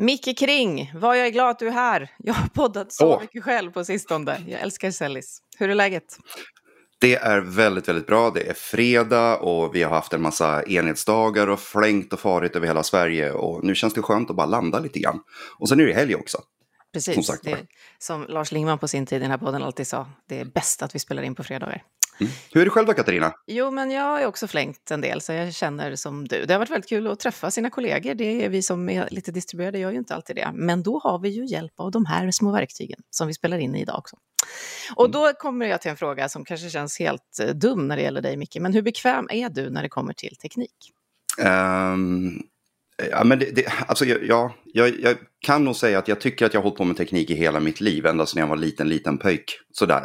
Micke 0.00 0.38
Kring, 0.38 0.92
vad 0.94 1.18
jag 1.18 1.26
är 1.26 1.30
glad 1.30 1.50
att 1.50 1.58
du 1.58 1.68
är 1.68 1.72
här. 1.72 2.10
Jag 2.18 2.34
har 2.34 2.48
poddat 2.48 2.92
så 2.92 3.14
oh. 3.14 3.20
mycket 3.20 3.44
själv 3.44 3.70
på 3.70 3.84
sistone. 3.84 4.44
Jag 4.46 4.60
älskar 4.60 4.90
Sellis. 4.90 5.42
Hur 5.58 5.70
är 5.70 5.74
läget? 5.74 6.18
Det 7.00 7.14
är 7.14 7.40
väldigt, 7.40 7.88
väldigt 7.88 8.06
bra. 8.06 8.30
Det 8.30 8.48
är 8.50 8.54
fredag 8.54 9.36
och 9.36 9.74
vi 9.74 9.82
har 9.82 9.90
haft 9.90 10.12
en 10.12 10.22
massa 10.22 10.62
enhetsdagar 10.62 11.46
och 11.46 11.60
flängt 11.60 12.12
och 12.12 12.20
farit 12.20 12.56
över 12.56 12.66
hela 12.66 12.82
Sverige. 12.82 13.32
Och 13.32 13.64
nu 13.64 13.74
känns 13.74 13.94
det 13.94 14.02
skönt 14.02 14.30
att 14.30 14.36
bara 14.36 14.46
landa 14.46 14.78
lite 14.78 14.98
grann. 14.98 15.20
Och 15.58 15.68
sen 15.68 15.80
är 15.80 15.86
det 15.86 15.94
helg 15.94 16.14
också. 16.14 16.38
Precis, 16.92 17.26
som, 17.26 17.56
som 17.98 18.26
Lars 18.28 18.52
Lingman 18.52 18.78
på 18.78 18.88
sin 18.88 19.06
tid 19.06 19.16
i 19.16 19.20
den 19.20 19.30
här 19.30 19.38
podden 19.38 19.62
alltid 19.62 19.86
sa, 19.86 20.06
det 20.28 20.40
är 20.40 20.44
bäst 20.44 20.82
att 20.82 20.94
vi 20.94 20.98
spelar 20.98 21.22
in 21.22 21.34
på 21.34 21.44
fredagar. 21.44 21.82
Mm. 22.20 22.32
Hur 22.52 22.60
är 22.60 22.64
det 22.64 22.70
själv 22.70 22.86
då 22.86 22.94
Katarina? 22.94 23.32
Jo, 23.46 23.70
men 23.70 23.90
jag 23.90 24.02
har 24.02 24.26
också 24.26 24.46
flängt 24.46 24.90
en 24.90 25.00
del 25.00 25.20
så 25.20 25.32
jag 25.32 25.54
känner 25.54 25.96
som 25.96 26.28
du. 26.28 26.44
Det 26.44 26.54
har 26.54 26.58
varit 26.58 26.70
väldigt 26.70 26.88
kul 26.88 27.06
att 27.06 27.20
träffa 27.20 27.50
sina 27.50 27.70
kollegor. 27.70 28.14
Det 28.14 28.44
är 28.44 28.48
vi 28.48 28.62
som 28.62 28.88
är 28.88 29.08
lite 29.10 29.32
distribuerade, 29.32 29.78
gör 29.78 29.90
ju 29.90 29.98
inte 29.98 30.14
alltid 30.14 30.36
det. 30.36 30.50
Men 30.54 30.82
då 30.82 30.98
har 30.98 31.18
vi 31.18 31.28
ju 31.28 31.46
hjälp 31.46 31.80
av 31.80 31.90
de 31.90 32.06
här 32.06 32.30
små 32.30 32.52
verktygen 32.52 33.00
som 33.10 33.26
vi 33.26 33.34
spelar 33.34 33.58
in 33.58 33.74
i 33.74 33.80
idag 33.80 33.98
också. 33.98 34.16
Och 34.96 35.04
mm. 35.04 35.12
då 35.12 35.32
kommer 35.32 35.66
jag 35.66 35.80
till 35.80 35.90
en 35.90 35.96
fråga 35.96 36.28
som 36.28 36.44
kanske 36.44 36.70
känns 36.70 36.98
helt 36.98 37.40
eh, 37.42 37.48
dum 37.48 37.88
när 37.88 37.96
det 37.96 38.02
gäller 38.02 38.22
dig 38.22 38.36
Micke, 38.36 38.56
men 38.60 38.72
hur 38.72 38.82
bekväm 38.82 39.28
är 39.30 39.48
du 39.48 39.70
när 39.70 39.82
det 39.82 39.88
kommer 39.88 40.12
till 40.12 40.36
teknik? 40.36 40.92
Um, 41.42 42.42
Ja, 43.10 43.24
men 43.24 43.38
det, 43.38 43.50
det, 43.50 43.72
alltså, 43.86 44.04
ja, 44.04 44.54
jag, 44.64 45.00
jag, 45.00 45.16
kan 45.40 45.64
nog 45.64 45.76
säga 45.76 45.98
att 45.98 46.08
jag 46.08 46.20
tycker 46.20 46.46
att 46.46 46.54
jag 46.54 46.60
har 46.60 46.64
hållit 46.64 46.78
på 46.78 46.84
med 46.84 46.96
teknik 46.96 47.30
i 47.30 47.34
hela 47.34 47.60
mitt 47.60 47.80
liv, 47.80 48.06
ända 48.06 48.26
sedan 48.26 48.40
jag 48.40 48.46
var 48.46 48.56
liten, 48.56 48.88
liten 48.88 49.18
pöjk. 49.18 49.60
Sådär. 49.72 50.04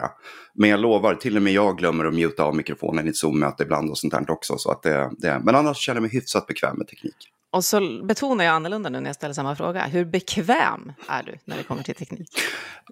Men 0.53 0.69
jag 0.69 0.79
lovar, 0.79 1.15
till 1.15 1.35
och 1.35 1.41
med 1.41 1.53
jag 1.53 1.77
glömmer 1.77 2.05
att 2.05 2.13
muta 2.13 2.43
av 2.43 2.55
mikrofonen 2.55 3.07
i 3.07 3.09
ett 3.09 3.17
Zoom-möte 3.17 3.63
ibland 3.63 3.89
och 3.89 3.97
sånt 3.97 4.13
där 4.13 4.31
också. 4.31 4.57
Så 4.57 4.71
att 4.71 4.83
det, 4.83 5.11
det, 5.17 5.41
men 5.43 5.55
annars 5.55 5.77
känner 5.77 5.95
jag 5.95 6.01
mig 6.01 6.11
hyfsat 6.11 6.47
bekväm 6.47 6.77
med 6.77 6.87
teknik. 6.87 7.15
Och 7.51 7.65
så 7.65 8.03
betonar 8.03 8.45
jag 8.45 8.53
annorlunda 8.53 8.89
nu 8.89 8.99
när 8.99 9.09
jag 9.09 9.15
ställer 9.15 9.33
samma 9.33 9.55
fråga. 9.55 9.85
Hur 9.85 10.05
bekväm 10.05 10.93
är 11.07 11.23
du 11.23 11.35
när 11.45 11.57
det 11.57 11.63
kommer 11.63 11.83
till 11.83 11.95
teknik? 11.95 12.29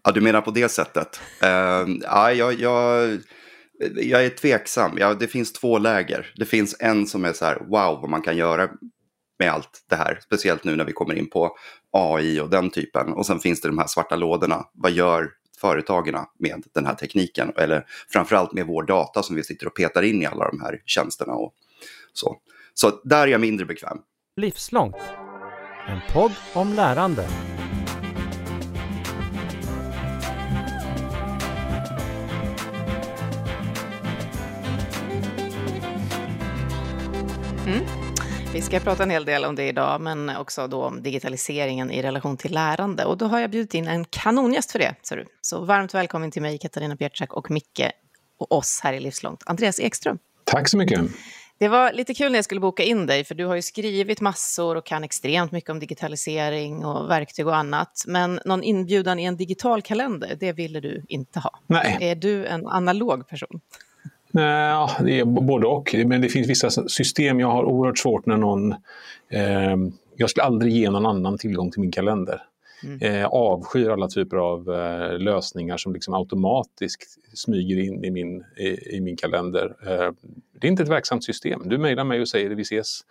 Ja, 0.03 0.11
du 0.11 0.21
menar 0.21 0.41
på 0.41 0.51
det 0.51 0.69
sättet? 0.69 1.21
Uh, 1.43 1.95
ja, 2.01 2.31
jag, 2.31 2.53
jag, 2.59 3.17
jag 3.95 4.25
är 4.25 4.29
tveksam. 4.29 4.97
Ja, 4.97 5.13
det 5.13 5.27
finns 5.27 5.53
två 5.53 5.77
läger. 5.77 6.33
Det 6.35 6.45
finns 6.45 6.75
en 6.79 7.07
som 7.07 7.25
är 7.25 7.33
så 7.33 7.45
här, 7.45 7.59
wow, 7.59 8.01
vad 8.01 8.09
man 8.09 8.21
kan 8.21 8.37
göra 8.37 8.69
med 9.41 9.51
allt 9.51 9.85
det 9.89 9.95
här. 9.95 10.19
Speciellt 10.23 10.63
nu 10.63 10.75
när 10.75 10.85
vi 10.85 10.93
kommer 10.93 11.15
in 11.15 11.29
på 11.29 11.55
AI 11.91 12.39
och 12.39 12.49
den 12.49 12.69
typen. 12.69 13.13
Och 13.13 13.25
sen 13.25 13.39
finns 13.39 13.61
det 13.61 13.67
de 13.67 13.77
här 13.77 13.87
svarta 13.87 14.15
lådorna. 14.15 14.65
Vad 14.73 14.91
gör 14.91 15.29
företagen 15.61 16.15
med 16.39 16.63
den 16.73 16.85
här 16.85 16.95
tekniken? 16.95 17.51
Eller 17.57 17.85
framförallt 18.09 18.53
med 18.53 18.65
vår 18.65 18.83
data 18.83 19.23
som 19.23 19.35
vi 19.35 19.43
sitter 19.43 19.67
och 19.67 19.75
petar 19.75 20.01
in 20.01 20.21
i 20.21 20.25
alla 20.25 20.49
de 20.49 20.61
här 20.61 20.81
tjänsterna. 20.85 21.33
Och 21.33 21.53
så. 22.13 22.37
så 22.73 23.01
där 23.03 23.27
är 23.27 23.27
jag 23.27 23.41
mindre 23.41 23.65
bekväm. 23.65 23.97
Livslångt. 24.35 24.95
En 25.87 25.99
podd 26.13 26.31
om 26.53 26.73
lärande. 26.73 27.27
Vi 38.61 38.65
ska 38.65 38.79
prata 38.79 39.03
en 39.03 39.09
hel 39.09 39.25
del 39.25 39.45
om 39.45 39.55
det 39.55 39.67
idag, 39.67 40.01
men 40.01 40.37
också 40.37 40.67
då 40.67 40.83
om 40.83 41.03
digitaliseringen 41.03 41.91
i 41.91 42.01
relation 42.01 42.37
till 42.37 42.51
lärande. 42.51 43.05
Och 43.05 43.17
då 43.17 43.25
har 43.25 43.39
jag 43.39 43.49
bjudit 43.49 43.73
in 43.73 43.87
en 43.87 44.05
kanongäst 44.05 44.71
för 44.71 44.79
det, 44.79 44.95
ser 45.03 45.17
du. 45.17 45.25
Så 45.41 45.65
varmt 45.65 45.93
välkommen 45.93 46.31
till 46.31 46.41
mig, 46.41 46.57
Katarina 46.57 46.95
Pietschak 46.95 47.33
och 47.33 47.51
Micke 47.51 47.91
och 48.39 48.51
oss 48.51 48.79
här 48.83 48.93
i 48.93 48.99
Livslångt, 48.99 49.43
Andreas 49.45 49.79
Ekström. 49.79 50.17
Tack 50.43 50.67
så 50.67 50.77
mycket. 50.77 51.01
Det 51.59 51.67
var 51.67 51.93
lite 51.93 52.13
kul 52.13 52.31
när 52.31 52.37
jag 52.37 52.45
skulle 52.45 52.61
boka 52.61 52.83
in 52.83 53.05
dig, 53.05 53.23
för 53.23 53.35
du 53.35 53.45
har 53.45 53.55
ju 53.55 53.61
skrivit 53.61 54.21
massor 54.21 54.75
och 54.75 54.85
kan 54.85 55.03
extremt 55.03 55.51
mycket 55.51 55.69
om 55.69 55.79
digitalisering 55.79 56.85
och 56.85 57.09
verktyg 57.09 57.47
och 57.47 57.55
annat. 57.55 58.03
Men 58.07 58.39
någon 58.45 58.63
inbjudan 58.63 59.19
i 59.19 59.23
en 59.23 59.37
digital 59.37 59.81
kalender, 59.81 60.37
det 60.39 60.53
ville 60.53 60.79
du 60.79 61.03
inte 61.07 61.39
ha. 61.39 61.59
Nej. 61.67 61.97
Är 62.01 62.15
du 62.15 62.45
en 62.45 62.67
analog 62.67 63.27
person? 63.27 63.61
Ja, 64.31 64.91
det 64.99 65.19
är 65.19 65.25
både 65.25 65.67
och. 65.67 65.95
Men 66.05 66.21
det 66.21 66.29
finns 66.29 66.49
vissa 66.49 66.69
system 66.69 67.39
jag 67.39 67.47
har 67.47 67.63
oerhört 67.63 67.97
svårt 67.97 68.25
när 68.25 68.37
någon... 68.37 68.71
Eh, 69.29 69.77
jag 70.15 70.29
skulle 70.29 70.43
aldrig 70.43 70.73
ge 70.73 70.89
någon 70.89 71.05
annan 71.05 71.37
tillgång 71.37 71.71
till 71.71 71.81
min 71.81 71.91
kalender. 71.91 72.41
Mm. 72.83 73.01
Eh, 73.01 73.25
avskyr 73.25 73.89
alla 73.89 74.07
typer 74.07 74.37
av 74.37 74.73
eh, 74.73 75.19
lösningar 75.19 75.77
som 75.77 75.93
liksom 75.93 76.13
automatiskt 76.13 77.17
smyger 77.33 77.77
in 77.79 78.03
i 78.03 78.11
min, 78.11 78.43
i, 78.57 78.95
i 78.95 79.01
min 79.01 79.17
kalender. 79.17 79.75
Eh, 79.87 80.11
det 80.59 80.67
är 80.67 80.71
inte 80.71 80.83
ett 80.83 80.89
verksamt 80.89 81.23
system. 81.23 81.61
Du 81.65 81.77
mejlar 81.77 82.03
mig 82.03 82.21
och 82.21 82.27
säger 82.27 82.51
att 82.51 82.57
vi 82.57 82.61
ses 82.61 83.01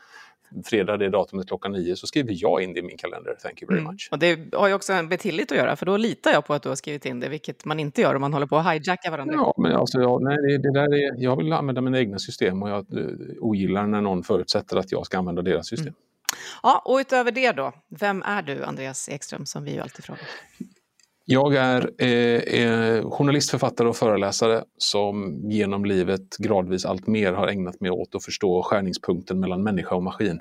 fredag 0.64 0.96
det 0.96 1.08
datumet 1.08 1.48
klockan 1.48 1.72
nio 1.72 1.96
så 1.96 2.06
skriver 2.06 2.34
jag 2.36 2.62
in 2.62 2.72
det 2.72 2.78
i 2.78 2.82
min 2.82 2.96
kalender. 2.96 3.34
Thank 3.42 3.62
you 3.62 3.68
very 3.68 3.80
mm. 3.80 3.92
much. 3.92 4.08
Och 4.10 4.18
det 4.18 4.54
har 4.54 4.68
ju 4.68 4.74
också 4.74 5.02
med 5.02 5.20
tillit 5.20 5.52
att 5.52 5.58
göra, 5.58 5.76
för 5.76 5.86
då 5.86 5.96
litar 5.96 6.30
jag 6.30 6.46
på 6.46 6.54
att 6.54 6.62
du 6.62 6.68
har 6.68 6.76
skrivit 6.76 7.06
in 7.06 7.20
det, 7.20 7.28
vilket 7.28 7.64
man 7.64 7.80
inte 7.80 8.00
gör 8.00 8.14
om 8.14 8.20
man 8.20 8.32
håller 8.32 8.46
på 8.46 8.56
att 8.56 8.72
hijacka 8.72 9.10
varandra. 9.10 9.34
Ja, 9.36 9.54
men 9.56 9.72
alltså, 9.72 10.00
jag, 10.00 10.22
nej, 10.22 10.36
det, 10.36 10.58
det 10.58 10.72
där 10.72 10.94
är, 10.94 11.22
jag 11.22 11.36
vill 11.36 11.52
använda 11.52 11.80
mina 11.80 11.98
egna 11.98 12.18
system 12.18 12.62
och 12.62 12.70
jag 12.70 12.86
uh, 12.94 13.06
ogillar 13.40 13.86
när 13.86 14.00
någon 14.00 14.22
förutsätter 14.22 14.76
att 14.76 14.92
jag 14.92 15.06
ska 15.06 15.18
använda 15.18 15.42
deras 15.42 15.66
system. 15.68 15.86
Mm. 15.86 15.94
Ja, 16.62 16.82
och 16.84 16.96
utöver 16.96 17.32
det 17.32 17.52
då, 17.52 17.72
vem 17.88 18.22
är 18.22 18.42
du, 18.42 18.64
Andreas 18.64 19.08
Ekström, 19.08 19.46
som 19.46 19.64
vi 19.64 19.74
ju 19.74 19.80
alltid 19.80 20.04
frågar? 20.04 20.24
Jag 21.32 21.54
är 21.54 21.90
eh, 21.98 22.62
eh, 22.62 23.10
journalist, 23.10 23.50
författare 23.50 23.88
och 23.88 23.96
föreläsare 23.96 24.64
som 24.78 25.40
genom 25.50 25.84
livet 25.84 26.36
gradvis 26.38 26.84
allt 26.84 27.06
mer 27.06 27.32
har 27.32 27.48
ägnat 27.48 27.80
mig 27.80 27.90
åt 27.90 28.14
att 28.14 28.24
förstå 28.24 28.62
skärningspunkten 28.62 29.40
mellan 29.40 29.62
människa 29.62 29.94
och 29.94 30.02
maskin. 30.02 30.40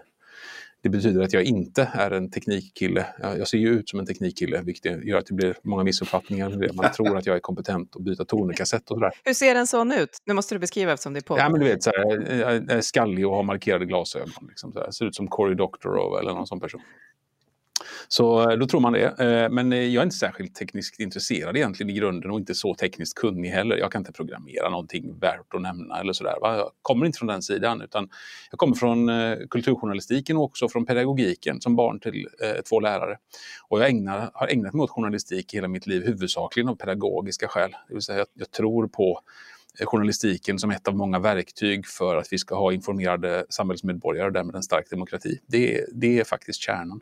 Det 0.81 0.89
betyder 0.89 1.22
att 1.22 1.33
jag 1.33 1.44
inte 1.44 1.89
är 1.94 2.11
en 2.11 2.31
teknikkille. 2.31 3.05
Jag 3.19 3.47
ser 3.47 3.57
ju 3.57 3.69
ut 3.69 3.89
som 3.89 3.99
en 3.99 4.05
teknikkille, 4.05 4.61
vilket 4.61 5.05
gör 5.05 5.17
att 5.17 5.25
det 5.25 5.33
blir 5.33 5.55
många 5.63 5.83
missuppfattningar. 5.83 6.49
Med 6.49 6.59
det. 6.59 6.73
Man 6.73 6.91
tror 6.91 7.17
att 7.17 7.25
jag 7.25 7.35
är 7.35 7.39
kompetent 7.39 7.95
att 7.95 8.01
byta 8.01 8.25
tonerkassett 8.25 8.91
och 8.91 8.97
sådär. 8.97 9.11
Hur 9.23 9.33
ser 9.33 9.55
en 9.55 9.67
sån 9.67 9.91
ut? 9.91 10.17
Nu 10.25 10.33
måste 10.33 10.55
du 10.55 10.59
beskriva 10.59 10.94
eftersom 10.94 11.13
det 11.13 11.19
är 11.19 11.22
på. 11.22 11.38
Ja, 11.38 11.49
men 11.49 11.59
du 11.59 11.67
vet, 11.67 11.83
så 11.83 11.89
här, 11.89 12.35
jag 12.39 12.72
är 12.72 12.81
skallig 12.81 13.28
och 13.28 13.35
har 13.35 13.44
markerade 13.44 13.85
glasögon. 13.85 14.47
Liksom, 14.47 14.72
så 14.72 14.79
här. 14.79 14.91
Ser 14.91 15.05
ut 15.05 15.16
som 15.16 15.28
Cory 15.28 15.55
Doctorow 15.55 16.19
eller 16.19 16.33
någon 16.33 16.47
sån 16.47 16.59
person. 16.59 16.81
Så 18.12 18.50
eh, 18.50 18.58
då 18.58 18.66
tror 18.66 18.81
man 18.81 18.94
det. 18.94 19.20
Eh, 19.20 19.50
men 19.50 19.74
eh, 19.74 19.80
jag 19.80 20.02
är 20.02 20.03
inte 20.03 20.16
särskilt 20.16 20.56
tekniskt 20.56 21.00
intresserad 21.00 21.58
egentligen 21.58 21.90
i 21.90 21.94
grunden 21.94 22.31
och 22.31 22.40
inte 22.40 22.56
så 22.56 22.75
tekniskt 22.75 23.16
kunnig 23.16 23.50
heller. 23.50 23.78
Jag 23.78 23.92
kan 23.92 24.02
inte 24.02 24.12
programmera 24.12 24.70
någonting 24.70 25.20
värt 25.20 25.53
att 25.53 25.62
nämna 25.62 26.00
eller 26.00 26.14
sådär. 26.14 26.34
Jag 26.42 26.72
kommer 26.81 27.06
inte 27.06 27.18
från 27.18 27.28
den 27.28 27.42
sidan 27.42 27.81
utan 27.81 28.09
jag 28.52 28.59
kommer 28.59 28.75
från 28.75 29.09
kulturjournalistiken 29.50 30.38
och 30.38 30.44
också 30.44 30.70
från 30.70 30.86
pedagogiken 30.86 31.62
som 31.62 31.75
barn 31.75 32.00
till 32.00 32.28
två 32.70 32.80
lärare. 32.80 33.18
Och 33.68 33.80
jag 33.80 33.90
ägnar, 33.90 34.31
har 34.34 34.47
ägnat 34.47 34.74
mig 34.74 34.84
åt 34.84 34.90
journalistik 34.90 35.53
hela 35.53 35.68
mitt 35.68 35.88
liv 35.88 36.06
huvudsakligen 36.06 36.70
av 36.70 36.76
pedagogiska 36.76 37.47
skäl. 37.47 37.72
Det 37.88 37.94
vill 37.94 38.03
säga 38.03 38.18
jag, 38.18 38.28
jag 38.34 38.52
tror 38.52 38.88
på 38.88 39.20
journalistiken 39.85 40.59
som 40.59 40.72
ett 40.72 40.88
av 40.88 40.95
många 40.95 41.19
verktyg 41.19 41.88
för 41.88 42.16
att 42.16 42.28
vi 42.34 42.38
ska 42.38 42.56
ha 42.56 42.73
informerade 42.73 43.45
samhällsmedborgare 43.50 44.28
och 44.28 44.34
därmed 44.34 44.56
en 44.56 44.63
stark 44.63 44.90
demokrati. 44.90 45.40
Det, 45.47 45.85
det 45.94 46.19
är 46.19 46.23
faktiskt 46.23 46.62
kärnan. 46.62 47.01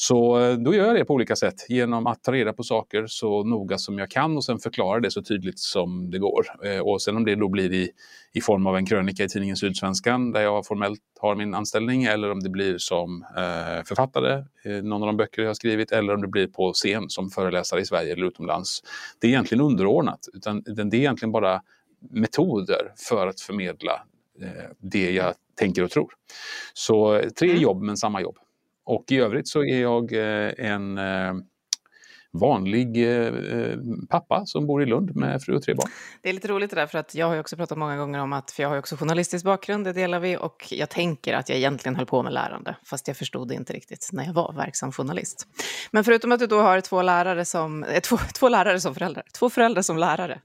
Så 0.00 0.40
eh, 0.40 0.56
då 0.56 0.74
gör 0.74 0.86
jag 0.86 0.96
det 0.96 1.04
på 1.04 1.14
olika 1.14 1.36
sätt 1.36 1.66
genom 1.68 2.06
att 2.06 2.24
ta 2.24 2.32
reda 2.32 2.52
på 2.52 2.62
saker 2.62 3.06
så 3.06 3.44
noga 3.44 3.78
som 3.78 3.98
jag 3.98 4.10
kan 4.10 4.36
och 4.36 4.44
sen 4.44 4.58
förklara 4.58 5.00
det 5.00 5.10
så 5.10 5.22
tydligt 5.22 5.58
som 5.58 6.10
det 6.10 6.18
går. 6.18 6.46
Eh, 6.64 6.78
och 6.78 7.02
sen 7.02 7.16
om 7.16 7.24
det 7.24 7.34
då 7.34 7.48
blir 7.48 7.72
i, 7.72 7.90
i 8.32 8.40
form 8.40 8.66
av 8.66 8.76
en 8.76 8.86
krönika 8.86 9.24
i 9.24 9.28
tidningen 9.28 9.56
Sydsvenskan 9.56 10.32
där 10.32 10.40
jag 10.40 10.66
formellt 10.66 11.00
har 11.20 11.34
min 11.34 11.54
anställning 11.54 12.04
eller 12.04 12.30
om 12.30 12.40
det 12.40 12.50
blir 12.50 12.78
som 12.78 13.24
eh, 13.36 13.84
författare, 13.84 14.44
eh, 14.64 14.82
någon 14.82 15.02
av 15.02 15.06
de 15.06 15.16
böcker 15.16 15.42
jag 15.42 15.48
har 15.48 15.54
skrivit 15.54 15.92
eller 15.92 16.14
om 16.14 16.20
det 16.20 16.28
blir 16.28 16.46
på 16.46 16.72
scen 16.72 17.08
som 17.08 17.30
föreläsare 17.30 17.80
i 17.80 17.84
Sverige 17.84 18.12
eller 18.12 18.26
utomlands. 18.26 18.82
Det 19.20 19.26
är 19.26 19.30
egentligen 19.30 19.64
underordnat, 19.64 20.28
utan 20.34 20.62
det 20.62 20.96
är 20.96 21.00
egentligen 21.00 21.32
bara 21.32 21.62
metoder 22.10 22.92
för 23.08 23.26
att 23.26 23.40
förmedla 23.40 24.02
eh, 24.42 24.70
det 24.78 25.10
jag 25.10 25.34
tänker 25.54 25.82
och 25.82 25.90
tror. 25.90 26.12
Så 26.74 27.22
tre 27.38 27.50
mm. 27.50 27.62
jobb 27.62 27.82
men 27.82 27.96
samma 27.96 28.20
jobb. 28.20 28.36
Och 28.84 29.12
i 29.12 29.18
övrigt 29.18 29.48
så 29.48 29.64
är 29.64 29.80
jag 29.80 30.12
eh, 30.12 30.52
en 30.58 30.98
eh, 30.98 31.34
vanlig 32.32 33.20
eh, 33.22 33.32
pappa 34.08 34.46
som 34.46 34.66
bor 34.66 34.82
i 34.82 34.86
Lund 34.86 35.16
med 35.16 35.42
fru 35.42 35.56
och 35.56 35.62
tre 35.62 35.74
barn. 35.74 35.90
Det 36.22 36.28
är 36.28 36.32
lite 36.32 36.48
roligt 36.48 36.70
det 36.70 36.76
där, 36.76 36.86
för 36.86 36.98
att 36.98 37.14
jag 37.14 37.26
har 37.26 37.34
ju 37.34 37.40
också 37.40 37.56
pratat 37.56 37.78
många 37.78 37.96
gånger 37.96 38.18
om 38.18 38.32
att, 38.32 38.50
för 38.50 38.62
jag 38.62 38.70
har 38.70 38.78
också 38.78 38.96
journalistisk 38.96 39.44
bakgrund, 39.44 39.84
det 39.84 39.92
delar 39.92 40.20
vi, 40.20 40.36
och 40.36 40.66
jag 40.70 40.90
tänker 40.90 41.34
att 41.34 41.48
jag 41.48 41.58
egentligen 41.58 41.96
höll 41.96 42.06
på 42.06 42.22
med 42.22 42.32
lärande, 42.32 42.76
fast 42.84 43.08
jag 43.08 43.16
förstod 43.16 43.48
det 43.48 43.54
inte 43.54 43.72
riktigt 43.72 44.10
när 44.12 44.24
jag 44.24 44.32
var 44.32 44.52
verksam 44.52 44.92
journalist. 44.92 45.46
Men 45.90 46.04
förutom 46.04 46.32
att 46.32 46.40
du 46.40 46.46
då 46.46 46.60
har 46.60 46.80
två 46.80 47.02
lärare 47.02 47.44
som, 47.44 47.84
eh, 47.84 48.00
två, 48.00 48.16
två 48.34 48.48
lärare 48.48 48.80
som 48.80 48.94
föräldrar, 48.94 49.24
två 49.38 49.50
föräldrar 49.50 49.82
som 49.82 49.98
lärare, 49.98 50.40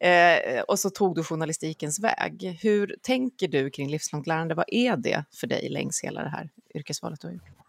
eh, 0.00 0.60
och 0.60 0.78
så 0.78 0.90
tog 0.90 1.14
du 1.14 1.24
journalistikens 1.24 2.00
väg. 2.00 2.58
Hur 2.62 2.96
tänker 3.02 3.48
du 3.48 3.70
kring 3.70 3.90
livslångt 3.90 4.26
lärande? 4.26 4.54
Vad 4.54 4.66
är 4.68 4.96
det 4.96 5.24
för 5.40 5.46
dig 5.46 5.68
längs 5.68 6.00
hela 6.04 6.22
det 6.22 6.28
här 6.28 6.50
yrkesvalet 6.74 7.20
du 7.20 7.26
har 7.26 7.34
gjort? 7.34 7.63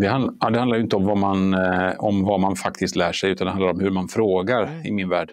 Det, 0.00 0.06
handl 0.06 0.28
ja, 0.40 0.50
det 0.50 0.58
handlar 0.58 0.78
inte 0.78 0.96
om 0.96 1.04
vad, 1.04 1.18
man, 1.18 1.54
eh, 1.54 1.92
om 1.98 2.24
vad 2.24 2.40
man 2.40 2.56
faktiskt 2.56 2.96
lär 2.96 3.12
sig 3.12 3.30
utan 3.30 3.44
det 3.44 3.50
handlar 3.50 3.70
om 3.70 3.80
hur 3.80 3.90
man 3.90 4.08
frågar 4.08 4.62
mm. 4.62 4.86
i 4.86 4.92
min 4.92 5.08
värld. 5.08 5.32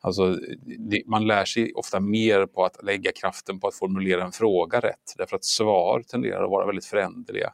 Alltså, 0.00 0.36
det, 0.78 1.02
man 1.06 1.26
lär 1.26 1.44
sig 1.44 1.72
ofta 1.74 2.00
mer 2.00 2.46
på 2.46 2.64
att 2.64 2.84
lägga 2.84 3.12
kraften 3.12 3.60
på 3.60 3.68
att 3.68 3.74
formulera 3.74 4.24
en 4.24 4.32
fråga 4.32 4.80
rätt. 4.80 5.14
Därför 5.18 5.36
att 5.36 5.44
svar 5.44 6.02
tenderar 6.02 6.44
att 6.44 6.50
vara 6.50 6.66
väldigt 6.66 6.84
föränderliga. 6.84 7.52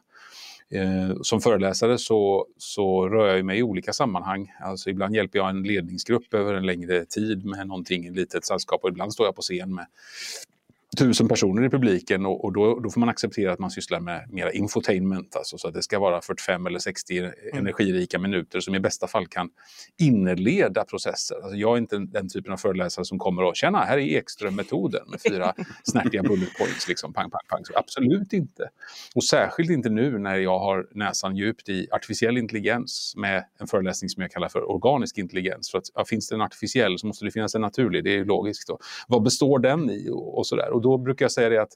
Eh, 0.71 1.21
som 1.21 1.41
föreläsare 1.41 1.97
så, 1.97 2.47
så 2.57 3.09
rör 3.09 3.35
jag 3.35 3.45
mig 3.45 3.59
i 3.59 3.63
olika 3.63 3.93
sammanhang. 3.93 4.53
Alltså 4.61 4.89
ibland 4.89 5.15
hjälper 5.15 5.39
jag 5.39 5.49
en 5.49 5.63
ledningsgrupp 5.63 6.33
över 6.33 6.53
en 6.53 6.65
längre 6.65 7.05
tid 7.05 7.45
med 7.45 7.67
någonting 7.67 8.05
i 8.05 8.07
ett 8.07 8.15
litet 8.15 8.45
sällskap 8.45 8.83
och 8.83 8.89
ibland 8.89 9.13
står 9.13 9.25
jag 9.25 9.35
på 9.35 9.41
scen 9.41 9.75
med 9.75 9.85
tusen 10.97 11.27
personer 11.27 11.65
i 11.65 11.69
publiken 11.69 12.25
och, 12.25 12.45
och 12.45 12.53
då, 12.53 12.79
då, 12.79 12.89
får 12.89 12.99
man 12.99 13.09
acceptera 13.09 13.53
att 13.53 13.59
man 13.59 13.71
sysslar 13.71 13.99
med 13.99 14.31
mera 14.31 14.51
infotainment, 14.51 15.35
alltså 15.35 15.57
så 15.57 15.67
att 15.67 15.73
det 15.73 15.83
ska 15.83 15.99
vara 15.99 16.21
45 16.21 16.67
eller 16.67 16.79
60 16.79 17.17
mm. 17.17 17.33
energirika 17.53 18.19
minuter 18.19 18.59
som 18.59 18.75
i 18.75 18.79
bästa 18.79 19.07
fall 19.07 19.27
kan 19.27 19.49
inleda 19.99 20.83
processer. 20.85 21.35
Alltså 21.35 21.55
jag 21.55 21.73
är 21.73 21.77
inte 21.77 21.97
den 21.97 22.29
typen 22.29 22.53
av 22.53 22.57
föreläsare 22.57 23.05
som 23.05 23.19
kommer 23.19 23.43
och 23.43 23.55
“tjena, 23.55 23.77
här 23.77 23.97
är 23.97 24.17
Ekström-metoden” 24.17 25.01
med 25.07 25.21
fyra 25.21 25.53
snärtiga 25.83 26.23
bullet 26.23 26.57
points, 26.57 26.87
liksom 26.87 27.13
pang, 27.13 27.29
pang, 27.29 27.41
pang. 27.47 27.65
Så 27.65 27.73
absolut 27.75 28.33
inte. 28.33 28.69
Och 29.15 29.23
särskilt 29.23 29.69
inte 29.69 29.89
nu 29.89 30.17
när 30.19 30.35
jag 30.35 30.59
har 30.59 30.87
näsan 30.91 31.35
djupt 31.35 31.69
i 31.69 31.87
artificiell 31.91 32.37
intelligens 32.37 33.13
med 33.17 33.45
en 33.59 33.67
föreläsning 33.67 34.09
som 34.09 34.21
jag 34.21 34.31
kallar 34.31 34.49
för 34.49 34.71
organisk 34.71 35.17
intelligens. 35.17 35.71
För 35.71 35.77
att 35.77 35.85
ja, 35.93 36.05
finns 36.05 36.29
det 36.29 36.35
en 36.35 36.41
artificiell 36.41 36.99
så 36.99 37.07
måste 37.07 37.25
det 37.25 37.31
finnas 37.31 37.55
en 37.55 37.61
naturlig, 37.61 38.03
det 38.03 38.09
är 38.09 38.17
ju 38.17 38.25
logiskt. 38.25 38.67
Då. 38.67 38.79
Vad 39.07 39.23
består 39.23 39.59
den 39.59 39.89
i 39.89 40.09
och, 40.09 40.37
och 40.37 40.47
sådär 40.47 40.73
då 40.83 40.97
brukar 40.97 41.25
jag 41.25 41.31
säga 41.31 41.49
det 41.49 41.61
att 41.61 41.73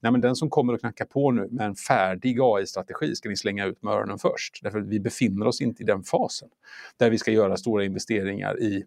nej 0.00 0.12
men 0.12 0.20
den 0.20 0.36
som 0.36 0.50
kommer 0.50 0.72
och 0.72 0.80
knackar 0.80 1.04
på 1.04 1.30
nu 1.30 1.48
med 1.50 1.66
en 1.66 1.74
färdig 1.74 2.38
AI-strategi 2.40 3.14
ska 3.14 3.28
ni 3.28 3.36
slänga 3.36 3.66
ut 3.66 3.82
med 3.82 3.94
öronen 3.94 4.18
först. 4.18 4.60
Därför 4.62 4.78
att 4.78 4.86
vi 4.86 5.00
befinner 5.00 5.46
oss 5.46 5.60
inte 5.60 5.82
i 5.82 5.86
den 5.86 6.02
fasen 6.02 6.48
där 6.96 7.10
vi 7.10 7.18
ska 7.18 7.30
göra 7.30 7.56
stora 7.56 7.84
investeringar 7.84 8.62
i 8.62 8.84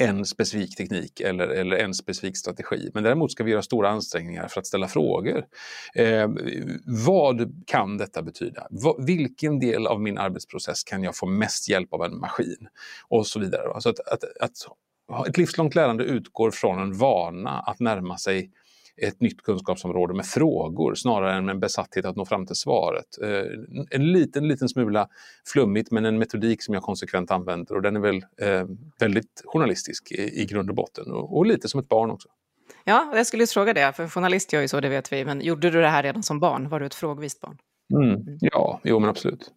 en 0.00 0.24
specifik 0.24 0.76
teknik 0.76 1.20
eller, 1.20 1.48
eller 1.48 1.76
en 1.76 1.94
specifik 1.94 2.36
strategi. 2.36 2.90
Men 2.94 3.02
däremot 3.02 3.32
ska 3.32 3.44
vi 3.44 3.50
göra 3.50 3.62
stora 3.62 3.88
ansträngningar 3.88 4.48
för 4.48 4.60
att 4.60 4.66
ställa 4.66 4.88
frågor. 4.88 5.44
Eh, 5.94 6.28
vad 7.06 7.64
kan 7.66 7.98
detta 7.98 8.22
betyda? 8.22 8.66
Va, 8.70 8.96
vilken 8.98 9.58
del 9.58 9.86
av 9.86 10.00
min 10.00 10.18
arbetsprocess 10.18 10.84
kan 10.84 11.02
jag 11.02 11.16
få 11.16 11.26
mest 11.26 11.68
hjälp 11.68 11.92
av 11.94 12.04
en 12.04 12.18
maskin? 12.18 12.68
Och 13.08 13.26
så 13.26 13.40
vidare. 13.40 13.72
Alltså 13.74 13.88
att, 13.88 14.00
att, 14.00 14.24
att 14.40 15.28
ett 15.28 15.38
livslångt 15.38 15.74
lärande 15.74 16.04
utgår 16.04 16.50
från 16.50 16.78
en 16.78 16.98
vana 16.98 17.50
att 17.50 17.80
närma 17.80 18.18
sig 18.18 18.50
ett 19.02 19.20
nytt 19.20 19.42
kunskapsområde 19.42 20.14
med 20.14 20.26
frågor 20.26 20.94
snarare 20.94 21.36
än 21.36 21.44
med 21.44 21.52
en 21.52 21.60
besatthet 21.60 22.04
att 22.04 22.16
nå 22.16 22.24
fram 22.24 22.46
till 22.46 22.56
svaret. 22.56 23.18
Eh, 23.22 23.88
en 23.90 24.12
liten, 24.12 24.48
liten 24.48 24.68
smula 24.68 25.08
flummigt 25.52 25.90
men 25.90 26.04
en 26.04 26.18
metodik 26.18 26.62
som 26.62 26.74
jag 26.74 26.82
konsekvent 26.82 27.30
använder 27.30 27.74
och 27.74 27.82
den 27.82 27.96
är 27.96 28.00
väl 28.00 28.16
eh, 28.16 28.66
väldigt 29.00 29.42
journalistisk 29.44 30.12
i, 30.12 30.44
grund 30.44 30.70
och 30.70 30.76
botten 30.76 31.12
och, 31.12 31.36
och 31.36 31.46
lite 31.46 31.68
som 31.68 31.80
ett 31.80 31.88
barn 31.88 32.10
också. 32.10 32.28
Ja, 32.84 33.12
jag 33.14 33.26
skulle 33.26 33.42
just 33.42 33.52
fråga 33.52 33.74
det, 33.74 33.92
för 33.92 34.08
journalist 34.08 34.52
gör 34.52 34.60
ju 34.60 34.68
så, 34.68 34.80
det 34.80 34.88
vet 34.88 35.12
vi. 35.12 35.24
Men 35.24 35.40
gjorde 35.40 35.70
du 35.70 35.80
det 35.80 35.88
här 35.88 36.02
redan 36.02 36.22
som 36.22 36.40
barn? 36.40 36.68
Var 36.68 36.80
du 36.80 36.86
ett 36.86 36.94
frågvist 36.94 37.40
barn? 37.40 37.58
Mm. 37.94 38.38
Ja, 38.40 38.80
jo 38.84 38.98
men 38.98 39.10
absolut. 39.10 39.50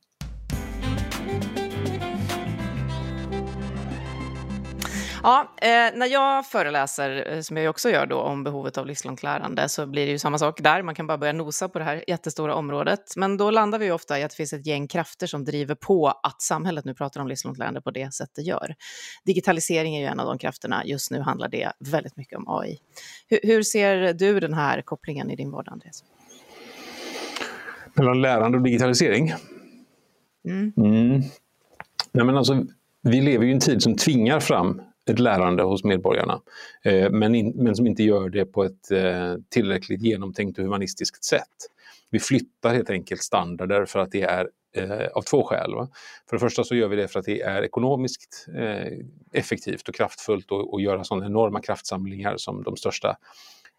Ja, 5.24 5.52
eh, 5.58 5.68
när 5.98 6.06
jag 6.06 6.48
föreläser, 6.48 7.32
eh, 7.32 7.42
som 7.42 7.58
jag 7.58 7.70
också 7.70 7.90
gör 7.90 8.06
då, 8.06 8.18
om 8.18 8.44
behovet 8.44 8.78
av 8.78 8.86
livslångt 8.86 9.24
lärande 9.24 9.70
så 9.70 9.86
blir 9.86 10.06
det 10.06 10.12
ju 10.12 10.20
samma 10.20 10.38
sak 10.38 10.62
där. 10.62 10.84
Man 10.84 10.96
kan 10.96 11.08
bara 11.08 11.18
börja 11.18 11.34
nosa 11.34 11.70
på 11.70 11.80
det 11.80 11.86
här 11.86 12.04
jättestora 12.08 12.56
området. 12.56 13.14
Men 13.16 13.38
då 13.38 13.52
landar 13.52 13.80
vi 13.80 13.92
ofta 13.92 14.20
i 14.20 14.24
att 14.24 14.32
det 14.32 14.36
finns 14.36 14.54
ett 14.54 14.66
gäng 14.66 14.88
krafter 14.88 15.28
som 15.28 15.46
driver 15.46 15.76
på 15.76 16.08
att 16.08 16.42
samhället 16.42 16.86
nu 16.86 16.94
pratar 16.94 17.22
om 17.22 17.28
livslångt 17.28 17.58
lärande 17.58 17.82
på 17.82 17.92
det 17.92 18.14
sätt 18.14 18.30
det 18.36 18.42
gör. 18.42 18.76
Digitalisering 19.26 19.96
är 19.96 20.02
ju 20.02 20.06
en 20.06 20.20
av 20.20 20.28
de 20.28 20.38
krafterna. 20.38 20.86
Just 20.86 21.12
nu 21.12 21.22
handlar 21.22 21.50
det 21.50 21.72
väldigt 21.80 22.18
mycket 22.18 22.38
om 22.38 22.46
AI. 22.48 22.78
Hur, 23.28 23.40
hur 23.44 23.64
ser 23.64 24.14
du 24.14 24.40
den 24.40 24.54
här 24.54 24.82
kopplingen 24.82 25.32
i 25.32 25.36
din 25.36 25.52
vardag, 25.52 25.74
Andreas? 25.74 26.04
Mellan 27.94 28.22
lärande 28.22 28.58
och 28.58 28.64
digitalisering? 28.64 29.34
Mm. 30.46 30.74
Mm. 30.78 31.22
Nej, 32.12 32.26
men 32.26 32.38
alltså, 32.38 32.66
vi 33.02 33.22
lever 33.22 33.46
ju 33.46 33.52
i 33.52 33.54
en 33.54 33.60
tid 33.60 33.84
som 33.84 33.96
tvingar 33.96 34.40
fram 34.40 34.82
ett 35.09 35.19
lärande 35.19 35.63
hos 35.63 35.83
medborgarna. 35.83 36.42
Eh, 36.83 37.09
men, 37.09 37.36
in, 37.36 37.53
men 37.56 37.75
som 37.75 37.88
inte 37.88 38.03
gör 38.03 38.30
det 38.30 38.45
på 38.45 38.63
ett 38.63 38.92
eh, 38.92 39.36
tillräckligt 39.50 40.01
genomtänkt 40.01 40.57
och 40.57 40.63
humanistiskt 40.63 41.24
sätt. 41.24 41.48
Vi 42.09 42.19
flyttar 42.19 42.74
helt 42.74 42.89
enkelt 42.89 43.21
standarder 43.21 43.86
för 43.86 44.00
att 44.00 44.12
det 44.12 44.21
är 44.21 44.50
eh, 44.75 45.07
av 45.13 45.21
två 45.21 45.44
skäl. 45.44 45.74
Va? 45.74 45.89
För 46.30 46.36
det 46.36 46.39
första 46.39 46.63
så 46.63 46.75
gör 46.75 46.88
vi 46.88 46.95
det 46.95 47.07
för 47.07 47.19
att 47.19 47.25
det 47.25 47.42
är 47.42 47.62
ekonomiskt 47.62 48.48
eh, 48.56 48.94
effektivt 49.33 49.89
och 49.89 49.95
kraftfullt 49.95 50.48
att 50.51 50.81
göra 50.81 51.03
sådana 51.03 51.25
enorma 51.25 51.62
kraftsamlingar 51.62 52.38
som 52.38 52.63
de 52.63 52.77
största 52.77 53.18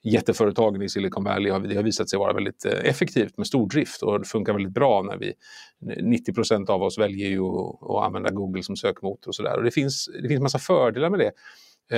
jätteföretagen 0.03 0.83
i 0.83 0.89
Silicon 0.89 1.25
Valley 1.25 1.53
har, 1.53 1.61
det 1.61 1.77
har 1.77 1.83
visat 1.83 2.11
sig 2.11 2.19
vara 2.19 2.33
väldigt 2.33 2.65
eh, 2.65 2.85
effektivt 2.85 3.39
med 3.39 3.47
stordrift 3.47 4.03
och 4.03 4.19
det 4.19 4.25
funkar 4.25 4.53
väldigt 4.53 4.73
bra 4.73 5.03
när 5.03 5.17
vi 5.17 5.33
90 6.03 6.35
procent 6.35 6.71
av 6.71 6.83
oss 6.83 6.99
väljer 6.99 7.29
ju 7.29 7.45
att 7.45 8.05
använda 8.05 8.31
Google 8.31 8.63
som 8.63 8.77
sökmotor 8.77 9.29
och 9.29 9.35
sådär. 9.35 9.57
Och 9.57 9.65
det 9.65 9.71
finns, 9.71 10.09
det 10.23 10.29
finns 10.29 10.41
massa 10.41 10.59
fördelar 10.59 11.11
med 11.11 11.19
det, 11.19 11.33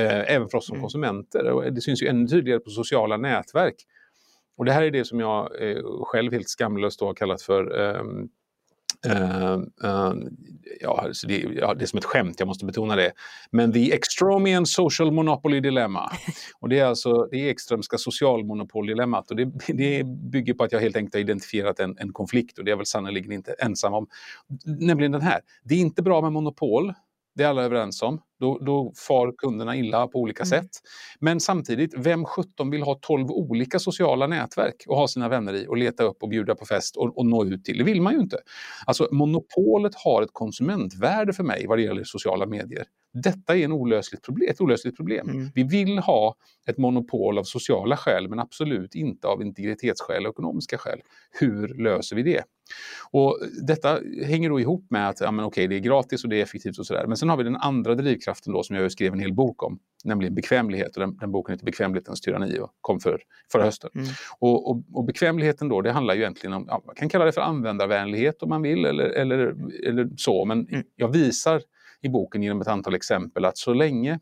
eh, 0.01 0.35
även 0.35 0.49
för 0.49 0.59
oss 0.59 0.67
som 0.67 0.75
mm. 0.75 0.83
konsumenter. 0.83 1.51
Och 1.51 1.73
det 1.73 1.81
syns 1.81 2.03
ju 2.03 2.07
ännu 2.07 2.29
tydligare 2.29 2.61
på 2.61 2.71
sociala 2.71 3.17
nätverk. 3.17 3.77
Och 4.57 4.65
det 4.65 4.73
här 4.73 4.83
är 4.83 4.91
det 4.91 5.05
som 5.05 5.21
jag 5.21 5.71
eh, 5.71 5.83
själv 6.05 6.33
helt 6.33 6.49
skamlöst 6.49 7.01
har 7.01 7.15
kallat 7.15 7.43
för 7.43 7.79
um, 7.79 8.29
Uh, 9.07 9.57
uh, 9.85 10.15
ja, 10.81 11.11
det, 11.27 11.39
ja, 11.39 11.75
det 11.75 11.85
är 11.85 11.87
som 11.87 11.99
ett 11.99 12.05
skämt, 12.05 12.35
jag 12.39 12.47
måste 12.47 12.65
betona 12.65 12.97
det. 12.97 13.13
Men 13.51 13.73
the 13.73 13.93
Extromian 13.93 14.67
Social 14.67 15.13
Monopoly 15.13 15.61
Dilemma. 15.61 16.11
Och 16.61 16.69
det 16.69 16.79
är 16.79 16.85
alltså 16.85 17.29
det 17.31 17.49
Ekströmska 17.49 17.99
socialmonopoldilemmat. 17.99 19.31
Och 19.31 19.37
det, 19.37 19.53
det 19.67 20.07
bygger 20.07 20.55
på 20.55 20.65
att 20.65 20.73
jag 20.73 20.81
helt 20.81 20.97
enkelt 20.97 21.15
har 21.15 21.21
identifierat 21.21 21.81
en, 21.81 21.99
en 21.99 22.13
konflikt 22.13 22.59
och 22.59 22.65
det 22.65 22.69
är 22.69 22.73
jag 22.73 22.77
väl 22.77 22.87
sannerligen 22.87 23.33
inte 23.33 23.53
ensam 23.53 23.95
om. 23.95 24.07
Nämligen 24.65 25.13
den 25.13 25.23
här. 25.23 25.41
Det 25.65 25.75
är 25.75 25.79
inte 25.79 26.03
bra 26.03 26.21
med 26.21 26.33
monopol, 26.33 26.93
det 27.35 27.45
är 27.45 27.49
alla 27.49 27.63
överens 27.63 28.03
om. 28.03 28.21
Då, 28.41 28.59
då 28.59 28.93
far 29.09 29.33
kunderna 29.39 29.77
illa 29.77 30.07
på 30.07 30.19
olika 30.19 30.43
mm. 30.43 30.49
sätt. 30.49 30.71
Men 31.21 31.41
samtidigt, 31.41 31.95
vem 31.97 32.25
17 32.25 32.71
vill 32.71 32.83
ha 32.83 32.99
12 33.03 33.31
olika 33.31 33.79
sociala 33.79 34.27
nätverk 34.27 34.85
och 34.89 34.97
ha 34.97 35.09
sina 35.09 35.29
vänner 35.29 35.55
i 35.55 35.67
och 35.69 35.77
leta 35.77 36.03
upp 36.03 36.23
och 36.23 36.29
bjuda 36.29 36.55
på 36.55 36.65
fest 36.65 36.97
och, 36.97 37.19
och 37.19 37.27
nå 37.27 37.45
ut 37.45 37.65
till? 37.65 37.79
Det 37.79 37.85
vill 37.85 38.03
man 38.03 38.13
ju 38.13 38.21
inte. 38.21 38.39
Alltså 38.87 39.09
monopolet 39.13 39.93
har 39.95 40.23
ett 40.23 40.33
konsumentvärde 40.33 41.33
för 41.33 41.43
mig 41.43 41.67
vad 41.67 41.79
det 41.79 41.83
gäller 41.83 42.05
sociala 42.05 42.47
medier. 42.47 42.85
Detta 43.15 43.57
är 43.57 43.65
en 43.65 43.73
olösligt 43.73 44.25
problem, 44.25 44.51
ett 44.51 44.61
olösligt 44.61 44.97
problem. 44.97 45.29
Mm. 45.29 45.51
Vi 45.55 45.63
vill 45.63 45.99
ha 45.99 46.37
ett 46.67 46.79
monopol 46.79 47.39
av 47.39 47.43
sociala 47.43 47.97
skäl 47.97 48.29
men 48.29 48.39
absolut 48.39 48.95
inte 48.95 49.27
av 49.27 49.43
integritetsskäl 49.43 50.27
och 50.27 50.33
ekonomiska 50.33 50.79
skäl. 50.79 51.01
Hur 51.41 51.69
löser 51.69 52.17
vi 52.17 52.23
det? 52.23 52.45
Och 53.11 53.39
detta 53.67 53.99
hänger 54.25 54.51
då 54.51 54.61
ihop 54.61 54.87
med 54.91 55.09
att 55.09 55.21
ja, 55.21 55.31
men 55.31 55.45
okej, 55.45 55.69
det 55.69 55.77
är 55.77 55.81
gratis 55.81 56.25
och 56.25 56.31
det 56.31 56.37
är 56.37 56.43
effektivt 56.43 56.79
och 56.79 56.87
sådär. 56.87 57.07
Men 57.07 57.17
sen 57.17 57.29
har 57.29 57.37
vi 57.37 57.45
den 57.45 57.57
andra 57.57 57.95
drivkraften 57.95 58.53
då 58.53 58.63
som 58.63 58.77
jag 58.77 58.93
skrev 58.93 59.13
en 59.13 59.19
hel 59.19 59.33
bok 59.33 59.63
om, 59.63 59.79
nämligen 60.05 60.35
bekvämlighet. 60.35 60.97
Och 60.97 61.01
den, 61.01 61.17
den 61.17 61.33
boken 61.33 61.53
heter 61.53 61.65
Bekvämlighetens 61.65 62.21
tyranni 62.21 62.59
och 62.59 62.71
kom 62.81 63.01
för, 63.01 63.21
förra 63.53 63.65
hösten. 63.65 63.91
Mm. 63.95 64.07
Och, 64.39 64.71
och, 64.71 64.85
och, 64.93 65.05
bekvämligheten 65.05 65.69
då, 65.69 65.81
det 65.81 65.93
handlar 65.93 66.15
ju 66.15 66.21
egentligen 66.21 66.53
om, 66.53 66.65
ja, 66.69 66.83
man 66.87 66.95
kan 66.95 67.09
kalla 67.09 67.25
det 67.25 67.33
för 67.33 67.41
användarvänlighet 67.41 68.43
om 68.43 68.49
man 68.49 68.63
vill 68.63 68.85
eller, 68.85 69.05
eller, 69.05 69.55
eller 69.87 70.09
så. 70.17 70.45
Men 70.45 70.69
mm. 70.69 70.85
jag 70.97 71.09
visar 71.09 71.63
i 72.05 72.09
boken 72.09 72.43
genom 72.43 72.61
ett 72.61 72.69
antal 72.69 72.95
exempel 72.95 73.45
att 73.45 73.59
så 73.59 73.75
länge 73.75 74.21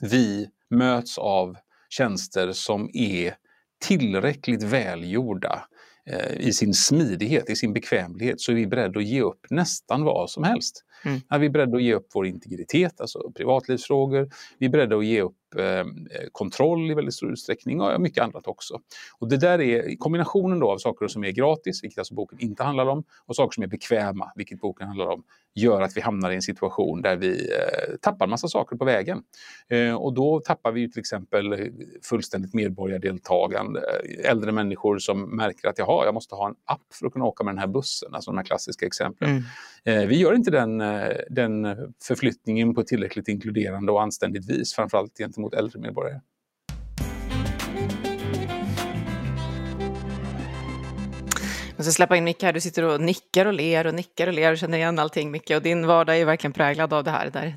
vi 0.00 0.48
möts 0.70 1.18
av 1.18 1.56
tjänster 1.88 2.52
som 2.52 2.90
är 2.92 3.36
tillräckligt 3.80 4.62
välgjorda 4.62 5.68
eh, 6.06 6.46
i 6.48 6.52
sin 6.52 6.74
smidighet, 6.74 7.50
i 7.50 7.56
sin 7.56 7.72
bekvämlighet, 7.72 8.40
så 8.40 8.52
är 8.52 8.56
vi 8.56 8.66
beredda 8.66 8.98
att 8.98 9.06
ge 9.06 9.20
upp 9.20 9.46
nästan 9.50 10.04
vad 10.04 10.30
som 10.30 10.44
helst. 10.44 10.84
Mm. 11.04 11.20
Är 11.28 11.38
vi 11.38 11.50
beredda 11.50 11.76
att 11.76 11.82
ge 11.82 11.94
upp 11.94 12.08
vår 12.14 12.26
integritet, 12.26 13.00
alltså 13.00 13.32
privatlivsfrågor. 13.34 14.30
Vi 14.58 14.66
är 14.66 14.70
beredda 14.70 14.96
att 14.96 15.04
ge 15.04 15.20
upp 15.20 15.36
eh, 15.58 15.84
kontroll 16.32 16.90
i 16.90 16.94
väldigt 16.94 17.14
stor 17.14 17.32
utsträckning 17.32 17.80
och 17.80 18.00
mycket 18.00 18.24
annat 18.24 18.46
också. 18.46 18.80
Och 19.18 19.28
det 19.28 19.36
där 19.36 19.60
är 19.60 19.96
kombinationen 19.96 20.58
då 20.58 20.70
av 20.70 20.78
saker 20.78 21.08
som 21.08 21.24
är 21.24 21.30
gratis, 21.30 21.84
vilket 21.84 21.98
alltså 21.98 22.14
boken 22.14 22.40
inte 22.40 22.62
handlar 22.62 22.86
om, 22.86 23.04
och 23.26 23.36
saker 23.36 23.54
som 23.54 23.62
är 23.62 23.68
bekväma, 23.68 24.32
vilket 24.36 24.60
boken 24.60 24.86
handlar 24.86 25.06
om, 25.06 25.24
gör 25.54 25.80
att 25.80 25.96
vi 25.96 26.00
hamnar 26.00 26.30
i 26.30 26.34
en 26.34 26.42
situation 26.42 27.02
där 27.02 27.16
vi 27.16 27.50
eh, 27.50 27.96
tappar 28.00 28.26
massa 28.26 28.48
saker 28.48 28.76
på 28.76 28.84
vägen. 28.84 29.22
Eh, 29.68 29.94
och 29.94 30.14
då 30.14 30.40
tappar 30.40 30.72
vi 30.72 30.90
till 30.90 31.00
exempel 31.00 31.70
fullständigt 32.02 32.54
medborgardeltagande. 32.54 33.80
Äldre 34.24 34.52
människor 34.52 34.98
som 34.98 35.36
märker 35.36 35.68
att 35.68 35.78
jaha, 35.78 36.04
jag 36.04 36.14
måste 36.14 36.34
ha 36.34 36.48
en 36.48 36.54
app 36.64 36.94
för 36.94 37.06
att 37.06 37.12
kunna 37.12 37.24
åka 37.24 37.44
med 37.44 37.54
den 37.54 37.58
här 37.58 37.66
bussen, 37.66 38.14
alltså 38.14 38.30
de 38.30 38.36
här 38.36 38.44
klassiska 38.44 38.86
exemplen. 38.86 39.30
Mm. 39.30 40.02
Eh, 40.02 40.08
vi 40.08 40.18
gör 40.18 40.34
inte 40.34 40.50
den, 40.50 40.80
eh, 40.80 41.08
den 41.30 41.76
förflyttningen 42.02 42.74
på 42.74 42.80
ett 42.80 42.86
tillräckligt 42.86 43.28
inkluderande 43.28 43.92
och 43.92 44.02
anständigt 44.02 44.50
vis, 44.50 44.74
framförallt 44.74 45.18
gentemot 45.18 45.54
äldre 45.54 45.80
medborgare. 45.80 46.20
Och 51.84 51.86
så 51.86 51.92
släppa 51.92 52.16
in 52.16 52.24
Micke 52.24 52.42
här, 52.42 52.52
du 52.52 52.60
sitter 52.60 52.82
och 52.82 53.00
nickar 53.00 53.46
och 53.46 53.52
ler 53.52 53.86
och 53.86 53.94
nickar 53.94 54.26
och 54.26 54.32
ler 54.32 54.52
och 54.52 54.58
känner 54.58 54.78
igen 54.78 54.98
allting 54.98 55.30
Micke. 55.30 55.50
Och 55.50 55.62
din 55.62 55.86
vardag 55.86 56.18
är 56.18 56.24
verkligen 56.24 56.52
präglad 56.52 56.92
av 56.92 57.04
det 57.04 57.10
här, 57.10 57.30
där 57.30 57.54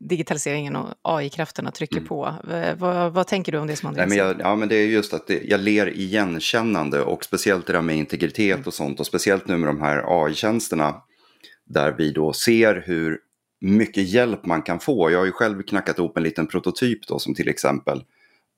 digitaliseringen 0.00 0.76
och 0.76 0.88
AI-krafterna 1.02 1.70
trycker 1.70 1.96
mm. 1.96 2.08
på. 2.08 2.34
Vad, 2.78 3.12
vad, 3.12 3.26
tänker 3.26 3.52
du 3.52 3.58
om 3.58 3.66
det 3.66 3.76
som 3.76 3.88
Andreas 3.88 4.08
Nej, 4.08 4.18
men 4.18 4.26
jag, 4.26 4.40
Ja, 4.40 4.56
men 4.56 4.68
det 4.68 4.76
är 4.76 4.86
just 4.86 5.14
att 5.14 5.26
det, 5.26 5.42
jag 5.44 5.60
ler 5.60 5.98
igenkännande 5.98 7.02
och 7.02 7.24
speciellt 7.24 7.66
det 7.66 7.72
där 7.72 7.82
med 7.82 7.96
integritet 7.96 8.54
mm. 8.54 8.66
och 8.66 8.74
sånt 8.74 9.00
och 9.00 9.06
speciellt 9.06 9.48
nu 9.48 9.56
med 9.56 9.68
de 9.68 9.80
här 9.80 10.24
AI-tjänsterna 10.24 10.94
där 11.64 11.94
vi 11.98 12.12
då 12.12 12.32
ser 12.32 12.84
hur 12.86 13.18
mycket 13.60 14.08
hjälp 14.08 14.46
man 14.46 14.62
kan 14.62 14.80
få. 14.80 15.10
Jag 15.10 15.18
har 15.18 15.26
ju 15.26 15.32
själv 15.32 15.62
knackat 15.62 15.98
ihop 15.98 16.16
en 16.16 16.22
liten 16.22 16.46
prototyp 16.46 17.06
då 17.06 17.18
som 17.18 17.34
till 17.34 17.48
exempel 17.48 18.04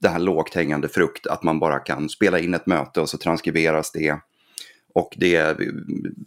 det 0.00 0.08
här 0.08 0.18
lågt 0.18 0.54
hängande 0.54 0.88
frukt, 0.88 1.26
att 1.26 1.42
man 1.42 1.58
bara 1.58 1.78
kan 1.78 2.08
spela 2.08 2.38
in 2.38 2.54
ett 2.54 2.66
möte 2.66 3.00
och 3.00 3.08
så 3.08 3.18
transkriberas 3.18 3.92
det. 3.92 4.18
Och 4.98 5.14
det 5.16 5.56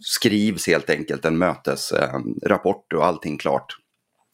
skrivs 0.00 0.66
helt 0.66 0.90
enkelt 0.90 1.24
en 1.24 1.38
mötesrapport 1.38 2.92
och 2.92 3.06
allting 3.06 3.38
klart. 3.38 3.76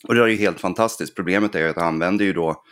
Och 0.08 0.14
det 0.14 0.20
är 0.20 0.26
ju 0.26 0.36
helt 0.36 0.60
fantastiskt. 0.60 1.14
Problemet 1.14 1.54
är 1.54 1.58
ju 1.58 1.68
att 1.68 1.76
jag 1.76 1.84
använder 1.84 2.24
ju 2.24 2.32
då 2.32 2.62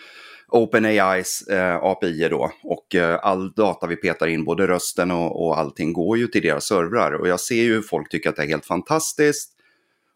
OpenAIs 0.49 1.43
eh, 1.51 1.77
API 1.77 2.29
då 2.29 2.53
och 2.63 2.95
eh, 2.95 3.19
all 3.23 3.53
data 3.53 3.87
vi 3.87 3.97
petar 3.97 4.27
in, 4.27 4.45
både 4.45 4.67
rösten 4.67 5.11
och, 5.11 5.47
och 5.47 5.59
allting 5.59 5.93
går 5.93 6.19
ju 6.19 6.27
till 6.27 6.43
deras 6.43 6.65
servrar. 6.65 7.13
Och 7.13 7.29
jag 7.29 7.41
ser 7.41 7.63
ju 7.63 7.75
hur 7.75 7.83
folk 7.83 8.11
tycker 8.11 8.31
att 8.31 8.37
det 8.37 8.43
är 8.43 8.47
helt 8.47 8.67
fantastiskt. 8.67 9.53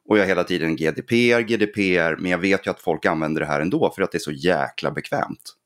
Och 0.08 0.18
jag 0.18 0.22
har 0.22 0.28
hela 0.28 0.44
tiden 0.44 0.76
GDPR, 0.76 1.40
GDPR, 1.40 2.16
men 2.16 2.30
jag 2.30 2.38
vet 2.38 2.66
ju 2.66 2.70
att 2.70 2.80
folk 2.80 3.06
använder 3.06 3.40
det 3.40 3.46
här 3.46 3.60
ändå 3.60 3.92
för 3.96 4.02
att 4.02 4.12
det 4.12 4.18
är 4.18 4.20
så 4.20 4.32
jäkla 4.32 4.90
bekvämt. 4.90 5.56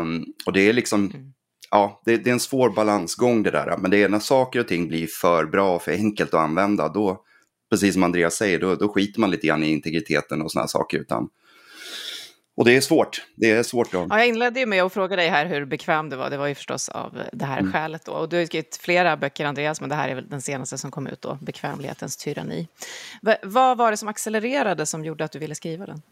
Um, 0.00 0.24
och 0.46 0.52
det 0.52 0.68
är 0.68 0.72
liksom, 0.72 1.10
mm 1.14 1.32
ja, 1.70 2.02
det, 2.04 2.16
det, 2.16 2.30
är 2.30 2.34
en 2.34 2.40
svår 2.40 2.70
balansgång 2.70 3.42
det 3.42 3.50
där. 3.50 3.76
Men 3.78 3.90
det 3.90 4.02
är 4.02 4.08
när 4.08 4.18
saker 4.18 4.60
och 4.60 4.68
ting 4.68 4.88
blir 4.88 5.06
för 5.06 5.46
bra 5.46 5.74
och 5.74 5.82
för 5.82 5.92
enkelt 5.92 6.34
att 6.34 6.40
använda, 6.40 6.88
då, 6.88 7.22
precis 7.70 7.94
som 7.94 8.02
Andreas 8.02 8.34
säger, 8.34 8.58
då, 8.58 8.74
då 8.74 8.88
skiter 8.88 9.20
man 9.20 9.30
lite 9.30 9.46
grann 9.46 9.62
i 9.62 9.70
integriteten 9.70 10.42
och 10.42 10.52
sådana 10.52 10.68
saker. 10.68 10.98
Utan, 10.98 11.28
och 12.56 12.64
det 12.64 12.76
är 12.76 12.80
svårt. 12.80 13.26
Det 13.36 13.50
är 13.50 13.62
svårt. 13.62 13.92
Då. 13.92 14.06
Ja, 14.10 14.18
jag 14.18 14.28
inledde 14.28 14.60
ju 14.60 14.66
med 14.66 14.82
att 14.82 14.92
fråga 14.92 15.16
dig 15.16 15.28
här 15.28 15.46
hur 15.46 15.64
bekväm 15.64 16.08
du 16.10 16.16
var. 16.16 16.30
Det 16.30 16.36
var 16.36 16.46
ju 16.46 16.54
förstås 16.54 16.88
av 16.88 17.18
det 17.32 17.44
här 17.44 17.58
mm. 17.58 17.72
skälet. 17.72 18.04
Då. 18.04 18.12
Och 18.12 18.28
du 18.28 18.36
har 18.36 18.44
skrivit 18.44 18.78
flera 18.82 19.16
böcker, 19.16 19.44
Andreas, 19.44 19.80
men 19.80 19.90
det 19.90 19.94
här 19.94 20.08
är 20.08 20.14
väl 20.14 20.28
den 20.28 20.42
senaste 20.42 20.78
som 20.78 20.90
kom 20.90 21.06
ut 21.06 21.22
då, 21.22 21.38
Bekvämlighetens 21.40 22.16
tyranni. 22.16 22.68
V 23.22 23.36
vad 23.42 23.78
var 23.78 23.90
det 23.90 23.96
som 23.96 24.08
accelererade 24.08 24.86
som 24.86 25.04
gjorde 25.04 25.24
att 25.24 25.32
du 25.32 25.38
ville 25.38 25.54
skriva 25.54 25.86
den? 25.86 26.02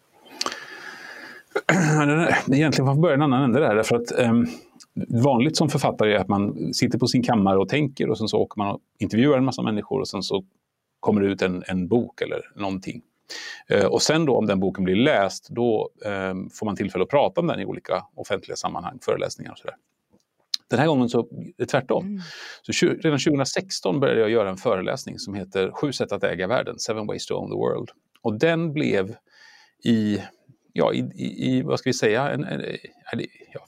Egentligen 2.53 2.73
får 2.73 2.85
man 2.85 3.01
börja 3.01 3.15
en 3.15 3.23
annan 3.23 3.43
ände 3.43 3.61
där. 3.61 3.75
Därför 3.75 3.97
att, 3.97 4.19
eh, 4.19 4.33
vanligt 5.09 5.57
som 5.57 5.69
författare 5.69 6.15
är 6.15 6.19
att 6.19 6.29
man 6.29 6.75
sitter 6.75 6.99
på 6.99 7.07
sin 7.07 7.23
kammare 7.23 7.59
och 7.59 7.69
tänker 7.69 8.11
och 8.11 8.19
sen 8.19 8.29
så 8.29 8.39
åker 8.39 8.59
man 8.59 8.75
och 8.75 8.81
intervjuar 8.99 9.39
en 9.39 9.45
massa 9.45 9.63
människor 9.63 10.01
och 10.01 10.09
sen 10.09 10.23
så 10.23 10.45
kommer 11.01 11.21
det 11.21 11.27
ut 11.27 11.43
en, 11.43 11.63
en 11.67 11.89
bok 11.89 12.21
eller 12.21 12.41
någonting. 12.57 13.03
Eh, 13.69 13.87
och 13.87 14.03
sen 14.03 14.25
då 14.25 14.37
om 14.37 14.47
den 14.47 14.61
boken 14.61 14.85
blir 14.85 14.97
läst, 14.97 15.49
då 15.51 15.91
eh, 16.05 16.35
får 16.53 16.65
man 16.65 16.77
tillfälle 16.77 17.03
att 17.03 17.11
prata 17.11 17.41
om 17.41 17.47
den 17.47 17.61
i 17.61 17.65
olika 17.65 18.05
offentliga 18.15 18.57
sammanhang, 18.57 18.99
föreläsningar 19.03 19.53
och 19.53 19.59
sådär. 19.59 19.77
Den 20.71 20.79
här 20.79 20.87
gången 20.87 21.09
så 21.09 21.21
är 21.21 21.53
det 21.57 21.67
tvärtom. 21.67 22.07
Mm. 22.07 22.21
Så 22.63 22.87
redan 22.87 23.19
2016 23.19 24.01
började 24.01 24.21
jag 24.21 24.31
göra 24.31 24.51
en 24.51 24.57
föreläsning 24.57 25.19
som 25.19 25.35
heter 25.35 25.71
Sju 25.71 25.93
sätt 25.93 26.13
att 26.13 26.25
äga 26.25 26.47
världen, 26.47 26.79
Seven 26.79 27.07
ways 27.07 27.27
to 27.27 27.35
own 27.35 27.51
the 27.51 27.57
world. 27.57 27.91
Och 28.23 28.39
den 28.39 28.73
blev 28.73 29.17
i 29.85 30.19
ja, 30.73 30.93
i, 30.93 30.99
i, 31.17 31.63
vad 31.63 31.79
ska 31.79 31.89
vi 31.89 31.95
säga, 31.95 32.31
en, 32.31 32.45
en, 32.45 32.63
ja, 33.53 33.67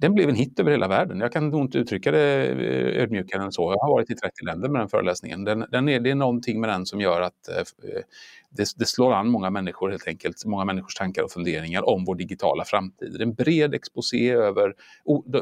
den 0.00 0.14
blev 0.14 0.28
en 0.28 0.34
hit 0.34 0.60
över 0.60 0.70
hela 0.70 0.88
världen. 0.88 1.20
Jag 1.20 1.32
kan 1.32 1.48
nog 1.48 1.60
inte 1.60 1.78
uttrycka 1.78 2.10
det 2.10 2.46
eh, 2.46 3.02
ödmjukare 3.02 3.42
än 3.42 3.52
så. 3.52 3.72
Jag 3.72 3.78
har 3.78 3.88
varit 3.88 4.10
i 4.10 4.14
30 4.14 4.44
länder 4.44 4.68
med 4.68 4.80
den 4.80 4.88
föreläsningen. 4.88 5.44
Den, 5.44 5.66
den 5.70 5.88
är, 5.88 6.00
det 6.00 6.10
är 6.10 6.14
någonting 6.14 6.60
med 6.60 6.70
den 6.70 6.86
som 6.86 7.00
gör 7.00 7.20
att 7.20 7.48
eh, 7.48 7.56
eh 7.56 8.02
det, 8.50 8.68
det, 8.76 8.86
slår 8.86 9.12
an 9.12 9.28
många 9.28 9.50
människor 9.50 9.90
helt 9.90 10.06
enkelt, 10.06 10.44
många 10.44 10.64
människors 10.64 10.94
tankar 10.94 11.22
och 11.22 11.30
funderingar 11.30 11.88
om 11.88 12.04
vår 12.04 12.14
digitala 12.14 12.64
framtid. 12.64 13.12
Det 13.12 13.18
är 13.18 13.22
en 13.22 13.34
bred 13.34 13.74
exposé 13.74 14.30
över, 14.30 14.74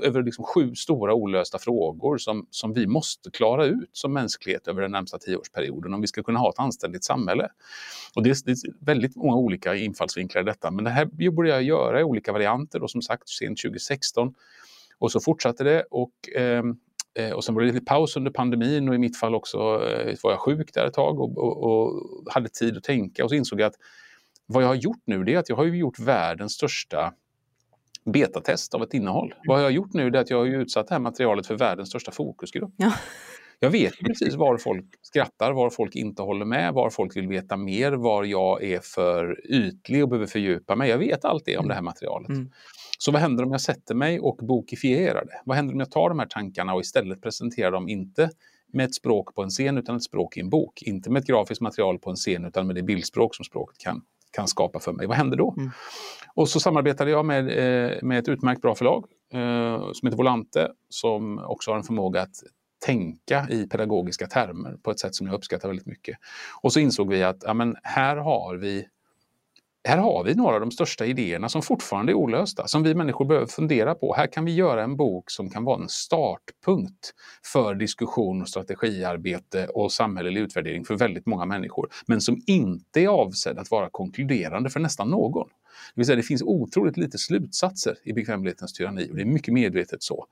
över 0.03 0.23
liksom 0.23 0.45
sju 0.45 0.75
stora 0.75 1.15
olösta 1.15 1.59
frågor 1.59 2.19
som, 2.19 2.47
som 2.50 2.73
vi 2.73 2.87
måste 2.87 3.31
klara 3.31 3.65
ut 3.65 3.91
som 3.93 4.12
mänsklighet 4.12 4.69
över 4.69 4.83
den 4.83 4.91
närmsta 4.91 5.19
tioårsperioden 5.19 5.95
om 5.95 6.00
vi 6.00 6.07
ska 6.07 6.23
kunna 6.23 6.38
ha 6.38 6.50
ett 6.50 6.59
anständigt 6.59 7.05
samhälle. 7.05 7.49
Och 8.15 8.23
det, 8.23 8.31
är, 8.31 8.37
det 8.45 8.50
är 8.50 8.85
väldigt 8.85 9.17
många 9.17 9.37
olika 9.37 9.77
infallsvinklar 9.77 10.43
i 10.43 10.45
detta, 10.45 10.71
men 10.71 10.85
det 10.85 10.91
här 10.91 11.31
började 11.31 11.62
jag 11.62 11.62
göra 11.62 12.00
i 12.00 12.05
olika 12.05 12.33
varianter 12.33 12.83
och 12.83 12.91
som 12.91 13.03
sagt 13.03 13.29
sent 13.29 13.59
2016 13.59 14.35
och 14.99 15.12
så 15.12 15.21
fortsatte 15.21 15.65
det 15.65 15.85
och 15.91 16.37
eh, 16.37 16.62
och 17.35 17.45
sen 17.45 17.55
var 17.55 17.63
det 17.63 17.73
lite 17.73 17.85
paus 17.85 18.17
under 18.17 18.31
pandemin 18.31 18.89
och 18.89 18.95
i 18.95 18.99
mitt 18.99 19.17
fall 19.17 19.35
också 19.35 19.59
eh, 19.59 20.17
var 20.23 20.31
jag 20.31 20.41
sjuk 20.41 20.75
där 20.75 20.87
ett 20.87 20.95
tag 20.95 21.21
och, 21.21 21.39
och, 21.39 21.63
och, 21.63 22.03
hade 22.31 22.49
tid 22.49 22.77
att 22.77 22.85
tänka 22.85 23.25
och 23.25 23.31
så 23.31 23.37
insåg 23.37 23.61
jag 23.61 23.67
att 23.67 23.77
vad 24.47 24.63
jag 24.63 24.69
har 24.69 24.75
gjort 24.75 25.03
nu 25.05 25.25
det 25.25 25.35
är 25.35 25.39
att 25.39 25.49
jag 25.49 25.57
har 25.57 25.65
gjort 25.65 25.99
världens 25.99 26.53
största 26.53 27.13
betatest 28.05 28.75
av 28.75 28.83
ett 28.83 28.95
innehåll. 28.95 29.35
Vad 29.45 29.59
jag 29.59 29.65
har 29.65 29.71
gjort 29.71 29.93
nu 29.93 30.07
är 30.07 30.17
att 30.17 30.31
jag 30.31 30.39
har 30.39 30.47
utsatt 30.47 30.89
det 30.89 30.95
här 30.95 31.01
materialet 31.01 31.47
för 31.47 31.57
världens 31.57 31.89
största 31.89 32.13
fokusgrupp. 32.13 32.75
Ja. 32.77 32.93
Jag 33.61 33.71
vet 33.71 33.93
precis 34.07 34.35
var 34.35 34.59
folk 34.59 34.85
skrattar, 35.03 35.53
var 35.53 35.71
folk 35.71 35.97
inte 35.97 36.23
håller 36.23 36.45
med, 36.45 36.75
var 36.75 36.91
folk 36.91 37.17
vill 37.17 37.29
veta 37.29 37.57
mer, 37.57 37.93
var 37.93 38.25
jag 38.25 38.65
är 38.65 38.81
för 38.81 39.47
ytlig 39.51 40.03
och 40.03 40.09
behöver 40.09 40.27
fördjupa 40.27 40.77
mig. 40.77 40.91
Jag 40.91 40.99
vet 40.99 41.25
allt 41.25 41.45
det 41.45 41.59
om 41.59 41.69
det 41.69 41.75
här 41.75 41.83
materialet. 41.83 42.29
Mm. 42.29 42.51
Så 42.99 43.12
vad 43.12 43.21
händer 43.21 43.45
om 43.45 43.50
jag 43.52 43.61
sätter 43.61 43.95
mig 43.95 44.21
och 44.21 44.37
bokifierar 44.37 45.25
det? 45.25 45.40
Vad 45.45 45.57
händer 45.57 45.75
om 45.75 45.81
jag 45.81 45.90
tar 45.90 46.09
de 46.09 46.19
här 46.19 46.26
tankarna 46.26 46.75
och 46.75 46.81
istället 46.81 47.23
presenterar 47.23 47.71
dem 47.71 47.88
inte 47.88 48.31
med 48.73 48.87
ett 48.87 48.95
språk 48.95 49.35
på 49.35 49.43
en 49.43 49.50
scen 49.50 49.78
utan 49.78 49.97
ett 49.97 50.02
språk 50.02 50.37
i 50.37 50.40
en 50.40 50.50
bok. 50.50 50.83
Inte 50.83 51.11
med 51.11 51.21
ett 51.21 51.26
grafiskt 51.26 51.61
material 51.61 51.99
på 51.99 52.11
en 52.11 52.17
scen 52.17 52.45
utan 52.45 52.67
med 52.67 52.76
det 52.76 52.83
bildspråk 52.83 53.35
som 53.35 53.45
språket 53.45 53.78
kan, 53.78 54.02
kan 54.31 54.49
skapa 54.49 54.81
för 54.81 54.93
mig. 54.93 55.07
Vad 55.07 55.17
händer 55.17 55.37
då? 55.37 55.55
Mm. 55.59 55.71
Och 56.35 56.49
så 56.49 56.61
samarbetade 56.61 57.11
jag 57.11 57.25
med, 57.25 57.49
eh, 57.49 58.02
med 58.02 58.19
ett 58.19 58.28
utmärkt 58.28 58.62
bra 58.62 58.75
förlag 58.75 59.05
eh, 59.33 59.93
som 59.93 60.07
heter 60.07 60.17
Volante 60.17 60.69
som 60.88 61.38
också 61.38 61.71
har 61.71 61.78
en 61.78 61.85
förmåga 61.85 62.23
att 62.23 62.35
tänka 62.87 63.47
i 63.50 63.67
pedagogiska 63.67 64.26
termer 64.26 64.76
på 64.83 64.90
ett 64.90 65.00
sätt 65.00 65.14
som 65.14 65.26
jag 65.26 65.37
uppskattar 65.37 65.69
väldigt 65.69 65.87
mycket. 65.87 66.19
Och 66.62 66.73
så 66.73 66.81
insåg 66.81 67.11
vi 67.11 67.23
att 67.23 67.43
ja, 67.43 67.55
men 67.55 67.76
här 67.83 68.17
har 68.17 68.57
vi 68.57 68.87
här 69.88 69.99
har 69.99 70.25
vi 70.25 70.35
några 70.35 70.54
av 70.54 70.61
de 70.61 70.71
största 70.71 71.07
idéerna 71.07 71.49
som 71.49 71.62
fortfarande 71.62 72.12
är 72.12 72.14
olösta, 72.14 72.66
som 72.66 72.83
vi 72.83 72.95
människor 72.95 73.25
behöver 73.25 73.47
fundera 73.47 73.95
på. 73.95 74.14
Här 74.14 74.26
kan 74.26 74.45
vi 74.45 74.54
göra 74.54 74.83
en 74.83 74.97
bok 74.97 75.30
som 75.30 75.50
kan 75.50 75.64
vara 75.64 75.83
en 75.83 75.88
startpunkt 75.88 77.14
för 77.52 77.75
diskussion, 77.75 78.47
strategiarbete 78.47 79.66
och 79.66 79.92
samhällelig 79.92 80.40
utvärdering 80.40 80.85
för 80.85 80.97
väldigt 80.97 81.26
många 81.26 81.45
människor, 81.45 81.88
men 82.07 82.21
som 82.21 82.42
inte 82.47 83.00
är 83.00 83.09
avsedd 83.09 83.59
att 83.59 83.71
vara 83.71 83.90
konkluderande 83.90 84.71
för 84.71 84.80
nästan 84.80 85.11
någon. 85.11 85.49
Det 85.95 86.00
vill 86.00 86.07
säga 86.07 86.16
det 86.16 86.23
finns 86.23 86.42
otroligt 86.42 86.97
lite 86.97 87.18
slutsatser 87.18 87.95
i 88.04 88.12
bekvämlighetens 88.12 88.73
tyranni 88.73 89.11
och 89.11 89.16
det 89.16 89.23
är 89.23 89.26
mycket 89.26 89.54
medvetet 89.54 90.02
så. 90.02 90.26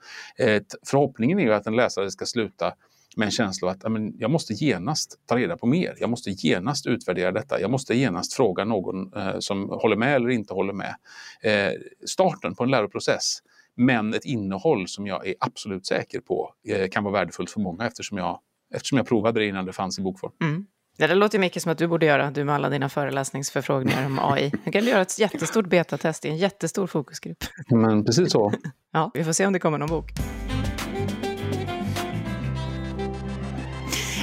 förhoppningen 0.87 1.39
är 1.39 1.43
ju 1.43 1.53
att 1.53 1.67
en 1.67 1.77
läsare 1.77 2.11
ska 2.11 2.27
sluta 2.27 2.73
med 3.17 3.27
en 3.27 3.33
känsla 3.33 3.69
av 3.69 3.75
att 3.75 3.93
men, 3.93 4.19
jag 4.19 4.31
måste 4.31 4.53
genast 4.53 5.21
ta 5.27 5.37
reda 5.37 5.57
på 5.57 5.67
mer. 5.67 5.95
Jag 6.01 6.11
måste 6.11 6.31
genast 6.31 6.87
utvärdera 6.87 7.33
detta. 7.33 7.61
Jag 7.61 7.71
måste 7.71 7.95
genast 7.95 8.35
fråga 8.35 8.65
någon 8.65 9.13
eh, 9.17 9.39
som 9.39 9.69
håller 9.69 9.97
med 9.97 10.15
eller 10.15 10.29
inte 10.31 10.55
håller 10.55 10.73
med. 10.73 10.95
Eh, 11.43 11.73
starten 12.07 12.55
på 12.55 12.65
en 12.65 12.71
läroprocess, 12.71 13.39
men 13.77 14.15
ett 14.15 14.25
innehåll 14.25 14.89
som 14.89 15.07
jag 15.07 15.27
är 15.27 15.35
absolut 15.41 15.87
säker 15.87 16.21
på 16.21 16.55
eh, 16.69 16.89
kan 16.89 17.05
vara 17.05 17.13
värdefullt 17.13 17.51
för 17.51 17.61
många 17.61 17.87
eftersom 17.87 18.19
jag, 18.19 18.41
eftersom 18.75 18.99
jag 18.99 19.07
provade 19.07 19.41
det 19.41 19.47
innan 19.47 19.65
det 19.65 19.73
fanns 19.73 19.99
i 19.99 20.03
bokform. 20.03 20.33
Mm. 20.43 20.67
Det 20.99 21.15
låter 21.15 21.39
mycket 21.39 21.63
som 21.63 21.73
att 21.73 21.79
du 21.79 21.87
borde 21.87 22.07
göra, 22.07 22.31
du 22.31 22.45
med 22.45 22.55
alla 22.55 22.69
dina 22.69 22.89
föreläsningsförfrågningar 22.89 24.07
om 24.07 24.19
AI. 24.19 24.53
Du 24.65 24.73
kan 24.73 24.85
göra 24.85 25.03
ett 25.03 25.19
jättestort 25.19 25.67
betatest 25.67 26.25
i 26.25 26.29
en 26.29 26.37
jättestor 26.37 26.87
fokusgrupp. 26.87 27.45
Men 27.71 28.05
precis 28.05 28.33
så. 28.33 28.53
ja, 28.93 29.11
vi 29.15 29.25
får 29.25 29.33
se 29.33 29.47
om 29.47 29.53
det 29.53 29.59
kommer 29.59 29.79
någon 29.79 29.89
bok. 29.89 30.13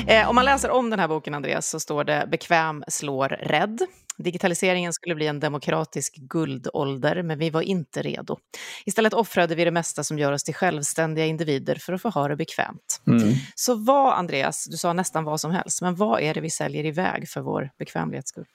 Eh, 0.07 0.29
om 0.29 0.35
man 0.35 0.45
läser 0.45 0.69
om 0.69 0.89
den 0.89 0.99
här 0.99 1.07
boken, 1.07 1.33
Andreas, 1.33 1.69
så 1.69 1.79
står 1.79 2.03
det 2.03 2.27
bekväm 2.31 2.83
slår 2.87 3.29
rädd. 3.29 3.81
Digitaliseringen 4.17 4.93
skulle 4.93 5.15
bli 5.15 5.27
en 5.27 5.39
demokratisk 5.39 6.15
guldålder, 6.15 7.23
men 7.23 7.39
vi 7.39 7.49
var 7.49 7.61
inte 7.61 8.01
redo. 8.01 8.37
Istället 8.85 9.13
offrade 9.13 9.55
vi 9.55 9.65
det 9.65 9.71
mesta 9.71 10.03
som 10.03 10.19
gör 10.19 10.31
oss 10.31 10.43
till 10.43 10.53
självständiga 10.53 11.25
individer 11.25 11.75
för 11.75 11.93
att 11.93 12.01
få 12.01 12.09
ha 12.09 12.27
det 12.27 12.35
bekvämt. 12.35 13.01
Mm. 13.07 13.33
Så 13.55 13.75
vad, 13.75 14.13
Andreas, 14.13 14.67
du 14.69 14.77
sa 14.77 14.93
nästan 14.93 15.23
vad 15.23 15.41
som 15.41 15.51
helst, 15.51 15.81
men 15.81 15.95
vad 15.95 16.21
är 16.21 16.33
det 16.33 16.41
vi 16.41 16.49
säljer 16.49 16.85
iväg 16.85 17.29
för 17.29 17.41
vår 17.41 17.69
bekvämlighets 17.77 18.29
skull? 18.29 18.45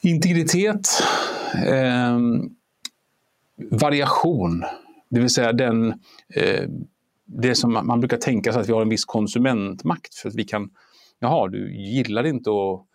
Integritet, 0.00 0.88
eh, 1.66 2.18
variation, 3.70 4.64
det 5.08 5.20
vill 5.20 5.30
säga 5.30 5.52
den 5.52 5.88
eh, 6.34 6.68
det 7.26 7.54
som 7.54 7.72
man 7.72 8.00
brukar 8.00 8.16
tänka 8.16 8.52
sig 8.52 8.60
att 8.60 8.68
vi 8.68 8.72
har 8.72 8.82
en 8.82 8.88
viss 8.88 9.04
konsumentmakt 9.04 10.14
för 10.14 10.28
att 10.28 10.34
vi 10.34 10.44
kan, 10.44 10.70
jaha, 11.18 11.48
du 11.48 11.76
gillar 11.76 12.26
inte 12.26 12.50
att 12.50 12.86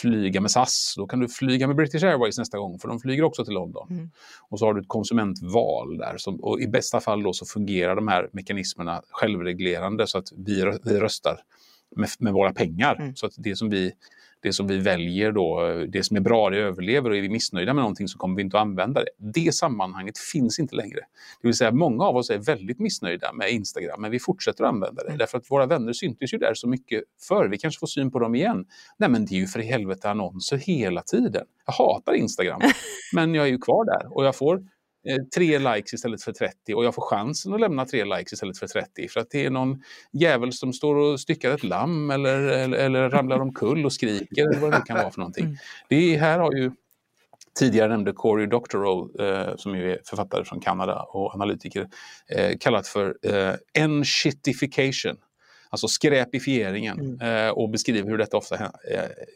flyga 0.00 0.40
med 0.40 0.50
SAS. 0.50 0.94
Då 0.96 1.06
kan 1.06 1.20
du 1.20 1.28
flyga 1.28 1.66
med 1.66 1.76
British 1.76 2.04
Airways 2.04 2.38
nästa 2.38 2.58
gång, 2.58 2.78
för 2.78 2.88
de 2.88 3.00
flyger 3.00 3.22
också 3.22 3.44
till 3.44 3.54
London. 3.54 3.86
Mm. 3.90 4.10
Och 4.48 4.58
så 4.58 4.66
har 4.66 4.74
du 4.74 4.80
ett 4.80 4.88
konsumentval 4.88 5.98
där. 5.98 6.14
Som, 6.18 6.36
och 6.36 6.60
i 6.60 6.66
bästa 6.66 7.00
fall 7.00 7.22
då 7.22 7.32
så 7.32 7.46
fungerar 7.46 7.96
de 7.96 8.08
här 8.08 8.30
mekanismerna 8.32 9.02
självreglerande 9.10 10.06
så 10.06 10.18
att 10.18 10.28
vi, 10.36 10.72
vi 10.84 11.00
röstar 11.00 11.40
med, 11.96 12.08
med 12.18 12.32
våra 12.32 12.52
pengar. 12.52 12.94
Mm. 12.94 13.16
Så 13.16 13.26
att 13.26 13.32
det 13.36 13.56
som 13.56 13.70
vi 13.70 13.92
det 14.40 14.52
som 14.52 14.66
vi 14.66 14.78
väljer 14.78 15.32
då, 15.32 15.74
det 15.88 16.02
som 16.02 16.16
är 16.16 16.20
bra, 16.20 16.50
det 16.50 16.58
överlever 16.58 17.10
och 17.10 17.16
är 17.16 17.20
vi 17.20 17.28
missnöjda 17.28 17.74
med 17.74 17.82
någonting 17.82 18.08
så 18.08 18.18
kommer 18.18 18.36
vi 18.36 18.42
inte 18.42 18.56
att 18.56 18.62
använda 18.62 19.00
det. 19.00 19.42
Det 19.42 19.54
sammanhanget 19.54 20.18
finns 20.18 20.58
inte 20.58 20.76
längre. 20.76 21.00
Det 21.42 21.48
vill 21.48 21.54
säga 21.54 21.72
många 21.72 22.04
av 22.04 22.16
oss 22.16 22.30
är 22.30 22.38
väldigt 22.38 22.78
missnöjda 22.78 23.32
med 23.32 23.50
Instagram 23.50 24.00
men 24.02 24.10
vi 24.10 24.18
fortsätter 24.18 24.64
att 24.64 24.70
använda 24.70 25.02
det. 25.02 25.08
Mm. 25.08 25.18
Därför 25.18 25.38
att 25.38 25.50
våra 25.50 25.66
vänner 25.66 25.92
syntes 25.92 26.34
ju 26.34 26.38
där 26.38 26.54
så 26.54 26.68
mycket 26.68 27.02
förr. 27.28 27.48
Vi 27.48 27.58
kanske 27.58 27.80
får 27.80 27.86
syn 27.86 28.10
på 28.10 28.18
dem 28.18 28.34
igen. 28.34 28.64
Nej 28.98 29.10
men 29.10 29.26
det 29.26 29.34
är 29.34 29.38
ju 29.38 29.46
för 29.46 29.60
i 29.60 29.66
helvete 29.66 30.10
annonser 30.10 30.56
hela 30.56 31.02
tiden. 31.02 31.44
Jag 31.66 31.72
hatar 31.72 32.12
Instagram 32.12 32.60
men 33.14 33.34
jag 33.34 33.46
är 33.46 33.50
ju 33.50 33.58
kvar 33.58 33.84
där 33.84 34.16
och 34.16 34.24
jag 34.24 34.36
får 34.36 34.62
tre 35.34 35.58
likes 35.58 35.94
istället 35.94 36.22
för 36.22 36.32
30 36.32 36.74
och 36.74 36.84
jag 36.84 36.94
får 36.94 37.02
chansen 37.02 37.54
att 37.54 37.60
lämna 37.60 37.84
tre 37.84 38.04
likes 38.04 38.32
istället 38.32 38.58
för 38.58 38.66
30 38.66 39.08
för 39.08 39.20
att 39.20 39.30
det 39.30 39.44
är 39.46 39.50
någon 39.50 39.82
jävel 40.12 40.52
som 40.52 40.72
står 40.72 40.94
och 40.94 41.20
styckar 41.20 41.50
ett 41.50 41.64
lamm 41.64 42.10
eller, 42.10 42.38
eller, 42.38 42.78
eller 42.78 43.10
ramlar 43.10 43.40
omkull 43.40 43.84
och 43.84 43.92
skriker 43.92 44.48
eller 44.48 44.58
vad 44.60 44.70
det 44.72 44.78
nu 44.78 44.84
kan 44.84 44.96
vara 44.96 45.10
för 45.10 45.18
någonting. 45.20 45.44
Mm. 45.44 45.56
Det 45.88 46.16
här 46.16 46.38
har 46.38 46.52
ju 46.52 46.70
tidigare 47.58 47.88
nämnde 47.88 48.12
Cory 48.12 48.46
Doctorow, 48.46 49.20
eh, 49.20 49.56
som 49.56 49.76
ju 49.76 49.92
är 49.92 49.98
författare 50.04 50.44
från 50.44 50.60
Kanada 50.60 51.02
och 51.02 51.34
analytiker, 51.34 51.88
eh, 52.28 52.58
kallat 52.60 52.86
för 52.86 53.16
eh, 53.22 53.54
en-shitification. 53.72 55.16
Alltså 55.70 55.88
skräpifieringen 55.88 57.20
eh, 57.20 57.48
och 57.48 57.70
beskriver 57.70 58.10
hur 58.10 58.18
detta 58.18 58.36
ofta 58.36 58.54
eh, 58.64 58.70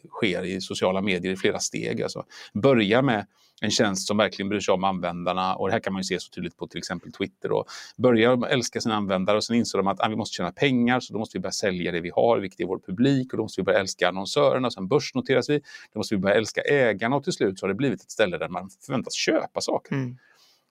sker 0.09 0.45
i 0.45 0.61
sociala 0.61 1.01
medier 1.01 1.33
i 1.33 1.35
flera 1.35 1.59
steg. 1.59 2.01
Alltså, 2.01 2.25
börja 2.53 3.01
med 3.01 3.25
en 3.61 3.71
tjänst 3.71 4.07
som 4.07 4.17
verkligen 4.17 4.49
bryr 4.49 4.59
sig 4.59 4.73
om 4.73 4.83
användarna 4.83 5.55
och 5.55 5.67
det 5.67 5.73
här 5.73 5.79
kan 5.79 5.93
man 5.93 5.99
ju 5.99 6.03
se 6.03 6.19
så 6.19 6.29
tydligt 6.29 6.57
på 6.57 6.67
till 6.67 6.77
exempel 6.77 7.11
Twitter. 7.11 7.49
Då. 7.49 7.65
Börjar 7.97 8.47
älska 8.47 8.81
sina 8.81 8.95
användare 8.95 9.37
och 9.37 9.43
sen 9.43 9.55
inser 9.55 9.77
de 9.77 9.87
att 9.87 10.01
ah, 10.01 10.07
vi 10.07 10.15
måste 10.15 10.35
tjäna 10.35 10.51
pengar 10.51 10.99
så 10.99 11.13
då 11.13 11.19
måste 11.19 11.37
vi 11.37 11.41
börja 11.41 11.51
sälja 11.51 11.91
det 11.91 12.01
vi 12.01 12.11
har, 12.15 12.39
vilket 12.39 12.59
är 12.59 12.65
vår 12.65 12.79
publik 12.79 13.33
och 13.33 13.37
då 13.37 13.43
måste 13.43 13.61
vi 13.61 13.65
börja 13.65 13.79
älska 13.79 14.07
annonsörerna 14.07 14.67
och 14.67 14.73
sen 14.73 14.87
börsnoteras 14.87 15.49
vi. 15.49 15.61
Då 15.93 15.99
måste 15.99 16.15
vi 16.15 16.21
börja 16.21 16.35
älska 16.35 16.61
ägarna 16.61 17.15
och 17.15 17.23
till 17.23 17.33
slut 17.33 17.59
så 17.59 17.65
har 17.65 17.69
det 17.69 17.75
blivit 17.75 18.01
ett 18.01 18.11
ställe 18.11 18.37
där 18.37 18.49
man 18.49 18.69
förväntas 18.85 19.13
köpa 19.13 19.61
saker. 19.61 19.95
Mm. 19.95 20.17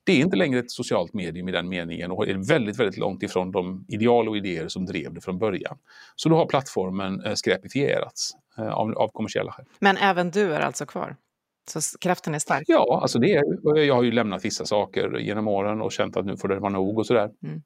Det 0.04 0.12
är 0.12 0.20
inte 0.20 0.36
längre 0.36 0.58
ett 0.58 0.70
socialt 0.70 1.14
medium 1.14 1.48
i 1.48 1.52
den 1.52 1.68
meningen 1.68 2.10
och 2.10 2.28
är 2.28 2.48
väldigt, 2.48 2.80
väldigt 2.80 2.98
långt 2.98 3.22
ifrån 3.22 3.50
de 3.50 3.84
ideal 3.88 4.28
och 4.28 4.36
idéer 4.36 4.68
som 4.68 4.86
drev 4.86 5.14
det 5.14 5.20
från 5.20 5.38
början. 5.38 5.78
Så 6.16 6.28
då 6.28 6.36
har 6.36 6.46
plattformen 6.46 7.24
eh, 7.24 7.34
skräpifierats 7.34 8.30
eh, 8.58 8.68
av, 8.68 8.92
av 8.92 9.08
kommersiella 9.08 9.52
skäl. 9.52 9.66
Men 9.78 9.96
även 9.96 10.30
du 10.30 10.54
är 10.54 10.60
alltså 10.60 10.86
kvar? 10.86 11.16
Så 11.70 11.98
kraften 11.98 12.34
är 12.34 12.38
stark? 12.38 12.64
Ja, 12.66 12.98
alltså 13.02 13.18
det 13.18 13.34
är, 13.34 13.78
jag 13.78 13.94
har 13.94 14.02
ju 14.02 14.12
lämnat 14.12 14.44
vissa 14.44 14.64
saker 14.64 15.18
genom 15.18 15.48
åren 15.48 15.82
och 15.82 15.92
känt 15.92 16.16
att 16.16 16.26
nu 16.26 16.36
får 16.36 16.48
det 16.48 16.58
vara 16.58 16.72
nog 16.72 16.98
och 16.98 17.06
sådär. 17.06 17.30
Mm. 17.42 17.62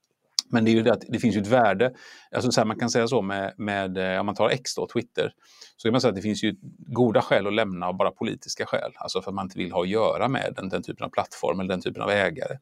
Men 0.51 0.65
det 0.65 0.71
är 0.71 0.73
ju 0.73 0.83
det 0.83 0.93
att 0.93 1.05
det 1.09 1.19
finns 1.19 1.37
ju 1.37 1.41
ett 1.41 1.47
värde, 1.47 1.93
alltså 2.35 2.53
så 2.53 2.61
här, 2.61 2.67
man 2.67 2.79
kan 2.79 2.91
säga 2.91 3.09
så 3.09 3.23
med, 3.23 3.55
med, 3.57 4.15
eh, 4.15 4.21
om 4.21 4.27
man 4.27 4.35
tar 4.35 4.49
X 4.49 4.75
då, 4.75 4.87
Twitter, 4.87 5.33
så 5.77 5.89
kan 5.89 5.93
man 5.93 6.01
säga 6.01 6.09
att 6.09 6.17
det 6.17 6.23
finns 6.23 6.45
ju 6.45 6.55
goda 6.79 7.23
skäl 7.23 7.47
att 7.47 7.55
lämna 7.55 7.87
av 7.87 7.97
bara 7.97 8.11
politiska 8.11 8.67
skäl, 8.67 8.93
alltså 8.97 9.23
för 9.23 9.31
att 9.31 9.35
man 9.35 9.47
inte 9.47 9.59
vill 9.59 9.73
ha 9.73 9.83
att 9.83 9.89
göra 9.89 10.29
med 10.29 10.53
den, 10.57 10.69
den 10.69 10.83
typen 10.83 11.05
av 11.05 11.11
plattform 11.11 11.61
eller 11.61 11.71
den 11.71 11.81
typen 11.81 12.03
av 12.03 12.11
ägare. 12.11 12.59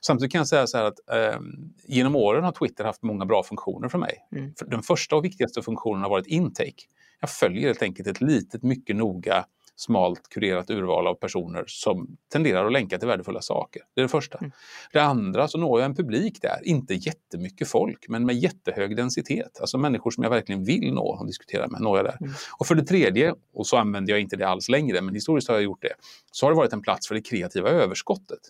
Samtidigt 0.00 0.32
kan 0.32 0.38
jag 0.38 0.48
säga 0.48 0.66
så 0.66 0.78
här 0.78 0.84
att 0.84 0.98
eh, 1.12 1.40
genom 1.86 2.16
åren 2.16 2.44
har 2.44 2.52
Twitter 2.52 2.84
haft 2.84 3.02
många 3.02 3.26
bra 3.26 3.42
funktioner 3.42 3.88
för 3.88 3.98
mig. 3.98 4.28
Mm. 4.32 4.52
Den 4.66 4.82
första 4.82 5.16
och 5.16 5.24
viktigaste 5.24 5.62
funktionen 5.62 6.02
har 6.02 6.10
varit 6.10 6.26
intake. 6.26 6.82
Jag 7.20 7.30
följer 7.30 7.66
helt 7.66 7.82
enkelt 7.82 8.08
ett 8.08 8.20
litet, 8.20 8.62
mycket 8.62 8.96
noga 8.96 9.44
smalt 9.76 10.28
kurerat 10.28 10.70
urval 10.70 11.06
av 11.06 11.14
personer 11.14 11.64
som 11.66 12.16
tenderar 12.32 12.66
att 12.66 12.72
länka 12.72 12.98
till 12.98 13.08
värdefulla 13.08 13.40
saker. 13.40 13.82
Det 13.94 14.00
är 14.00 14.02
det 14.02 14.08
första. 14.08 14.38
Mm. 14.38 14.52
Det 14.92 15.02
andra 15.02 15.48
så 15.48 15.58
når 15.58 15.80
jag 15.80 15.86
en 15.86 15.94
publik 15.94 16.42
där, 16.42 16.58
inte 16.62 16.94
jättemycket 16.94 17.68
folk 17.68 18.08
men 18.08 18.26
med 18.26 18.36
jättehög 18.36 18.96
densitet. 18.96 19.60
Alltså 19.60 19.78
människor 19.78 20.10
som 20.10 20.22
jag 20.22 20.30
verkligen 20.30 20.64
vill 20.64 20.94
nå 20.94 21.06
och 21.06 21.26
diskutera 21.26 21.68
med, 21.68 21.80
når 21.80 21.96
jag 21.98 22.06
där. 22.06 22.16
Mm. 22.20 22.32
Och 22.58 22.66
för 22.66 22.74
det 22.74 22.84
tredje, 22.84 23.34
och 23.54 23.66
så 23.66 23.76
använder 23.76 24.12
jag 24.12 24.20
inte 24.20 24.36
det 24.36 24.48
alls 24.48 24.68
längre, 24.68 25.00
men 25.00 25.14
historiskt 25.14 25.48
har 25.48 25.54
jag 25.54 25.64
gjort 25.64 25.82
det, 25.82 25.94
så 26.32 26.46
har 26.46 26.50
det 26.50 26.56
varit 26.56 26.72
en 26.72 26.82
plats 26.82 27.08
för 27.08 27.14
det 27.14 27.22
kreativa 27.22 27.68
överskottet. 27.68 28.40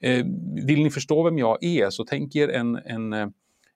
Eh, 0.00 0.24
vill 0.66 0.82
ni 0.82 0.90
förstå 0.90 1.22
vem 1.22 1.38
jag 1.38 1.64
är 1.64 1.90
så 1.90 2.04
tänk 2.04 2.36
er 2.36 2.48
en, 2.48 2.76
en 2.76 3.12
eh, 3.12 3.28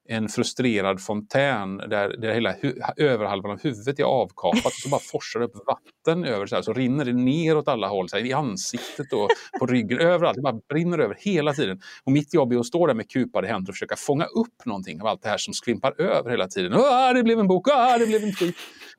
en 0.08 0.28
frustrerad 0.28 1.02
fontän 1.02 1.76
där, 1.76 2.16
där 2.16 2.34
hela 2.34 2.54
överhalvan 2.96 3.50
av 3.50 3.62
huvudet 3.62 3.99
är 3.99 4.04
avkapat 4.04 4.66
och 4.66 4.73
så 4.73 4.88
bara 4.88 5.00
forsar 5.00 5.40
det 5.40 5.46
upp 5.46 5.66
vatten 5.66 6.25
över 6.25 6.46
så 6.46 6.54
här, 6.54 6.62
så 6.62 6.73
rinner 6.73 7.04
det 7.04 7.12
ner 7.12 7.56
åt 7.56 7.68
alla 7.68 7.88
håll, 7.88 8.08
så 8.08 8.16
här, 8.16 8.25
i 8.25 8.32
ansiktet 8.32 9.12
och 9.12 9.29
på 9.59 9.66
ryggen, 9.66 10.00
överallt. 10.00 10.37
Det 10.37 10.42
bara 10.42 10.61
brinner 10.68 10.98
över 10.98 11.16
hela 11.18 11.52
tiden. 11.52 11.81
Och 12.05 12.12
mitt 12.12 12.35
jobb 12.35 12.52
är 12.52 12.59
att 12.59 12.66
stå 12.66 12.87
där 12.87 12.94
med 12.94 13.11
kupade 13.11 13.48
händer 13.48 13.70
och 13.70 13.74
försöka 13.74 13.96
fånga 13.96 14.24
upp 14.24 14.64
någonting 14.64 15.00
av 15.00 15.07
allt 15.07 15.22
det 15.22 15.29
här 15.29 15.38
som 15.38 15.55
skvimpar 15.55 16.00
över 16.00 16.31
hela 16.31 16.48
tiden. 16.48 16.72
Ah, 16.74 17.12
det 17.12 17.22
blev 17.22 17.40
en 17.40 17.48
bok, 17.48 17.68
ah, 17.68 17.98
det 17.98 18.07
blev 18.07 18.24
en 18.24 18.35
tweet. 18.35 18.55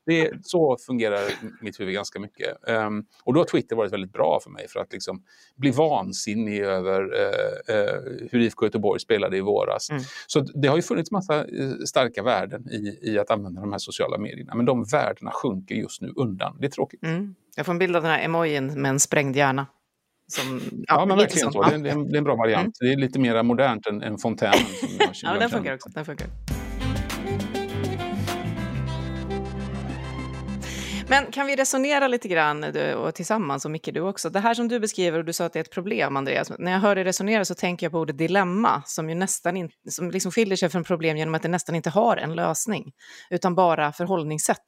Det 0.06 0.32
så 0.43 0.77
fungerar 0.86 1.21
mitt 1.62 1.80
huvud 1.80 1.93
ganska 1.93 2.19
mycket. 2.19 2.58
Um, 2.67 3.06
och 3.23 3.34
då 3.34 3.39
har 3.39 3.45
Twitter 3.45 3.75
varit 3.75 3.93
väldigt 3.93 4.13
bra 4.13 4.39
för 4.43 4.49
mig 4.49 4.67
för 4.69 4.80
att 4.80 4.93
liksom 4.93 5.23
bli 5.56 5.71
vansinnig 5.71 6.60
över 6.60 7.01
uh, 7.01 7.75
uh, 7.75 8.27
hur 8.32 8.39
IFK 8.39 8.65
Göteborg 8.65 8.99
spelade 8.99 9.38
i 9.38 9.41
våras. 9.41 9.89
Mm. 9.89 10.03
Så 10.27 10.39
det 10.39 10.67
har 10.67 10.75
ju 10.75 10.82
funnits 10.95 11.12
massa 11.12 11.45
uh, 11.45 11.77
starka 11.86 12.23
värden 12.23 12.69
i, 12.69 12.99
i 13.01 13.19
att 13.19 13.31
använda 13.31 13.62
de 13.62 13.71
här 13.71 13.79
sociala 13.79 14.17
medierna. 14.17 14.55
Men 14.55 14.65
de 14.65 14.84
värdena 14.84 15.31
sjunker 15.31 15.75
just 15.75 16.01
nu 16.01 16.13
undan. 16.15 16.58
Det 16.60 16.65
är 16.65 16.71
tråkigt. 16.71 17.03
Mm. 17.03 17.36
Jag 17.55 17.65
får 17.65 17.73
en 17.73 17.79
bild 17.79 17.95
av 17.95 18.01
den 18.01 18.12
här 18.12 18.25
emojin 18.25 18.81
med 18.81 18.89
en 18.89 18.99
sprängd 18.99 19.36
hjärna. 19.36 19.67
Som, 20.27 20.62
Ja, 20.88 21.05
men 21.05 21.17
lite 21.17 21.27
verkligen 21.27 21.51
så. 21.51 21.63
Ja. 21.63 21.77
Det 21.77 21.89
är, 21.89 21.93
en, 21.93 22.08
det 22.08 22.15
är 22.15 22.17
en 22.17 22.23
bra 22.23 22.36
variant. 22.36 22.77
Det 22.79 22.93
är 22.93 22.97
lite 22.97 23.19
mer 23.19 23.43
modernt 23.43 23.88
än, 23.88 24.01
än 24.01 24.17
fontänen. 24.17 24.60
Ja, 25.23 25.34
den 25.39 25.49
funkar 25.49 25.73
också. 25.73 25.89
Den 25.89 26.05
funkar. 26.05 26.27
Men 31.10 31.32
kan 31.32 31.48
vi 31.48 31.56
resonera 31.56 32.08
lite 32.08 32.28
grann 32.28 32.62
du, 32.62 32.94
och 32.94 33.15
tillsammans, 33.15 33.65
och 33.65 33.72
Micke 33.72 33.89
du 33.94 34.02
också? 34.02 34.30
Det 34.30 34.39
här 34.39 34.54
som 34.54 34.68
du 34.68 34.80
beskriver, 34.80 35.20
och 35.20 35.26
du 35.26 35.34
sa 35.34 35.46
att 35.46 35.54
det 35.54 35.60
är 35.60 35.63
ett 35.63 35.72
problem, 35.72 36.18
Andreas. 36.18 36.52
När 36.60 36.72
jag 36.72 36.80
hör 36.80 36.96
dig 36.96 37.04
resonera 37.04 37.46
så 37.46 37.56
tänker 37.56 37.86
jag 37.86 37.91
på 37.91 38.00
ordet 38.00 38.18
dilemma, 38.18 38.84
som 38.86 39.10
ju 39.10 39.15
nästan 39.15 39.58
in, 39.58 39.70
som 39.89 40.12
liksom 40.12 40.32
skiljer 40.32 40.58
sig 40.58 40.70
från 40.70 40.84
problem 40.84 41.18
genom 41.18 41.36
att 41.36 41.41
det 41.41 41.50
nästan 41.50 41.76
inte 41.76 41.89
har 41.89 42.18
en 42.18 42.36
lösning, 42.36 42.91
utan 43.30 43.56
bara 43.56 43.91
förhållningssätt. 43.91 44.63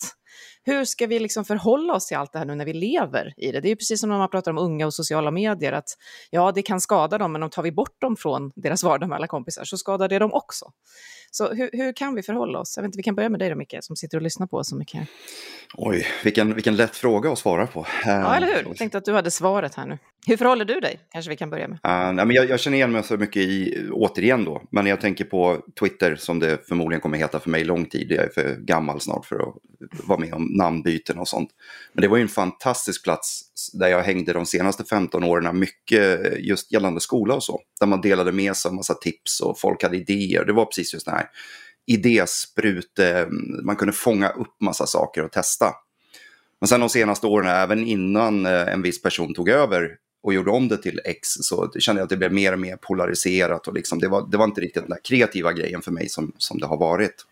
Hur 0.64 0.86
ska 0.86 1.08
vi 1.08 1.20
liksom 1.20 1.46
förhålla 1.46 1.94
oss 1.94 2.08
till 2.08 2.18
allt 2.18 2.34
det 2.34 2.40
här 2.40 2.46
nu 2.46 2.56
när 2.56 2.66
vi 2.66 2.74
lever 2.74 3.34
i 3.38 3.52
det? 3.52 3.60
Det 3.60 3.68
är 3.68 3.70
ju 3.70 3.76
precis 3.76 4.00
som 4.00 4.10
när 4.10 4.18
man 4.18 4.30
pratar 4.30 4.52
om 4.52 4.58
unga 4.58 4.86
och 4.86 4.94
sociala 4.94 5.32
medier, 5.32 5.72
att 5.72 5.90
ja, 6.30 6.52
det 6.52 6.62
kan 6.62 6.82
skada 6.82 7.18
dem, 7.18 7.32
men 7.32 7.44
om 7.44 7.50
tar 7.50 7.64
vi 7.64 7.72
bort 7.72 8.02
dem 8.02 8.16
från 8.16 8.52
deras 8.56 8.84
vardag 8.84 9.10
med 9.10 9.16
alla 9.16 9.28
kompisar 9.28 9.64
så 9.64 9.78
skadar 9.78 10.08
det 10.08 10.20
dem 10.20 10.34
också. 10.34 10.72
Så 11.32 11.54
hur, 11.54 11.70
hur 11.74 11.94
kan 11.94 12.16
vi 12.16 12.24
förhålla 12.24 12.60
oss? 12.60 12.74
Jag 12.78 12.84
vet 12.84 12.88
inte, 12.88 12.98
vi 12.98 13.04
kan 13.04 13.16
börja 13.16 13.30
med 13.30 13.40
dig 13.40 13.50
då, 13.50 13.56
Micke, 13.56 13.76
som 13.82 13.96
sitter 13.96 14.18
och 14.18 14.22
lyssnar 14.22 14.48
på 14.48 14.58
oss 14.58 14.70
så 14.70 14.76
mycket. 14.76 15.08
Oj, 15.74 16.06
vilken, 16.24 16.54
vilken 16.54 16.76
lätt 16.76 16.96
fråga 16.96 17.32
att 17.32 17.40
svara 17.40 17.68
på. 17.68 17.86
Ja, 18.06 18.36
eller 18.36 18.48
hur? 18.48 18.64
Jag 18.68 18.78
tänkte 18.78 18.98
att 18.98 19.06
du 19.06 19.14
hade 19.14 19.32
svaret 19.32 19.76
här 19.76 19.86
nu. 19.86 19.98
Hur 20.28 20.38
förhåller 20.38 20.66
du 20.66 20.80
dig? 20.80 21.00
Kanske 21.12 21.30
vi 21.30 21.38
kan 21.38 21.50
börja 21.50 21.68
med. 21.68 21.76
Uh, 21.76 22.14
nej, 22.14 22.26
men 22.26 22.32
jag, 22.32 22.50
jag 22.50 22.60
känner 22.60 22.78
igen 22.78 22.92
mig 22.92 23.04
så 23.04 23.18
mycket 23.18 23.42
i, 23.42 23.88
återigen 23.92 24.46
då, 24.46 24.62
men 24.72 24.86
jag 24.86 25.02
tänker 25.02 25.26
på 25.26 25.62
Twitter 25.80 26.16
som 26.16 26.40
det 26.40 26.68
förmodligen 26.68 27.02
kommer 27.02 27.18
heta 27.18 27.40
för 27.40 27.50
mig 27.50 27.64
lång 27.64 27.86
tid. 27.86 28.12
Jag 28.12 28.26
är 28.26 28.30
för 28.30 28.56
gammal 28.56 29.02
snart 29.02 29.26
för 29.26 29.36
att 29.36 29.56
var 29.80 30.18
med 30.18 30.34
om 30.34 30.44
namnbyten 30.44 31.20
och 31.20 31.28
sånt. 31.28 31.50
Men 31.94 32.02
det 32.02 32.08
var 32.08 32.18
ju 32.18 32.24
en 32.24 32.30
fantastisk 32.30 33.04
plats 33.04 33.42
där 33.74 33.88
jag 33.88 34.04
hängde 34.04 34.34
de 34.34 34.46
senaste 34.46 34.84
15 34.84 35.24
åren 35.24 35.60
mycket 35.60 36.34
just 36.40 36.72
gällande 36.72 37.02
skola 37.02 37.36
och 37.36 37.44
så. 37.44 37.62
Där 37.80 37.88
man 37.88 38.02
delade 38.02 38.32
med 38.32 38.56
sig 38.56 38.70
av 38.70 38.76
massa 38.76 38.94
tips 38.94 39.40
och 39.40 39.60
folk 39.60 39.84
hade 39.84 39.98
idéer. 39.98 40.46
Det 40.46 40.54
var 40.54 40.66
precis 40.66 40.94
just 40.94 41.06
det 41.06 41.12
här 41.12 41.30
idésprute, 41.88 43.20
eh, 43.20 43.28
man 43.64 43.76
kunde 43.76 43.94
fånga 43.94 44.30
upp 44.30 44.62
massa 44.62 44.86
saker 44.86 45.24
och 45.24 45.32
testa. 45.32 45.74
Men 46.62 46.68
sen 46.68 46.80
de 46.80 46.90
senaste 46.90 47.28
åren, 47.28 47.48
även 47.48 47.88
innan 47.88 48.46
eh, 48.46 48.74
en 48.74 48.82
viss 48.82 49.02
person 49.02 49.34
tog 49.34 49.50
över 49.50 49.96
och 50.24 50.34
gjorde 50.34 50.52
om 50.52 50.68
det 50.68 50.78
till 50.78 51.02
X 51.06 51.28
så 51.30 51.72
kände 51.80 52.00
jag 52.00 52.04
att 52.04 52.10
det 52.10 52.18
blev 52.18 52.34
mer 52.34 52.54
och 52.54 52.60
mer 52.60 52.76
polariserat 52.76 53.68
och 53.68 53.74
liksom, 53.74 54.00
det, 54.00 54.08
var, 54.08 54.28
det 54.32 54.38
var 54.38 54.46
inte 54.46 54.62
riktigt 54.62 54.84
den 54.84 54.90
där 54.90 55.00
kreativa 55.04 55.54
grejen 55.54 55.82
för 55.82 55.92
mig 55.92 56.10
som, 56.10 56.32
som 56.38 56.60
det 56.60 56.66
har 56.66 56.78
varit. 56.78 57.26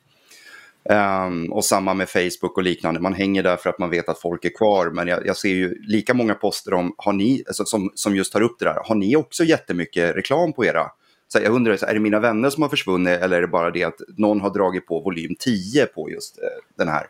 Um, 0.89 1.51
och 1.51 1.65
samma 1.65 1.93
med 1.93 2.09
Facebook 2.09 2.57
och 2.57 2.63
liknande, 2.63 2.99
man 2.99 3.13
hänger 3.13 3.43
där 3.43 3.57
för 3.57 3.69
att 3.69 3.79
man 3.79 3.89
vet 3.89 4.09
att 4.09 4.21
folk 4.21 4.45
är 4.45 4.49
kvar 4.49 4.89
men 4.89 5.07
jag, 5.07 5.25
jag 5.27 5.37
ser 5.37 5.49
ju 5.49 5.81
lika 5.81 6.13
många 6.13 6.35
poster 6.35 6.73
om, 6.73 6.95
har 6.97 7.13
ni, 7.13 7.43
alltså, 7.47 7.65
som, 7.65 7.91
som 7.95 8.15
just 8.15 8.33
tar 8.33 8.41
upp 8.41 8.59
det 8.59 8.65
där, 8.65 8.81
har 8.85 8.95
ni 8.95 9.15
också 9.15 9.43
jättemycket 9.43 10.15
reklam 10.15 10.53
på 10.53 10.65
era? 10.65 10.91
Så 11.27 11.39
jag 11.39 11.53
undrar, 11.53 11.77
så 11.77 11.85
är 11.85 11.93
det 11.93 11.99
mina 11.99 12.19
vänner 12.19 12.49
som 12.49 12.63
har 12.63 12.69
försvunnit 12.69 13.19
eller 13.19 13.37
är 13.37 13.41
det 13.41 13.47
bara 13.47 13.71
det 13.71 13.83
att 13.83 14.01
någon 14.17 14.41
har 14.41 14.49
dragit 14.49 14.87
på 14.87 14.99
volym 14.99 15.35
10 15.39 15.85
på 15.85 16.09
just 16.09 16.37
eh, 16.37 16.47
den 16.77 16.87
här 16.87 17.07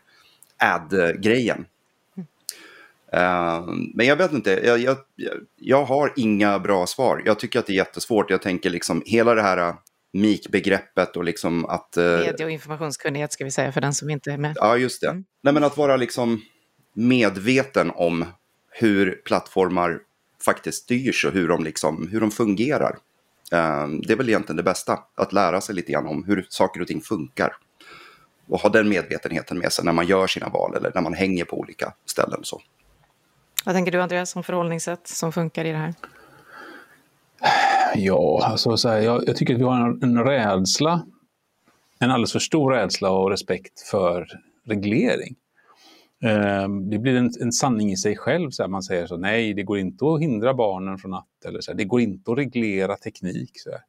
ad-grejen? 0.58 1.66
Ehm, 3.12 3.92
men 3.94 4.06
jag 4.06 4.16
vet 4.16 4.34
inte, 4.34 4.52
jag, 4.52 4.80
jag, 4.80 4.98
jag 5.56 5.86
har 5.86 6.14
inga 6.16 6.60
bra 6.60 6.88
svar. 6.88 7.22
Jag 7.26 7.40
tycker 7.40 7.60
att 7.60 7.68
det 7.68 7.74
är 7.74 7.78
jättesvårt. 7.78 8.30
Jag 8.30 8.42
tänker 8.42 8.70
liksom 8.70 9.04
hela 9.06 9.36
det 9.36 9.42
här 9.42 9.74
MIK-begreppet 10.16 11.18
och 11.18 11.24
liksom 11.24 11.66
att... 11.66 11.96
Uh, 11.98 12.04
Medie 12.04 12.46
och 12.46 12.52
informationskunnighet 12.52 13.34
ska 13.34 13.44
vi 13.44 13.52
säga 13.52 13.72
för 13.72 13.82
den 13.82 13.94
som 13.94 14.10
inte 14.10 14.32
är 14.32 14.38
med. 14.38 14.54
ja, 14.56 14.78
just 14.78 15.02
det. 15.02 15.08
Mm. 15.08 15.26
Nej, 15.42 15.54
men 15.54 15.64
att 15.64 15.78
vara 15.78 15.96
liksom... 15.98 16.42
medveten 16.94 17.92
om 17.92 18.26
hur 18.70 19.22
plattformar 19.26 20.00
faktiskt 20.46 20.84
styrs 20.84 21.26
och 21.26 21.32
hur 21.32 21.48
de, 21.48 21.64
liksom, 21.64 22.08
hur 22.12 22.22
de 22.22 22.32
fungerar. 22.32 22.98
Eh, 23.52 23.88
det 23.88 24.14
är 24.14 24.16
väl 24.16 24.30
egentligen 24.30 24.58
det 24.58 24.64
bästa, 24.64 25.00
att 25.16 25.34
lära 25.34 25.62
sig 25.62 25.76
lite 25.76 25.92
grann 25.92 26.08
om 26.08 26.24
hur 26.24 26.46
saker 26.50 26.82
och 26.82 26.88
ting 26.88 27.02
funkar. 27.02 27.58
Och 28.48 28.60
ha 28.60 28.70
den 28.70 28.90
medvetenheten 28.90 29.58
med 29.58 29.72
sig 29.72 29.86
när 29.86 29.94
man 29.94 30.08
gör 30.08 30.28
sina 30.28 30.50
val 30.50 30.76
eller 30.76 30.92
när 30.96 31.02
man 31.02 31.14
hänger 31.14 31.46
på 31.46 31.60
olika 31.60 31.94
ställen. 32.06 32.40
Så. 32.44 32.62
Vad 33.66 33.76
tänker 33.76 33.92
du 33.92 34.02
Andreas 34.02 34.30
som 34.30 34.44
förhållningssätt 34.44 35.08
som 35.08 35.32
funkar 35.32 35.66
i 35.66 35.72
det 35.72 35.78
här? 35.78 35.94
Ja, 37.96 38.46
alltså 38.46 38.78
så 38.78 38.90
här, 38.90 39.00
jag, 39.00 39.24
jag, 39.28 39.36
tycker 39.36 39.54
att 39.54 39.60
vi 39.60 39.64
har 39.64 39.90
en, 39.90 40.04
en 40.04 40.24
rädsla, 40.24 41.06
en 42.00 42.12
alldeles 42.12 42.32
för 42.32 42.40
stor 42.40 42.72
rädsla 42.72 43.10
och 43.12 43.30
respekt 43.30 43.82
för 43.82 44.28
reglering. 44.66 45.36
Eh, 46.24 46.70
det 46.90 47.00
blir 47.00 47.16
en, 47.16 47.32
en, 47.42 47.52
sanning 47.52 47.92
i 47.92 47.98
sig 47.98 48.18
själv, 48.18 48.50
så 48.52 48.64
här, 48.64 48.70
man 48.70 48.84
säger 48.84 49.08
så 49.08 49.18
nej, 49.18 49.54
det 49.54 49.64
går 49.64 49.78
inte 49.78 50.06
att 50.06 50.22
hindra 50.22 50.54
barnen 50.54 50.98
från 50.98 51.14
att, 51.14 51.46
eller 51.46 51.62
så 51.62 51.72
här, 51.72 51.78
det 51.78 51.86
går 51.86 52.02
inte 52.02 52.32
att 52.32 52.38
reglera 52.38 52.96
teknik. 52.96 53.52
Så 53.54 53.70
här. 53.70 53.82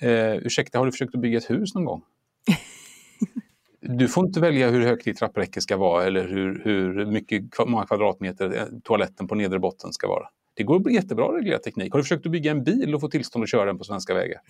Eh, 0.00 0.36
ursäkta, 0.36 0.78
har 0.78 0.86
du 0.86 0.92
försökt 0.92 1.14
att 1.14 1.20
bygga 1.20 1.38
ett 1.38 1.50
hus 1.50 1.74
någon 1.74 1.84
gång? 1.84 2.02
du 3.80 4.08
får 4.08 4.26
inte 4.26 4.40
välja 4.40 4.70
hur 4.70 4.86
högt 4.86 5.04
ditt 5.04 5.18
trappräcke 5.18 5.60
ska 5.60 5.76
vara 5.76 6.04
eller 6.04 6.28
hur, 6.28 6.62
hur 6.64 7.06
mycket, 7.06 7.44
många 7.66 7.86
kvadratmeter 7.86 8.56
eh, 8.56 8.64
toaletten 8.84 9.28
på 9.28 9.34
nedre 9.34 9.58
botten 9.58 9.92
ska 9.92 10.08
vara. 10.08 10.28
Det 10.58 10.64
går 10.64 10.90
jättebra 10.90 11.28
att 11.28 11.34
reglera 11.34 11.58
teknik. 11.58 11.92
Har 11.92 11.98
du 11.98 12.04
försökt 12.04 12.26
att 12.26 12.32
bygga 12.32 12.50
en 12.50 12.64
bil 12.64 12.94
och 12.94 13.00
få 13.00 13.08
tillstånd 13.08 13.42
att 13.42 13.50
köra 13.50 13.64
den 13.64 13.78
på 13.78 13.84
svenska 13.84 14.14
vägar? 14.14 14.40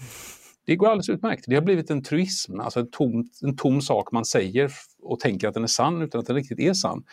Det 0.67 0.77
går 0.77 0.87
alldeles 0.87 1.09
utmärkt. 1.09 1.45
Det 1.47 1.55
har 1.55 1.63
blivit 1.63 1.91
en 1.91 2.03
truism, 2.03 2.61
alltså 2.61 2.81
en 2.81 2.91
tom, 2.91 3.29
en 3.43 3.57
tom 3.57 3.81
sak 3.81 4.13
man 4.13 4.25
säger 4.25 4.73
och 5.03 5.21
tänker 5.21 5.49
att 5.49 5.55
den 5.55 5.63
är 5.63 5.67
sann 5.67 6.03
utan 6.03 6.21
att 6.21 6.27
den 6.27 6.37
riktigt 6.37 6.61
är 6.61 6.73
sann. 6.73 7.05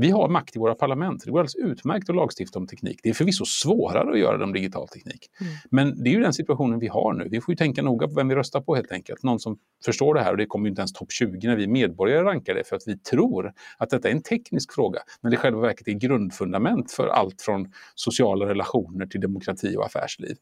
Vi 0.00 0.10
har 0.10 0.28
makt 0.28 0.56
i 0.56 0.58
våra 0.58 0.74
parlament. 0.74 1.22
Det 1.24 1.30
går 1.30 1.38
alldeles 1.38 1.54
utmärkt 1.54 2.10
att 2.10 2.16
lagstifta 2.16 2.58
om 2.58 2.66
teknik. 2.66 3.00
Det 3.02 3.08
är 3.08 3.14
förvisso 3.14 3.44
svårare 3.44 4.10
att 4.10 4.18
göra 4.18 4.36
det 4.36 4.44
om 4.44 4.52
digital 4.52 4.88
teknik. 4.88 5.26
Mm. 5.40 5.52
Men 5.70 6.02
det 6.02 6.10
är 6.10 6.12
ju 6.12 6.20
den 6.20 6.32
situationen 6.32 6.78
vi 6.78 6.88
har 6.88 7.12
nu. 7.12 7.28
Vi 7.30 7.40
får 7.40 7.52
ju 7.52 7.56
tänka 7.56 7.82
noga 7.82 8.08
på 8.08 8.14
vem 8.14 8.28
vi 8.28 8.34
röstar 8.34 8.60
på 8.60 8.74
helt 8.74 8.92
enkelt. 8.92 9.22
Någon 9.22 9.40
som 9.40 9.58
förstår 9.84 10.14
det 10.14 10.20
här 10.20 10.30
och 10.30 10.36
det 10.36 10.46
kommer 10.46 10.66
ju 10.66 10.70
inte 10.70 10.80
ens 10.80 10.92
topp 10.92 11.12
20 11.12 11.48
när 11.48 11.56
vi 11.56 11.66
medborgare 11.66 12.24
rankar 12.24 12.54
det 12.54 12.64
för 12.64 12.76
att 12.76 12.82
vi 12.86 12.98
tror 12.98 13.52
att 13.78 13.90
detta 13.90 14.08
är 14.08 14.12
en 14.12 14.22
teknisk 14.22 14.72
fråga. 14.72 15.00
Men 15.20 15.30
det 15.30 15.34
i 15.34 15.38
själva 15.38 15.60
verket 15.60 15.88
är 15.88 15.92
grundfundament 15.92 16.92
för 16.92 17.06
allt 17.08 17.42
från 17.42 17.72
sociala 17.94 18.46
relationer 18.46 19.06
till 19.06 19.20
demokrati 19.20 19.76
och 19.76 19.86
affärsliv. 19.86 20.36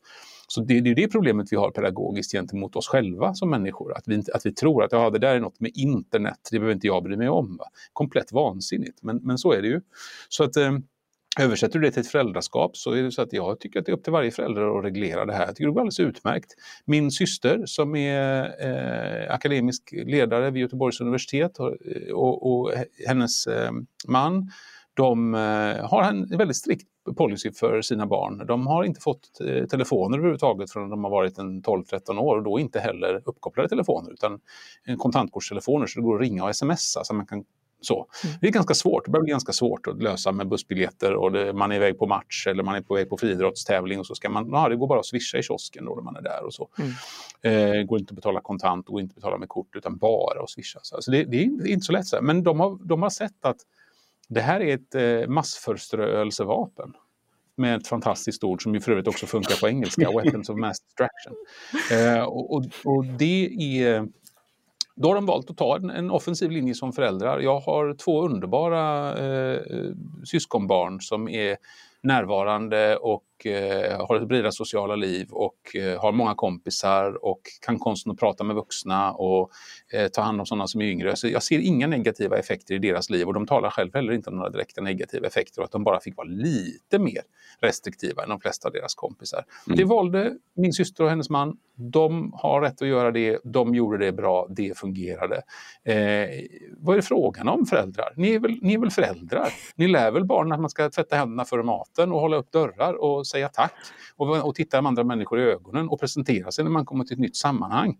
Så 0.49 0.61
det, 0.61 0.81
det 0.81 0.90
är 0.90 0.95
det 0.95 1.09
problemet 1.09 1.47
vi 1.51 1.57
har 1.57 1.71
pedagogiskt 1.71 2.33
gentemot 2.33 2.77
oss 2.77 2.88
själva 2.88 3.35
som 3.35 3.51
människor. 3.51 3.97
Att 3.97 4.09
vi, 4.09 4.23
att 4.35 4.47
vi 4.47 4.55
tror 4.55 4.85
att 4.85 4.92
ja, 4.92 5.11
det 5.11 5.19
där 5.19 5.35
är 5.35 5.40
något 5.40 5.61
med 5.61 5.71
internet, 5.75 6.38
det 6.51 6.59
behöver 6.59 6.75
inte 6.75 6.87
jag 6.87 7.03
bry 7.03 7.16
mig 7.16 7.29
om. 7.29 7.57
Va? 7.57 7.64
Komplett 7.92 8.33
vansinnigt, 8.33 9.03
men, 9.03 9.16
men 9.16 9.38
så 9.38 9.46
så 9.47 9.53
är 9.53 9.63
det 9.63 9.69
ju. 9.69 9.81
Så 10.29 10.45
att 10.45 10.57
eh, 10.57 10.73
Översätter 11.41 11.79
du 11.79 11.87
det 11.87 11.93
till 11.93 12.01
ett 12.01 12.09
föräldraskap 12.09 12.77
så 12.77 12.93
är 12.93 13.03
det 13.03 13.13
så 13.13 13.23
att 13.23 13.33
jag 13.33 13.61
tycker 13.61 13.81
att 13.81 13.87
det 13.87 13.93
är 13.93 13.97
upp 13.97 14.05
till 14.05 14.13
varje 14.13 14.31
förälder 14.31 14.79
att 14.79 14.85
reglera 14.85 15.25
det 15.25 15.33
här. 15.33 15.47
Jag 15.47 15.57
tycker 15.57 15.67
det 15.67 15.73
går 15.73 15.81
alldeles 15.81 16.01
utmärkt. 16.01 16.55
Min 16.85 17.11
syster 17.11 17.63
som 17.67 17.97
är 17.97 18.45
eh, 18.61 19.35
akademisk 19.35 19.95
ledare 20.07 20.51
vid 20.51 20.63
Göteborgs 20.63 21.01
universitet 21.01 21.59
och, 21.59 21.69
eh, 21.69 22.13
och, 22.13 22.53
och 22.53 22.73
hennes 23.07 23.47
eh, 23.47 23.71
man 24.09 24.51
de 24.95 25.35
eh, 25.35 25.89
har 25.89 26.03
en 26.03 26.39
väldigt 26.39 26.57
strikt 26.57 26.89
policy 27.17 27.53
för 27.53 27.83
sina 27.83 28.07
barn. 28.07 28.47
De 28.47 28.67
har 28.67 28.85
inte 28.85 29.01
fått 29.01 29.41
eh, 29.41 29.67
telefoner 29.67 30.19
överhuvudtaget 30.19 30.73
förrän 30.73 30.91
de 30.91 31.05
har 31.05 31.11
varit 31.11 31.39
12-13 31.39 32.19
år 32.19 32.37
och 32.37 32.43
då 32.43 32.59
inte 32.59 32.81
heller 32.81 33.23
uppkopplade 33.25 33.69
telefoner 33.69 34.13
utan 34.13 34.41
kontantkortstelefoner 34.99 35.87
så 35.87 36.01
det 36.01 36.05
går 36.05 36.15
att 36.15 36.21
ringa 36.21 36.45
och 36.45 36.57
smsa 36.57 37.05
så 37.05 37.15
man 37.15 37.27
kan 37.27 37.45
så. 37.87 38.07
Mm. 38.25 38.37
Det 38.40 38.46
är 38.46 38.53
ganska 38.53 38.75
svårt, 38.75 39.05
det 39.05 39.11
börjar 39.11 39.22
bli 39.22 39.31
ganska 39.31 39.53
svårt 39.53 39.87
att 39.87 40.03
lösa 40.03 40.33
med 40.33 40.49
bussbiljetter 40.49 41.14
och 41.14 41.33
det, 41.33 41.53
man 41.53 41.72
är 41.72 41.77
iväg 41.77 41.99
på 41.99 42.07
match 42.07 42.46
eller 42.46 42.62
man 42.62 42.75
är 42.75 42.81
på 42.81 42.94
väg 42.94 43.11
på 43.11 43.16
friidrottstävling 43.16 43.99
och 43.99 44.07
så 44.07 44.14
ska 44.14 44.31
man, 44.31 44.51
ja 44.51 44.68
det 44.68 44.77
går 44.77 44.87
bara 44.87 45.01
att 45.01 45.07
swisha 45.07 45.38
i 45.38 45.42
kiosken 45.42 45.85
då 45.85 45.94
när 45.94 46.03
man 46.03 46.16
är 46.16 46.22
där 46.22 46.44
och 46.44 46.55
så. 46.55 46.68
Mm. 46.79 47.81
Eh, 47.81 47.83
går 47.83 47.99
inte 47.99 48.11
att 48.11 48.16
betala 48.16 48.40
kontant 48.40 48.87
och 48.87 48.92
går 48.92 49.01
inte 49.01 49.12
att 49.12 49.16
betala 49.16 49.38
med 49.38 49.49
kort 49.49 49.77
utan 49.77 49.96
bara 49.96 50.42
att 50.42 50.51
swisha. 50.51 50.81
Så 50.83 50.96
alltså 50.96 51.11
det, 51.11 51.25
det, 51.25 51.37
är 51.37 51.66
inte 51.66 51.87
så 51.87 51.92
lätt. 51.92 52.07
Så. 52.07 52.22
Men 52.22 52.42
de 52.42 52.61
har, 52.61 52.79
de 52.85 53.03
har 53.03 53.11
sett 53.11 53.44
att 53.44 53.59
det 54.29 54.40
här 54.40 54.61
är 54.61 54.75
ett 54.75 54.94
eh, 54.94 55.29
massförströelsevapen 55.29 56.92
med 57.57 57.77
ett 57.77 57.87
fantastiskt 57.87 58.44
ord 58.44 58.62
som 58.62 58.75
ju 58.75 58.81
för 58.81 58.92
övrigt 58.92 59.09
också 59.09 59.27
funkar 59.27 59.61
på 59.61 59.68
engelska, 59.68 60.11
Weapons 60.22 60.49
of 60.49 60.59
Mass 60.59 60.81
Distraction. 60.81 61.35
Eh, 61.92 62.22
och, 62.22 62.55
och, 62.55 62.64
och, 62.85 63.05
det 63.05 63.49
är... 63.61 64.09
Då 64.97 65.09
har 65.09 65.15
de 65.15 65.27
valt 65.27 65.51
att 65.51 65.57
ta 65.57 65.77
en, 65.77 65.91
en, 65.91 66.11
offensiv 66.11 66.51
linje 66.51 66.75
som 66.75 66.93
föräldrar. 66.93 67.41
Jag 67.41 67.61
har 67.61 67.95
två 67.95 68.23
underbara 68.25 69.15
eh, 69.19 69.53
eh 69.53 69.91
syskonbarn 70.25 71.01
som 71.01 71.29
är 71.29 71.57
närvarande 72.07 72.97
och 72.97 73.47
eh, 73.47 74.07
har 74.07 74.16
ett 74.16 74.29
breda 74.29 74.53
sociala 74.53 74.97
liv 74.97 75.29
och 75.31 75.77
eh, 75.77 76.01
har 76.01 76.12
många 76.12 76.35
kompisar 76.35 77.25
och 77.25 77.40
kan 77.66 77.79
konsten 77.79 78.12
att 78.12 78.19
prata 78.19 78.45
med 78.45 78.57
vuxna 78.57 79.12
och 79.12 79.51
eh, 79.92 80.09
ta 80.09 80.23
hand 80.23 80.40
om 80.40 80.47
sådana 80.47 80.66
som 80.66 80.81
är 80.81 80.85
yngre. 80.85 81.16
Så 81.16 81.29
jag 81.29 81.42
ser 81.42 81.59
inga 81.59 81.87
negativa 81.87 82.38
effekter 82.38 82.75
i 82.75 82.79
deras 82.79 83.11
liv 83.11 83.27
och 83.27 83.35
de 83.35 83.47
talar 83.47 83.71
själv 83.71 83.95
heller 83.95 84.12
inte 84.12 84.31
om 84.31 84.37
några 84.37 84.51
direkta 84.51 84.81
negativa 84.81 85.27
effekter 85.27 85.61
och 85.61 85.64
att 85.64 85.73
de 85.73 85.85
bara 85.85 86.01
fick 86.01 86.16
vara 86.16 86.29
lite 86.29 86.99
mer 86.99 87.23
restriktiva 87.61 88.23
än 88.23 88.29
de 88.29 88.40
flesta 88.40 88.69
av 88.69 88.73
deras 88.73 88.95
kompisar. 88.95 89.45
Mm. 89.66 89.77
Det 89.77 89.85
valde 89.85 90.33
min 90.55 90.73
syster 90.73 91.05
och 91.05 91.11
hennes 91.11 91.31
man. 91.31 91.57
De 91.75 92.33
har 92.35 92.61
rätt 92.61 92.83
att 92.83 92.88
göra 92.88 93.11
det, 93.11 93.38
de 93.45 93.75
gjorde 93.75 93.99
det 93.99 94.12
bra, 94.12 94.47
det 94.51 94.79
fungerade. 94.79 95.37
Eh, 95.85 96.29
vad 96.79 96.95
är 96.95 96.97
det 96.97 97.03
frågan 97.03 97.49
om 97.49 97.66
föräldrar? 97.66 98.12
Ni 98.16 98.35
är, 98.35 98.38
väl, 98.38 98.59
ni 98.62 98.75
är 98.75 98.79
väl 98.79 98.90
föräldrar? 98.90 99.49
Ni 99.75 99.88
lär 99.88 100.11
väl 100.11 100.25
barnen 100.25 100.53
att 100.53 100.61
man 100.61 100.71
ska 100.71 100.90
tvätta 100.90 101.16
händerna 101.16 101.45
före 101.45 101.62
maten 101.97 102.13
och 102.13 102.21
hålla 102.21 102.37
upp 102.37 102.53
dörrar 102.53 102.95
och 102.95 103.27
säga 103.27 103.49
tack 103.49 103.75
och, 104.17 104.47
och 104.47 104.55
titta 104.55 104.79
andra 104.79 105.05
människor 105.05 105.41
i 105.41 105.43
ögonen 105.43 105.89
och 105.89 106.01
presentera 106.01 106.51
sig 106.51 106.65
när 106.65 106.71
man 106.71 106.85
kommer 106.85 107.05
till 107.05 107.15
ett 107.15 107.21
nytt 107.21 107.37
sammanhang. 107.37 107.97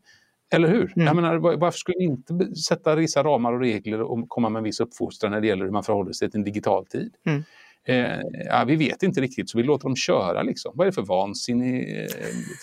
Eller 0.53 0.69
hur? 0.69 0.93
Mm. 0.97 1.07
Jag 1.07 1.17
menar, 1.17 1.37
varför 1.37 1.79
skulle 1.79 1.99
ni 1.99 2.05
inte 2.05 2.55
sätta 2.55 2.95
vissa 2.95 3.23
ramar 3.23 3.53
och 3.53 3.61
regler 3.61 4.03
och 4.03 4.29
komma 4.29 4.49
med 4.49 4.61
en 4.61 4.65
viss 4.65 4.81
uppfostran 4.81 5.33
när 5.33 5.41
det 5.41 5.47
gäller 5.47 5.65
hur 5.65 5.73
man 5.73 5.83
förhåller 5.83 6.13
sig 6.13 6.31
till 6.31 6.39
en 6.39 6.45
digital 6.45 6.87
tid? 6.87 7.15
Mm. 7.27 7.43
Eh, 7.89 8.21
ja, 8.47 8.65
vi 8.67 8.77
vet 8.77 9.03
inte 9.03 9.21
riktigt, 9.21 9.51
så 9.51 9.59
vi 9.59 9.65
låter 9.65 9.85
dem 9.85 9.97
köra. 9.97 10.43
Liksom. 10.43 10.73
Vad 10.75 10.87
är 10.87 10.91
det 10.91 10.95
för 10.95 11.03
vansinnig 11.03 12.03
eh, 12.03 12.07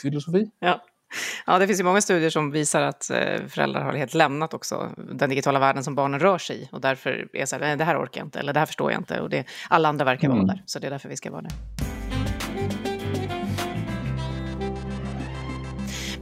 filosofi? 0.02 0.52
Ja. 0.60 0.82
Ja, 1.46 1.60
det 1.60 1.68
finns 1.68 1.80
ju 1.80 1.84
många 1.84 2.02
studier 2.02 2.30
som 2.30 2.52
visar 2.52 2.82
att 2.82 3.10
eh, 3.10 3.48
föräldrar 3.48 3.82
har 3.82 3.94
helt 3.94 4.14
lämnat 4.14 4.54
också 4.54 4.92
den 5.14 5.30
digitala 5.30 5.60
världen 5.60 5.84
som 5.84 5.96
barnen 5.96 6.20
rör 6.20 6.38
sig 6.38 6.62
i 6.64 6.70
och 6.72 6.82
därför 6.82 7.28
är 7.34 7.46
så 7.46 7.58
här, 7.58 7.76
det 7.76 7.84
här 7.84 8.04
orkar 8.04 8.22
jag 8.22 8.28
inte 8.28 8.40
eller 8.40 8.54
det 8.54 8.60
här 8.60 8.66
förstår 8.66 8.92
jag 8.92 9.00
inte 9.00 9.20
och 9.20 9.30
det, 9.30 9.46
alla 9.70 9.90
andra 9.90 10.06
verkar 10.06 10.28
mm. 10.28 10.38
vara 10.38 10.48
där, 10.48 10.64
så 10.66 10.80
det 10.80 10.88
är 10.88 10.92
därför 10.92 11.10
vi 11.10 11.18
ska 11.18 11.32
vara 11.32 11.42
där. 11.42 11.52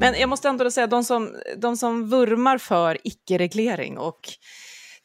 Men 0.02 0.14
jag 0.20 0.30
måste 0.30 0.50
ändå 0.50 0.72
säga, 0.72 0.88
de 0.88 1.04
som, 1.04 1.36
de 1.58 1.78
som 1.78 2.10
vurmar 2.10 2.58
för 2.58 2.98
icke-reglering 3.04 3.98
och 3.98 4.20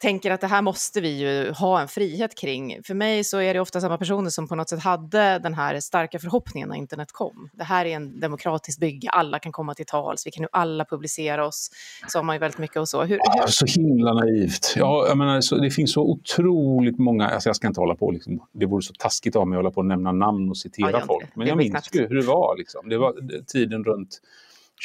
tänker 0.06 0.30
att 0.30 0.40
det 0.40 0.46
här 0.46 0.62
måste 0.62 1.00
vi 1.00 1.08
ju 1.08 1.52
ha 1.52 1.80
en 1.80 1.88
frihet 1.88 2.34
kring. 2.34 2.82
För 2.84 2.94
mig 2.94 3.24
så 3.24 3.40
är 3.40 3.54
det 3.54 3.60
ofta 3.60 3.80
samma 3.80 3.98
personer 3.98 4.30
som 4.30 4.48
på 4.48 4.54
något 4.54 4.68
sätt 4.68 4.80
hade 4.80 5.38
den 5.38 5.54
här 5.54 5.80
starka 5.80 6.18
förhoppningen 6.18 6.68
när 6.68 6.76
internet 6.76 7.12
kom. 7.12 7.50
Det 7.52 7.64
här 7.64 7.86
är 7.86 7.96
en 7.96 8.20
demokratisk 8.20 8.80
bygge, 8.80 9.08
alla 9.08 9.38
kan 9.38 9.52
komma 9.52 9.74
till 9.74 9.86
tals, 9.86 10.26
vi 10.26 10.30
kan 10.30 10.42
nu 10.42 10.48
alla 10.52 10.84
publicera 10.84 11.46
oss. 11.46 11.70
Så 12.08 12.18
har 12.18 12.22
man 12.22 12.34
ju 12.36 12.40
väldigt 12.40 12.58
mycket 12.58 12.76
och 12.76 12.88
så. 12.88 13.02
Hur, 13.02 13.08
hur? 13.08 13.18
Ja, 13.18 13.46
så 13.46 13.66
himla 13.66 14.12
naivt. 14.12 14.74
Ja, 14.76 15.06
jag 15.08 15.18
menar, 15.18 15.40
så, 15.40 15.56
det 15.56 15.70
finns 15.70 15.92
så 15.92 16.02
otroligt 16.02 16.98
många, 16.98 17.28
alltså 17.28 17.48
jag 17.48 17.56
ska 17.56 17.66
inte 17.66 17.80
hålla 17.80 17.94
på, 17.94 18.10
liksom, 18.10 18.42
det 18.52 18.66
vore 18.66 18.82
så 18.82 18.92
taskigt 18.98 19.36
av 19.36 19.48
mig 19.48 19.56
att 19.56 19.58
hålla 19.58 19.70
på 19.70 19.80
och 19.80 19.86
nämna 19.86 20.12
namn 20.12 20.50
och 20.50 20.56
citera 20.56 20.90
ja, 20.90 21.00
folk. 21.06 21.26
Men 21.34 21.46
jag 21.46 21.56
minns 21.56 21.88
ju 21.92 22.06
hur 22.06 22.20
det 22.20 22.26
var. 22.26 22.56
Liksom. 22.56 22.88
Det 22.88 22.98
var 22.98 23.14
tiden 23.46 23.84
runt 23.84 24.20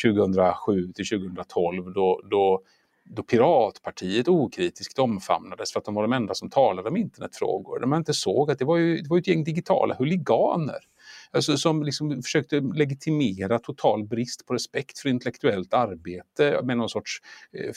2007 0.03 0.91
till 0.91 1.07
2012 1.07 1.93
då, 1.93 2.21
då 2.31 2.61
då 3.15 3.23
Piratpartiet 3.23 4.27
okritiskt 4.27 4.99
omfamnades 4.99 5.73
för 5.73 5.79
att 5.79 5.85
de 5.85 5.95
var 5.95 6.01
de 6.01 6.13
enda 6.13 6.33
som 6.33 6.49
talade 6.49 6.89
om 6.89 6.97
internetfrågor. 6.97 7.79
Där 7.79 7.87
man 7.87 7.97
inte 7.97 8.13
såg 8.13 8.51
att 8.51 8.59
det 8.59 8.65
var, 8.65 8.77
ju, 8.77 9.01
det 9.01 9.09
var 9.09 9.17
ett 9.17 9.27
gäng 9.27 9.43
digitala 9.43 9.95
huliganer 9.95 10.79
alltså, 11.33 11.57
som 11.57 11.83
liksom 11.83 12.21
försökte 12.23 12.59
legitimera 12.59 13.59
total 13.59 14.07
brist 14.07 14.45
på 14.45 14.53
respekt 14.53 14.99
för 14.99 15.09
intellektuellt 15.09 15.73
arbete 15.73 16.59
med 16.63 16.77
någon 16.77 16.89
sorts 16.89 17.17
eh, 17.53 17.71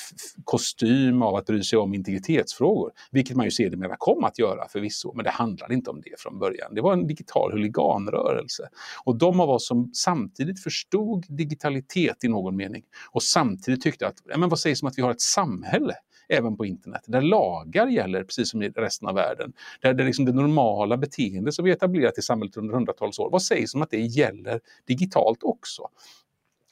kostym 0.44 1.22
av 1.22 1.34
att 1.34 1.46
bry 1.46 1.62
sig 1.62 1.78
om 1.78 1.94
integritetsfrågor. 1.94 2.92
Vilket 3.10 3.36
man 3.36 3.46
ju 3.46 3.50
sedermera 3.50 3.96
kom 3.98 4.24
att 4.24 4.38
göra 4.38 4.68
förvisso, 4.68 5.12
men 5.14 5.24
det 5.24 5.30
handlade 5.30 5.74
inte 5.74 5.90
om 5.90 6.00
det 6.00 6.20
från 6.20 6.38
början. 6.38 6.74
Det 6.74 6.80
var 6.80 6.92
en 6.92 7.06
digital 7.06 7.52
huliganrörelse. 7.52 8.68
Och 9.04 9.16
de 9.18 9.40
av 9.40 9.50
oss 9.50 9.66
som 9.66 9.90
samtidigt 9.94 10.62
förstod 10.62 11.24
digitalitet 11.28 12.24
i 12.24 12.28
någon 12.28 12.56
mening 12.56 12.82
och 13.10 13.22
samtidigt 13.22 13.82
tyckte 13.82 14.06
att, 14.06 14.16
men 14.36 14.48
vad 14.48 14.58
sägs 14.58 14.82
om 14.82 14.88
att 14.88 14.98
vi 14.98 15.02
har 15.02 15.10
ett 15.10 15.20
samhälle 15.20 15.94
även 16.28 16.56
på 16.56 16.66
internet, 16.66 17.02
där 17.06 17.20
lagar 17.20 17.86
gäller 17.86 18.24
precis 18.24 18.50
som 18.50 18.62
i 18.62 18.68
resten 18.68 19.08
av 19.08 19.14
världen. 19.14 19.52
Där 19.80 19.94
det, 19.94 20.04
liksom 20.04 20.24
det 20.24 20.32
normala 20.32 20.96
beteende 20.96 21.52
som 21.52 21.64
vi 21.64 21.70
etablerat 21.70 22.18
i 22.18 22.22
samhället 22.22 22.56
under 22.56 22.74
hundratals 22.74 23.18
år, 23.18 23.30
vad 23.30 23.42
sägs 23.42 23.74
om 23.74 23.82
att 23.82 23.90
det 23.90 24.00
gäller 24.00 24.60
digitalt 24.86 25.42
också? 25.42 25.88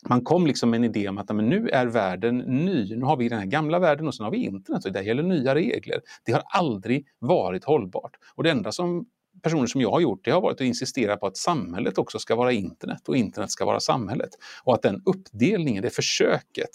man 0.08 0.24
kom 0.24 0.46
liksom 0.46 0.70
med 0.70 0.78
en 0.78 0.84
idé 0.84 1.08
om 1.08 1.18
att 1.18 1.36
men 1.36 1.48
nu 1.48 1.68
är 1.68 1.86
världen 1.86 2.38
ny. 2.38 2.96
Nu 2.96 3.04
har 3.04 3.16
vi 3.16 3.28
den 3.28 3.38
här 3.38 3.46
gamla 3.46 3.78
världen 3.78 4.06
och 4.08 4.14
sen 4.14 4.24
har 4.24 4.30
vi 4.30 4.44
internet 4.44 4.84
och 4.84 4.92
det 4.92 5.02
gäller 5.02 5.22
nya 5.22 5.54
regler. 5.54 6.00
Det 6.24 6.32
har 6.32 6.42
aldrig 6.46 7.06
varit 7.18 7.64
hållbart. 7.64 8.16
Och 8.34 8.42
det 8.42 8.50
enda 8.50 8.72
som 8.72 9.06
personer 9.42 9.66
som 9.66 9.80
jag 9.80 9.90
har 9.90 10.00
gjort, 10.00 10.24
det 10.24 10.30
har 10.30 10.40
varit 10.40 10.54
att 10.54 10.66
insistera 10.66 11.16
på 11.16 11.26
att 11.26 11.36
samhället 11.36 11.98
också 11.98 12.18
ska 12.18 12.36
vara 12.36 12.52
internet 12.52 13.08
och 13.08 13.16
internet 13.16 13.50
ska 13.50 13.64
vara 13.64 13.80
samhället. 13.80 14.30
Och 14.64 14.74
att 14.74 14.82
den 14.82 15.02
uppdelningen, 15.04 15.82
det 15.82 15.90
försöket 15.90 16.70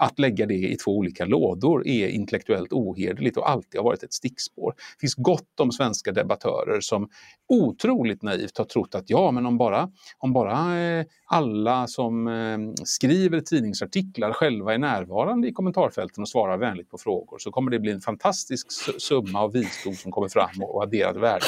att 0.00 0.18
lägga 0.18 0.46
det 0.46 0.54
i 0.54 0.76
två 0.76 0.96
olika 0.96 1.24
lådor 1.24 1.86
är 1.86 2.08
intellektuellt 2.08 2.72
ohederligt 2.72 3.36
och 3.36 3.50
alltid 3.50 3.78
har 3.80 3.84
varit 3.84 4.02
ett 4.02 4.12
stickspår. 4.12 4.74
Det 4.76 5.00
finns 5.00 5.14
gott 5.14 5.60
om 5.60 5.72
svenska 5.72 6.12
debattörer 6.12 6.80
som 6.80 7.08
otroligt 7.48 8.22
naivt 8.22 8.58
har 8.58 8.64
trott 8.64 8.94
att 8.94 9.10
ja, 9.10 9.30
men 9.30 9.46
om 9.46 9.58
bara, 9.58 9.90
om 10.18 10.32
bara 10.32 10.80
eh, 10.80 11.04
alla 11.26 11.86
som 11.86 12.28
eh, 12.28 12.58
skriver 12.84 13.40
tidningsartiklar 13.40 14.32
själva 14.32 14.74
är 14.74 14.78
närvarande 14.78 15.48
i 15.48 15.52
kommentarfälten 15.52 16.22
och 16.22 16.28
svarar 16.28 16.58
vänligt 16.58 16.90
på 16.90 16.98
frågor 16.98 17.38
så 17.38 17.50
kommer 17.50 17.70
det 17.70 17.78
bli 17.78 17.92
en 17.92 18.00
fantastisk 18.00 18.66
summa 18.98 19.40
av 19.40 19.52
visdom 19.52 19.94
som 19.94 20.12
kommer 20.12 20.28
fram 20.28 20.62
och 20.62 20.82
adderat 20.82 21.16
värde. 21.16 21.44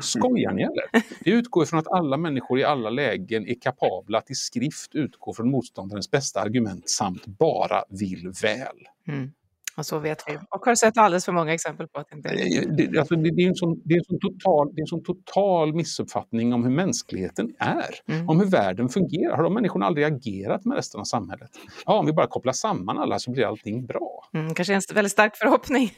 Skojar 0.00 0.52
ni 0.52 0.62
eller? 0.62 1.02
Det 1.24 1.30
utgår 1.30 1.64
från 1.64 1.80
att 1.80 1.88
alla 1.88 2.16
människor 2.16 2.58
i 2.58 2.64
alla 2.64 2.90
lägen 2.90 3.48
är 3.48 3.60
kapabla 3.60 4.18
att 4.18 4.30
i 4.30 4.34
skrift 4.34 4.94
utgå 4.94 5.32
från 5.32 5.50
motståndarens 5.50 6.10
bästa 6.10 6.40
argument 6.40 6.90
samt 6.90 7.26
bara 7.26 7.84
vill 7.94 8.32
väl. 8.42 8.78
Mm. 9.08 9.32
Och 9.76 9.86
så 9.86 9.98
vet 9.98 10.22
vi. 10.26 10.38
Och 10.50 10.64
har 10.64 10.74
sett 10.74 10.98
alldeles 10.98 11.24
för 11.24 11.32
många 11.32 11.54
exempel 11.54 11.88
på 11.88 12.00
att 12.00 12.08
det 12.10 12.16
inte 12.16 12.28
är 12.28 12.92
det. 12.92 12.98
Alltså, 12.98 13.16
det, 13.16 13.28
är 13.28 13.48
en 13.48 13.54
sån, 13.54 13.80
det, 13.84 13.94
är 13.94 13.98
en 13.98 14.04
sån 14.04 14.18
total, 14.20 14.74
det 14.74 14.80
är 14.80 14.82
en 14.82 14.86
sån 14.86 15.02
total 15.02 15.74
missuppfattning 15.74 16.52
om 16.52 16.64
hur 16.64 16.70
mänskligheten 16.70 17.54
är, 17.58 18.14
mm. 18.14 18.28
om 18.28 18.40
hur 18.40 18.46
världen 18.46 18.88
fungerar. 18.88 19.36
Har 19.36 19.42
de 19.42 19.54
människorna 19.54 19.86
aldrig 19.86 20.06
agerat 20.06 20.64
med 20.64 20.76
resten 20.76 21.00
av 21.00 21.04
samhället? 21.04 21.50
Ja, 21.86 21.98
om 21.98 22.06
vi 22.06 22.12
bara 22.12 22.26
kopplar 22.26 22.52
samman 22.52 22.98
alla 22.98 23.18
så 23.18 23.30
blir 23.30 23.46
allting 23.46 23.86
bra. 23.86 24.28
Mm, 24.34 24.54
kanske 24.54 24.74
en 24.74 24.80
väldigt 24.94 25.12
stark 25.12 25.36
förhoppning. 25.36 25.96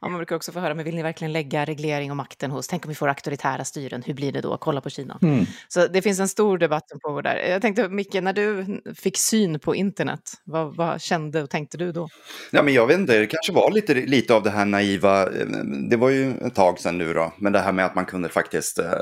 ja, 0.00 0.08
man 0.08 0.16
brukar 0.16 0.36
också 0.36 0.52
få 0.52 0.60
höra, 0.60 0.74
men 0.74 0.84
vill 0.84 0.94
ni 0.94 1.02
verkligen 1.02 1.32
lägga 1.32 1.64
reglering 1.64 2.10
och 2.10 2.16
makten 2.16 2.50
hos, 2.50 2.68
tänk 2.68 2.84
om 2.84 2.88
vi 2.88 2.94
får 2.94 3.08
auktoritära 3.08 3.64
styren, 3.64 4.02
hur 4.02 4.14
blir 4.14 4.32
det 4.32 4.40
då? 4.40 4.56
Kolla 4.56 4.80
på 4.80 4.90
Kina. 4.90 5.18
Mm. 5.22 5.44
Så 5.68 5.86
det 5.86 6.02
finns 6.02 6.20
en 6.20 6.28
stor 6.28 6.58
debatt 6.58 6.88
som 6.90 7.00
pågår 7.00 7.22
där. 7.22 7.36
Jag 7.36 7.62
tänkte, 7.62 7.88
Micke, 7.88 8.14
när 8.14 8.32
du 8.32 8.80
fick 8.94 9.18
syn 9.18 9.60
på 9.60 9.74
internet, 9.74 10.20
vad, 10.44 10.76
vad 10.76 11.00
kände 11.00 11.42
och 11.42 11.50
tänkte 11.50 11.78
du 11.78 11.92
då? 11.92 12.08
Ja, 12.50 12.62
men 12.62 12.74
jag 12.74 12.86
vet 12.86 12.98
inte, 12.98 13.11
det 13.20 13.26
kanske 13.26 13.52
var 13.52 13.70
lite, 13.70 13.94
lite 13.94 14.34
av 14.34 14.42
det 14.42 14.50
här 14.50 14.64
naiva, 14.64 15.22
eh, 15.22 15.46
det 15.90 15.96
var 15.96 16.10
ju 16.10 16.30
ett 16.30 16.54
tag 16.54 16.78
sedan 16.78 16.98
nu 16.98 17.14
då, 17.14 17.32
men 17.38 17.52
det 17.52 17.58
här 17.58 17.72
med 17.72 17.86
att 17.86 17.94
man 17.94 18.06
kunde 18.06 18.28
faktiskt, 18.28 18.78
eh, 18.78 18.92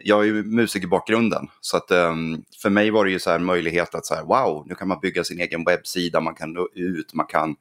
jag 0.00 0.20
är 0.20 0.24
ju 0.24 0.42
musikerbakgrunden, 0.42 1.48
så 1.60 1.76
att 1.76 1.90
ehm, 1.90 2.42
för 2.62 2.70
mig 2.70 2.90
var 2.90 3.04
det 3.04 3.10
ju 3.10 3.18
så 3.18 3.30
här 3.30 3.38
möjlighet 3.38 3.94
att 3.94 4.06
så 4.06 4.14
här, 4.14 4.22
wow, 4.22 4.64
nu 4.66 4.74
kan 4.74 4.88
man 4.88 5.00
bygga 5.00 5.24
sin 5.24 5.40
egen 5.40 5.64
webbsida, 5.64 6.20
man 6.20 6.34
kan 6.34 6.52
nå 6.52 6.68
ut, 6.74 7.14
man 7.14 7.26
kan 7.26 7.56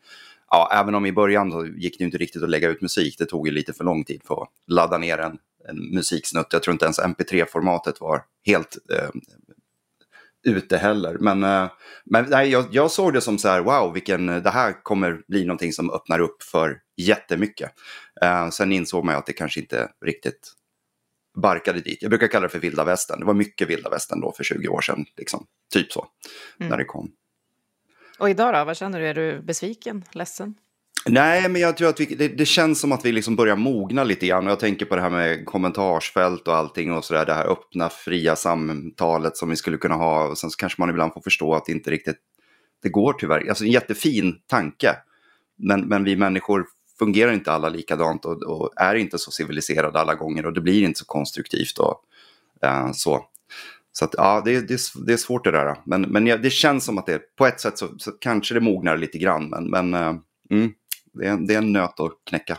ja, 0.50 0.70
även 0.74 0.96
om 0.96 1.06
i 1.06 1.12
början 1.12 1.52
så 1.52 1.66
gick 1.66 1.98
det 1.98 2.04
inte 2.04 2.18
riktigt 2.18 2.44
att 2.44 2.50
lägga 2.50 2.70
ut 2.70 2.82
musik, 2.82 3.16
det 3.18 3.26
tog 3.26 3.48
ju 3.48 3.54
lite 3.54 3.74
för 3.74 3.84
lång 3.84 4.04
tid 4.04 4.22
för 4.24 4.44
att 4.44 4.50
ladda 4.68 4.98
ner 4.98 5.18
en, 5.18 5.38
en 5.70 5.78
musiksnutt. 5.96 6.48
Jag 6.50 6.64
tror 6.64 6.72
inte 6.72 6.86
ens 6.86 7.00
mp3-formatet 7.00 8.02
var 8.02 8.24
helt 8.46 8.78
eh, 8.92 9.10
ute 10.44 10.78
heller. 10.78 11.18
Men, 11.20 11.44
eh, 11.44 11.72
men 12.06 12.26
nej, 12.30 12.50
jag, 12.50 12.66
jag, 12.72 12.92
såg 12.92 13.14
det 13.14 13.22
som 13.22 13.38
så 13.38 13.48
här, 13.48 13.62
wow, 13.62 13.94
vilken, 13.94 14.26
det 14.26 14.50
här 14.50 14.84
kommer 14.84 15.22
bli 15.28 15.46
någonting 15.46 15.74
som 15.74 15.92
öppnar 15.92 16.20
upp 16.20 16.44
för 16.44 16.80
jättemycket. 16.98 17.72
Eh, 18.22 18.50
sen 18.50 18.72
insåg 18.72 19.06
man 19.06 19.16
ju 19.16 19.20
att 19.20 19.26
det 19.26 19.34
kanske 19.34 19.60
inte 19.60 19.90
riktigt 20.06 20.54
barkade 21.36 21.80
dit. 21.80 21.98
Jag 22.02 22.10
brukar 22.10 22.28
kalla 22.28 22.44
det 22.44 22.50
för 22.50 22.60
vilda 22.60 22.84
västern. 22.84 23.20
Det 23.20 23.26
var 23.26 23.34
mycket 23.34 23.70
vilda 23.70 23.90
västern 23.90 24.22
då 24.22 24.32
för 24.32 24.44
20 24.44 24.68
år 24.68 24.82
sedan, 24.82 25.06
liksom. 25.18 25.46
typ 25.74 25.92
så, 25.92 26.08
mm. 26.60 26.70
när 26.70 26.78
det 26.78 26.86
kom. 26.86 27.12
Och 28.18 28.30
idag 28.30 28.54
då, 28.54 28.64
vad 28.64 28.78
känner 28.78 29.00
du? 29.00 29.08
Är 29.08 29.14
du 29.14 29.42
besviken, 29.42 30.04
ledsen? 30.12 30.56
Nej, 31.06 31.50
men 31.50 31.62
jag 31.62 31.78
tror 31.78 31.90
att 31.90 32.00
vi, 32.00 32.06
det, 32.06 32.28
det, 32.28 32.46
känns 32.46 32.80
som 32.80 32.92
att 32.92 33.06
vi 33.06 33.12
liksom 33.12 33.36
börjar 33.36 33.56
mogna 33.56 34.04
lite 34.04 34.28
grann. 34.28 34.46
Och 34.46 34.52
jag 34.52 34.60
tänker 34.60 34.86
på 34.86 34.96
det 34.96 35.02
här 35.02 35.10
med 35.10 35.46
kommentarsfält 35.46 36.48
och 36.48 36.56
allting 36.56 36.92
och 36.92 37.06
sådär. 37.06 37.26
Det 37.26 37.34
här 37.34 37.52
öppna, 37.52 37.90
fria 37.90 38.36
samtalet 38.36 39.38
som 39.38 39.50
vi 39.50 39.56
skulle 39.56 39.78
kunna 39.78 39.96
ha. 39.96 40.28
Och 40.28 40.38
sen 40.38 40.50
så 40.50 40.58
kanske 40.58 40.82
man 40.82 40.90
ibland 40.90 41.14
får 41.14 41.22
förstå 41.22 41.56
att 41.56 41.66
det 41.66 41.72
inte 41.72 41.92
riktigt 41.92 42.18
det 42.84 42.90
går 42.90 43.14
tyvärr. 43.14 43.50
Alltså 43.50 43.64
en 43.64 43.72
jättefin 43.72 44.36
tanke. 44.48 44.96
Men, 45.58 45.82
men 45.82 46.04
vi 46.04 46.16
människor 46.16 46.66
fungerar 47.00 47.34
inte 47.34 47.52
alla 47.52 47.70
likadant 47.70 48.26
och, 48.26 48.44
och 48.44 48.74
är 48.76 48.96
inte 48.96 49.18
så 49.18 49.32
civiliserade 49.32 50.00
alla 50.00 50.16
gånger. 50.16 50.46
Och 50.46 50.54
det 50.54 50.62
blir 50.62 50.84
inte 50.84 51.00
så 51.00 51.06
konstruktivt 51.06 51.78
och 51.78 52.02
eh, 52.62 52.92
så. 52.94 53.26
Så 53.92 54.06
att, 54.06 54.16
ja, 54.18 54.42
det, 54.46 54.68
det, 54.68 54.80
det 55.06 55.14
är 55.14 55.18
svårt 55.18 55.44
det 55.44 55.52
där. 55.52 55.76
Men, 55.86 56.02
men 56.02 56.26
det 56.26 56.50
känns 56.50 56.86
som 56.86 56.98
att 56.98 57.06
det 57.06 57.36
på 57.36 57.46
ett 57.46 57.60
sätt 57.60 57.78
så, 57.78 57.88
så 57.98 58.12
kanske 58.12 58.54
det 58.54 58.60
mognar 58.60 58.98
lite 58.98 59.18
grann. 59.18 59.50
Men, 59.50 59.70
men 59.70 59.94
eh, 59.94 60.16
mm 60.52 60.74
det 61.14 61.28
är, 61.28 61.38
det 61.38 61.54
är 61.54 61.58
en 61.58 61.72
nöt 61.72 62.00
att 62.00 62.12
knäcka. 62.30 62.58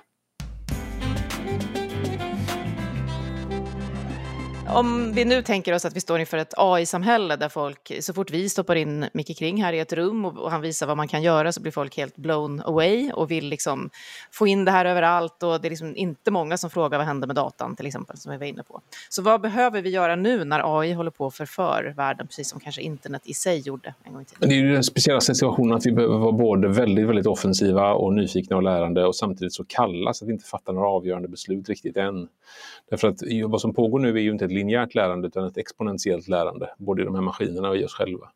Om 4.75 5.13
vi 5.13 5.25
nu 5.25 5.43
tänker 5.43 5.75
oss 5.75 5.85
att 5.85 5.97
vi 5.97 6.01
står 6.01 6.21
inför 6.21 6.37
ett 6.37 6.55
AI-samhälle 6.57 7.37
där 7.37 7.49
folk, 7.49 7.93
så 8.01 8.15
fort 8.15 8.31
vi 8.31 8.49
stoppar 8.49 8.77
in 8.77 9.07
Micke 9.13 9.39
Kring 9.39 9.63
här 9.63 9.73
i 9.73 9.79
ett 9.79 9.93
rum 9.93 10.25
och, 10.25 10.39
och, 10.39 10.51
han 10.51 10.61
visar 10.61 10.87
vad 10.87 10.97
man 10.97 11.09
kan 11.09 11.23
göra 11.23 11.53
så 11.53 11.61
blir 11.61 11.73
folk 11.73 11.97
helt 11.97 12.17
blown 12.17 12.63
away 12.65 13.13
och 13.13 13.31
vill 13.31 13.49
liksom 13.49 13.91
få 14.31 14.47
in 14.47 14.65
det 14.65 14.71
här 14.71 14.85
överallt 14.85 15.43
och 15.43 15.61
det 15.61 15.69
är 15.69 15.71
liksom 15.71 15.97
inte 15.97 16.31
många 16.31 16.57
som 16.57 16.71
frågar 16.71 16.99
vad 16.99 17.07
händer 17.07 17.27
med 17.27 17.37
datan 17.37 17.77
till 17.77 17.87
exempel 17.87 18.17
som 18.17 18.33
vi 18.33 18.39
var 18.39 18.47
inne 18.47 18.63
på. 18.63 18.81
Så 19.09 19.23
vad 19.23 19.41
behöver 19.41 19.83
vi 19.83 19.91
göra 19.91 20.17
nu 20.17 20.45
när 20.45 20.81
AI 20.81 20.93
håller 20.93 21.11
på 21.11 21.27
att 21.27 21.35
förför 21.35 21.95
världen 21.97 22.27
precis 22.27 22.51
som 22.51 22.61
kanske 22.61 22.83
internet 22.83 23.23
i 23.25 23.35
sig 23.35 23.59
gjorde 23.59 23.95
en 24.05 24.13
gång 24.13 24.23
i 24.23 24.25
tiden? 24.25 24.49
Det 24.49 24.55
är 24.55 24.59
ju 24.59 24.73
den 24.73 24.85
speciella 24.85 25.21
situationen 25.21 25.77
att 25.77 25.87
vi 25.87 25.93
behöver 25.93 26.19
vara 26.19 26.33
både 26.33 26.69
väldigt, 26.69 27.07
väldigt 27.07 27.27
offensiva 27.27 27.93
och 27.93 28.13
nyfikna 28.13 28.57
och 28.57 28.63
lärande 28.63 29.07
och 29.07 29.17
samtidigt 29.17 29.55
så 29.55 29.65
kalla 29.65 30.15
så 30.15 30.25
att 30.25 30.29
vi 30.29 30.33
inte 30.33 30.45
fattar 30.45 30.73
några 30.73 30.89
avgörande 30.89 31.29
beslut 31.29 31.69
riktigt 31.69 31.97
än. 31.97 32.29
Därför 32.91 33.09
att 33.09 33.21
vad 33.47 33.61
som 33.61 33.75
pågår 33.75 33.99
nu 33.99 34.09
är 34.09 34.23
ju 34.23 34.31
inte 34.31 34.45
ett 34.45 34.51
linjärt 34.65 34.95
lärande 34.95 35.29
utan 35.29 35.45
ett 35.45 35.57
exponentiellt 35.57 36.29
lärande, 36.29 36.71
både 36.79 37.03
i 37.03 37.05
de 37.05 37.15
här 37.15 37.23
maskinerna 37.23 37.69
och 37.69 37.77
i 37.77 37.85
oss 37.85 37.95
själva. 37.95 38.31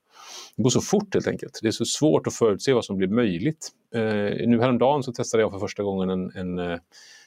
Det 0.56 0.62
går 0.62 0.70
så 0.70 0.80
fort 0.80 1.14
helt 1.14 1.28
enkelt. 1.28 1.58
Det 1.62 1.68
är 1.68 1.72
så 1.72 1.84
svårt 1.84 2.26
att 2.26 2.34
förutse 2.34 2.72
vad 2.72 2.84
som 2.84 2.96
blir 2.96 3.08
möjligt. 3.08 3.68
Eh, 3.94 4.48
nu 4.48 4.60
häromdagen 4.60 5.02
så 5.02 5.12
testade 5.12 5.42
jag 5.42 5.52
för 5.52 5.58
första 5.58 5.82
gången 5.82 6.10
en, 6.10 6.30
en 6.34 6.58
eh, 6.58 6.78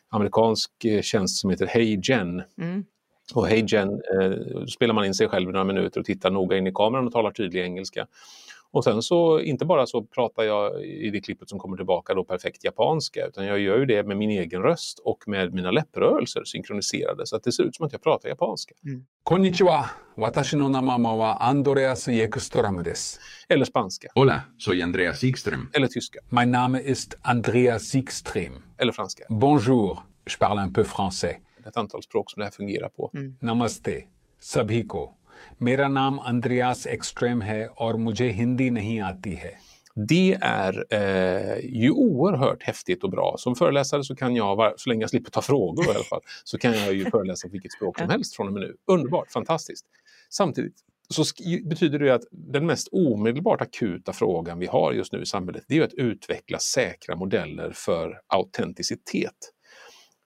amerikansk 0.10 0.86
eh, 0.86 1.02
tjänst 1.02 1.42
som 1.42 1.50
heter 1.50 1.68
HeyGen. 1.68 2.44
Mm. 2.58 2.86
Och 3.34 3.48
HeyGen, 3.48 3.90
eh, 3.90 4.66
spelar 4.66 4.94
man 4.94 5.06
in 5.06 5.14
sig 5.14 5.28
själv 5.28 5.50
i 5.50 5.52
några 5.52 5.66
minuter 5.66 6.00
och 6.00 6.06
tittar 6.06 6.32
noga 6.32 6.58
in 6.58 6.68
i 6.68 6.72
kameran 6.72 7.08
och 7.08 7.14
talar 7.14 7.32
tydlig 7.32 7.62
engelska. 7.62 8.08
Och 8.74 8.84
sen 8.84 9.02
så, 9.02 9.40
inte 9.40 9.66
bara 9.66 9.86
så 9.86 10.04
pratar 10.04 10.44
jag 10.44 10.86
i 10.86 11.10
det 11.10 11.22
klippet 11.22 11.50
som 11.50 11.60
kommer 11.60 11.78
tillbaka 11.78 12.14
då 12.14 12.24
perfekt 12.24 12.64
japanska, 12.64 13.26
utan 13.28 13.46
jag 13.46 13.60
gör 13.60 13.78
ju 13.78 13.86
det 13.86 14.04
med 14.04 14.18
min 14.18 14.30
egen 14.30 14.62
röst 14.62 15.00
och 15.00 15.24
med 15.28 15.54
mina 15.54 15.72
läpprörelser 15.72 16.44
synkroniserade 16.46 17.26
så 17.26 17.36
att 17.36 17.44
det 17.44 17.52
ser 17.52 17.64
ut 17.64 17.76
som 17.76 17.86
att 17.86 17.92
jag 17.92 18.04
pratar 18.04 18.30
japanska. 18.30 18.76
Mm. 18.86 19.06
Konnichiwa, 19.24 19.90
watashi 20.16 20.58
no 20.58 20.68
namama 20.68 21.16
wa 21.16 21.34
Andreas 21.34 22.08
Ekström 22.08 22.84
des. 22.84 23.20
Eller 23.50 23.66
spanska. 23.66 24.08
Hola, 24.16 24.42
soy 24.58 24.82
Andreas 24.82 25.24
Ekström. 25.24 25.70
Eller 25.74 25.88
tyska. 25.88 26.20
Mein 26.30 26.52
Name 26.52 26.82
ist 26.82 27.18
Andreas 27.22 27.96
Ekström. 27.96 28.64
Eller 28.78 28.92
franska. 28.92 29.26
Bonjour, 29.30 30.00
je 30.26 30.38
parle 30.40 30.62
un 30.62 30.74
peu 30.74 30.84
français. 30.84 31.36
Ett 31.68 31.78
antal 31.78 32.04
språk 32.04 32.32
som 32.32 32.40
det 32.40 32.46
här 32.46 32.52
fungerar 32.52 32.90
på. 32.90 33.12
Mm. 33.14 33.36
Namaste, 33.40 34.04
sabhiko. 34.40 35.10
मेरा 35.63 35.89
नाम 35.89 36.19
अंद्रयास 36.19 36.87
एक्सट्रेम 36.87 37.43
है 37.43 37.67
और 37.67 37.97
मुझे 37.97 38.29
हिंदी 38.31 38.71
नहीं 38.71 39.01
आती 39.01 39.35
है. 39.35 39.55
Det 40.09 40.39
är 40.41 40.85
eh, 40.91 41.59
ju 41.65 41.91
oerhört 41.91 42.63
häftigt 42.63 43.05
och 43.05 43.11
bra. 43.11 43.35
Som 43.39 43.55
föreläsare 43.57 44.05
så 44.05 44.17
kan 44.17 44.37
jag, 44.37 44.75
så 44.77 44.91
länge 44.91 45.01
jag 45.01 45.11
slipper 45.11 45.31
ta 45.31 45.43
frågor 45.43 45.87
i 45.87 45.91
alla 45.91 46.05
fall, 46.05 46.21
så 46.45 46.59
kan 46.59 46.73
jag 46.73 46.95
ju 46.95 47.05
föreläsa 47.11 47.49
på 47.49 47.53
vilket 47.53 47.73
språk 47.73 47.99
som 47.99 48.11
helst 48.11 48.37
från 48.37 48.47
och 48.47 48.53
med 48.53 48.63
nu. 48.63 48.77
Underbart, 48.87 49.33
fantastiskt. 49.33 49.87
Samtidigt 50.31 50.75
så 51.09 51.25
betyder 51.65 51.99
det 51.99 52.15
att 52.15 52.25
den 52.31 52.67
mest 52.67 52.89
omedelbart 52.93 53.61
akuta 53.61 54.13
frågan 54.13 54.59
vi 54.59 54.67
har 54.67 54.93
just 54.93 55.13
nu 55.13 55.23
i 55.23 55.27
samhället, 55.27 55.65
det 55.69 55.79
är 55.79 55.83
att 55.83 55.95
utveckla 55.95 56.59
säkra 56.59 57.17
modeller 57.17 57.73
för 57.75 58.21
autenticitet. 58.27 59.53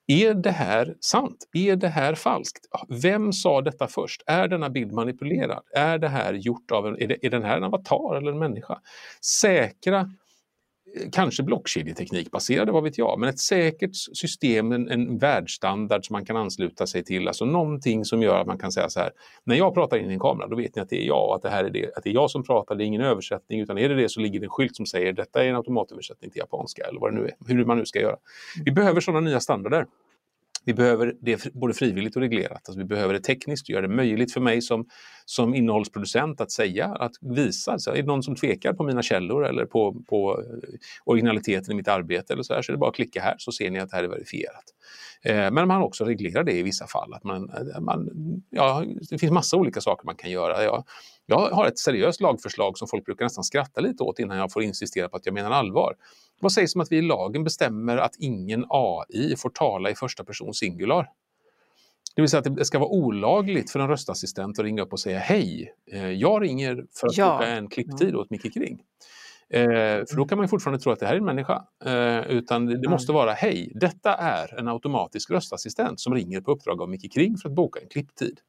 Är 0.07 0.33
det 0.33 0.51
här 0.51 0.95
sant? 0.99 1.49
Är 1.53 1.75
det 1.75 1.87
här 1.87 2.15
falskt? 2.15 2.65
Vem 2.89 3.33
sa 3.33 3.61
detta 3.61 3.87
först? 3.87 4.23
Är 4.25 4.47
denna 4.47 4.69
bild 4.69 4.91
manipulerad? 4.91 5.63
Är 5.75 5.97
det 5.97 6.07
här 6.07 6.33
gjort 6.33 6.71
av 6.71 6.87
en, 6.87 7.01
är, 7.01 7.07
det, 7.07 7.25
är 7.25 7.29
den 7.29 7.43
här 7.43 7.57
en 7.57 7.63
avatar 7.63 8.17
eller 8.17 8.31
en 8.31 8.39
människa? 8.39 8.79
Säkra, 9.41 10.11
kanske 11.11 11.43
blockkedjeteknikbaserade, 11.43 12.71
vad 12.71 12.83
vet 12.83 12.97
jag, 12.97 13.19
men 13.19 13.29
ett 13.29 13.39
säkert 13.39 13.95
system, 13.95 14.71
en, 14.71 14.89
en 14.89 15.17
världsstandard 15.17 16.05
som 16.05 16.13
man 16.13 16.25
kan 16.25 16.37
ansluta 16.37 16.87
sig 16.87 17.03
till, 17.03 17.27
alltså 17.27 17.45
någonting 17.45 18.05
som 18.05 18.21
gör 18.21 18.39
att 18.39 18.47
man 18.47 18.57
kan 18.57 18.71
säga 18.71 18.89
så 18.89 18.99
här, 18.99 19.11
när 19.43 19.55
jag 19.55 19.73
pratar 19.73 19.97
in 19.97 20.09
i 20.09 20.13
en 20.13 20.19
kamera, 20.19 20.47
då 20.47 20.55
vet 20.55 20.75
ni 20.75 20.81
att 20.81 20.89
det 20.89 21.03
är 21.03 21.07
jag 21.07 21.35
att 21.35 21.41
det 21.41 21.49
här 21.49 21.63
är 21.63 21.69
det, 21.69 21.97
att 21.97 22.03
det 22.03 22.09
är 22.09 22.13
jag 22.13 22.31
som 22.31 22.43
pratar, 22.43 22.75
det 22.75 22.83
är 22.83 22.85
ingen 22.85 23.01
översättning, 23.01 23.59
utan 23.59 23.77
är 23.77 23.89
det 23.89 23.95
det 23.95 24.09
så 24.09 24.19
ligger 24.19 24.39
det 24.39 24.45
en 24.45 24.49
skylt 24.49 24.75
som 24.75 24.85
säger 24.85 25.13
detta 25.13 25.43
är 25.43 25.49
en 25.49 25.55
automatöversättning 25.55 26.31
till 26.31 26.39
japanska 26.39 26.83
eller 26.83 26.99
vad 26.99 27.13
det 27.13 27.19
nu 27.19 27.25
är, 27.25 27.53
hur 27.53 27.65
man 27.65 27.77
nu 27.77 27.85
ska 27.85 27.99
göra. 27.99 28.17
Vi 28.65 28.71
behöver 28.71 29.01
sådana 29.01 29.19
nya 29.19 29.39
standarder. 29.39 29.85
Vi 30.65 30.73
behöver 30.73 31.13
det 31.21 31.53
både 31.53 31.73
frivilligt 31.73 32.15
och 32.15 32.21
reglerat. 32.21 32.51
Alltså 32.51 32.77
vi 32.77 32.85
behöver 32.85 33.13
det 33.13 33.19
tekniskt, 33.19 33.69
göra 33.69 33.81
det 33.81 33.95
möjligt 33.95 34.33
för 34.33 34.41
mig 34.41 34.61
som, 34.61 34.85
som 35.25 35.55
innehållsproducent 35.55 36.41
att 36.41 36.51
säga, 36.51 36.85
att 36.87 37.11
visa. 37.21 37.79
Så 37.79 37.91
är 37.91 37.95
det 37.95 38.03
någon 38.03 38.23
som 38.23 38.35
tvekar 38.35 38.73
på 38.73 38.83
mina 38.83 39.01
källor 39.01 39.45
eller 39.45 39.65
på, 39.65 40.03
på 40.09 40.41
eh, 40.41 40.69
originaliteten 41.03 41.71
i 41.71 41.75
mitt 41.75 41.87
arbete 41.87 42.33
eller 42.33 42.43
så 42.43 42.53
här, 42.53 42.61
så 42.61 42.71
är 42.71 42.73
det 42.73 42.79
bara 42.79 42.89
att 42.89 42.95
klicka 42.95 43.21
här 43.21 43.35
så 43.37 43.51
ser 43.51 43.71
ni 43.71 43.79
att 43.79 43.89
det 43.89 43.95
här 43.95 44.03
är 44.03 44.07
verifierat. 44.07 44.63
Eh, 45.23 45.51
men 45.51 45.67
man 45.67 45.81
också 45.81 46.05
reglerar 46.05 46.43
det 46.43 46.53
i 46.53 46.63
vissa 46.63 46.87
fall. 46.87 47.13
Att 47.13 47.23
man, 47.23 47.49
eh, 47.49 47.81
man, 47.81 48.09
ja, 48.49 48.85
det 49.09 49.17
finns 49.17 49.31
massa 49.31 49.57
olika 49.57 49.81
saker 49.81 50.05
man 50.05 50.15
kan 50.15 50.31
göra. 50.31 50.63
Ja 50.63 50.85
jag 51.25 51.49
har 51.49 51.67
ett 51.67 51.79
seriöst 51.79 52.21
lagförslag 52.21 52.77
som 52.77 52.87
folk 52.87 53.05
brukar 53.05 53.25
nästan 53.25 53.43
skratta 53.43 53.81
lite 53.81 54.03
åt 54.03 54.19
innan 54.19 54.37
jag 54.37 54.51
får 54.51 54.63
insistera 54.63 55.09
på 55.09 55.17
att 55.17 55.25
jag 55.25 55.33
menar 55.33 55.51
allvar. 55.51 55.95
Vad 56.39 56.51
sägs 56.51 56.75
om 56.75 56.81
att 56.81 56.91
vi 56.91 56.97
i 56.97 57.01
lagen 57.01 57.43
bestämmer 57.43 57.97
att 57.97 58.15
ingen 58.19 58.65
AI 58.69 59.35
får 59.37 59.49
tala 59.49 59.89
i 59.89 59.95
första 59.95 60.23
person 60.23 60.53
singular? 60.53 61.09
Det 62.15 62.21
vill 62.21 62.29
säga 62.29 62.39
att 62.39 62.55
det 62.55 62.65
ska 62.65 62.79
vara 62.79 62.89
olagligt 62.89 63.71
för 63.71 63.79
en 63.79 63.87
röstassistent 63.87 64.59
att 64.59 64.65
ringa 64.65 64.81
upp 64.81 64.93
och 64.93 64.99
säga 64.99 65.19
hej, 65.19 65.73
eh, 65.91 66.11
jag 66.11 66.43
ringer 66.43 66.85
för 66.99 67.07
att 67.07 67.17
ja. 67.17 67.37
boka 67.37 67.47
en 67.47 67.67
klipptid 67.67 68.15
åt 68.15 68.29
Micke 68.29 68.53
Kring. 68.53 68.81
Eh, 69.49 70.05
för 70.09 70.15
då 70.15 70.25
kan 70.25 70.37
man 70.37 70.47
fortfarande 70.47 70.83
tro 70.83 70.91
att 70.91 70.99
det 70.99 71.05
här 71.05 71.13
är 71.13 71.17
en 71.17 71.25
människa. 71.25 71.63
Eh, 71.85 72.19
utan 72.19 72.65
det, 72.65 72.81
det 72.81 72.89
måste 72.89 73.11
vara 73.11 73.31
hej, 73.31 73.71
detta 73.75 74.13
är 74.13 74.59
en 74.59 74.67
automatisk 74.67 75.31
röstassistent 75.31 75.99
som 75.99 76.13
ringer 76.13 76.41
på 76.41 76.51
uppdrag 76.51 76.81
av 76.81 76.89
Micke 76.89 77.13
Kring 77.13 77.37
för 77.37 77.49
att 77.49 77.55
boka 77.55 77.79
en 77.79 77.89
klipptid. 77.89 78.39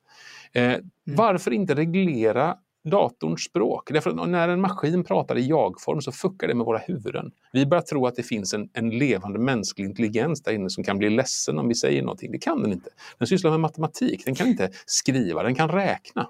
Eh, 0.53 0.65
mm. 0.65 0.91
Varför 1.05 1.51
inte 1.51 1.75
reglera 1.75 2.57
datorns 2.91 3.45
språk. 3.45 3.91
Därför 3.93 4.11
att 4.11 4.29
när 4.29 4.49
en 4.49 4.61
maskin 4.61 5.05
pratar 5.05 5.39
i 5.39 5.49
jag-form 5.49 6.01
så 6.01 6.13
fuckar 6.13 6.49
det 6.49 6.55
med 6.55 6.67
våra 6.67 6.79
huvuden. 6.79 7.31
Vi 7.53 7.67
börjar 7.67 7.83
tro 7.83 8.07
att 8.07 8.15
det 8.15 8.23
finns 8.23 8.55
en, 8.55 8.69
en 8.73 8.91
levande 8.91 9.39
mänsklig 9.39 9.85
intelligens 9.85 10.43
där 10.43 10.53
inne 10.53 10.71
som 10.71 10.85
kan 10.85 10.99
bli 10.99 11.11
ledsen 11.11 11.59
om 11.59 11.69
vi 11.69 11.75
säger 11.75 12.03
någonting. 12.03 12.33
Det 12.33 12.39
kan 12.39 12.63
den 12.63 12.73
inte. 12.73 12.91
Den 13.19 13.27
sysslar 13.27 13.51
med 13.51 13.61
matematik, 13.61 14.25
den 14.25 14.35
kan 14.35 14.47
inte 14.47 14.71
skriva, 14.87 15.43
den 15.43 15.55
kan 15.55 15.69
räkna. 15.69 16.29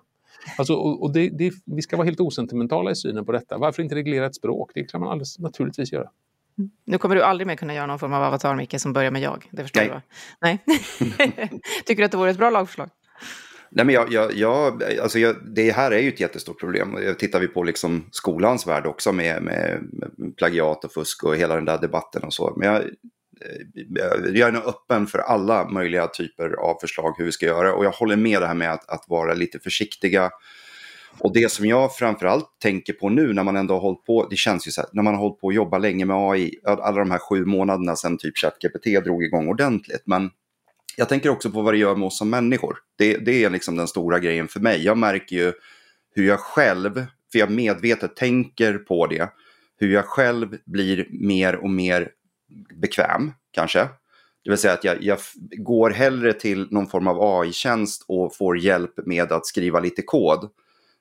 Alltså, 0.59 0.75
och, 0.75 1.03
och 1.03 1.13
det, 1.13 1.29
det, 1.29 1.53
vi 1.65 1.83
ska 1.83 1.97
vara 1.97 2.05
helt 2.05 2.21
osentimentala 2.21 2.91
i 2.91 2.97
synen 2.97 3.25
på 3.25 3.33
detta. 3.33 3.59
Varför 3.59 3.83
inte 3.83 3.95
reglera 3.95 4.27
ett 4.27 4.35
språk? 4.35 4.71
Det 4.75 4.85
kan 4.85 5.01
man 5.01 5.11
alldeles 5.11 5.39
naturligtvis 5.39 5.93
göra. 5.93 6.09
Mm. 6.59 6.71
Nu 6.85 6.99
kommer 6.99 7.15
du 7.17 7.23
aldrig 7.23 7.47
mer 7.47 7.57
kunna 7.57 7.75
göra 7.75 7.87
någon 7.87 7.99
form 7.99 8.13
av 8.13 8.23
avatar, 8.23 8.55
Micke, 8.55 8.81
som 8.81 8.93
börjar 8.93 9.11
med 9.11 9.23
jag. 9.23 9.49
Det 9.51 9.63
förstår 9.63 9.81
Nej. 9.81 9.89
du 9.89 9.95
va? 9.95 10.03
Nej. 10.41 10.59
Tycker 11.87 12.03
du 12.03 12.05
att 12.05 12.11
det 12.11 12.19
vore 12.19 12.31
ett 12.31 12.39
bra 12.39 12.51
lagförslag? 12.51 12.91
Nej, 13.77 13.85
men 13.85 13.95
jag, 13.95 14.13
jag, 14.13 14.35
jag, 14.35 14.83
alltså 15.03 15.19
jag, 15.19 15.37
det 15.55 15.71
här 15.71 15.91
är 15.91 15.99
ju 15.99 16.09
ett 16.09 16.21
jättestort 16.21 16.61
problem. 16.61 16.99
Tittar 17.19 17.41
vi 17.41 17.49
på 17.49 17.63
liksom 17.63 18.09
skolans 18.11 18.67
värld 18.67 18.87
också 18.87 19.13
med, 19.13 19.43
med, 19.43 19.83
med 19.93 20.37
plagiat 20.37 20.85
och 20.85 20.93
fusk 20.93 21.25
och 21.25 21.37
hela 21.37 21.55
den 21.55 21.65
där 21.65 21.79
debatten 21.79 22.23
och 22.25 22.35
så. 22.35 22.55
Men 22.57 22.69
jag, 22.69 22.83
eh, 22.83 24.33
jag 24.35 24.49
är 24.49 24.53
nog 24.53 24.67
öppen 24.67 25.07
för 25.07 25.19
alla 25.19 25.69
möjliga 25.69 26.07
typer 26.07 26.51
av 26.51 26.79
förslag 26.81 27.15
hur 27.19 27.25
vi 27.25 27.33
ska 27.33 27.47
göra. 27.47 27.75
Och 27.75 27.85
jag 27.85 27.91
håller 27.91 28.17
med 28.17 28.43
det 28.43 28.47
här 28.47 28.55
med 28.55 28.73
att, 28.73 28.89
att 28.89 29.05
vara 29.09 29.35
lite 29.35 29.59
försiktiga. 29.59 30.31
Och 31.19 31.33
det 31.33 31.53
som 31.53 31.67
jag 31.67 31.97
framförallt 31.97 32.49
tänker 32.63 32.93
på 32.93 33.09
nu 33.09 33.33
när 33.33 33.45
man 33.45 33.57
ändå 33.57 33.75
har 33.75 33.81
hållit 33.81 34.05
på, 34.05 34.27
det 34.31 34.37
känns 34.37 34.67
ju 34.69 34.71
så 34.71 34.81
här, 34.81 34.91
när 34.93 35.03
man 35.03 35.15
har 35.15 35.21
hållit 35.21 35.41
på 35.41 35.49
att 35.49 35.55
jobba 35.55 35.79
länge 35.79 36.05
med 36.05 36.17
AI, 36.17 36.55
alla 36.65 36.99
de 36.99 37.11
här 37.11 37.19
sju 37.19 37.45
månaderna 37.45 37.97
sedan 37.97 38.19
typ 38.19 38.39
ChatGPT 38.39 39.05
drog 39.05 39.25
igång 39.25 39.49
ordentligt. 39.49 40.03
Men 40.05 40.31
jag 40.97 41.09
tänker 41.09 41.29
också 41.29 41.51
på 41.51 41.63
vad 41.63 41.75
det 41.75 41.79
gör 41.79 41.97
med 41.97 42.07
oss 42.07 42.19
som 42.19 42.31
människor. 42.31 42.79
Det, 42.99 43.17
det 43.17 43.45
är 43.45 43.51
liksom 43.51 43.77
den 43.77 43.89
stora 43.89 44.19
grejen 44.19 44.49
för 44.49 44.61
mig. 44.61 44.85
Jag 44.85 44.99
märker 44.99 45.37
ju 45.37 45.53
hur 46.15 46.27
jag 46.27 46.41
själv, 46.41 47.07
för 47.33 47.39
jag 47.39 47.51
medvetet 47.51 48.17
tänker 48.17 48.79
på 48.79 49.07
det, 49.07 49.29
hur 49.79 49.93
jag 49.93 50.05
själv 50.05 50.59
blir 50.67 51.07
mer 51.11 51.57
och 51.57 51.71
mer 51.71 52.11
bekväm 52.75 53.33
kanske. 53.51 53.89
Det 54.45 54.51
vill 54.51 54.59
säga 54.59 54.75
att 54.75 54.85
jag, 54.85 55.03
jag 55.03 55.19
går 55.57 55.91
hellre 55.91 56.33
till 56.33 56.69
någon 56.71 56.87
form 56.87 57.07
av 57.07 57.23
AI-tjänst 57.23 58.05
och 58.09 58.37
får 58.37 58.59
hjälp 58.59 59.07
med 59.07 59.33
att 59.33 59.47
skriva 59.47 59.81
lite 59.81 60.03
kod 60.03 60.51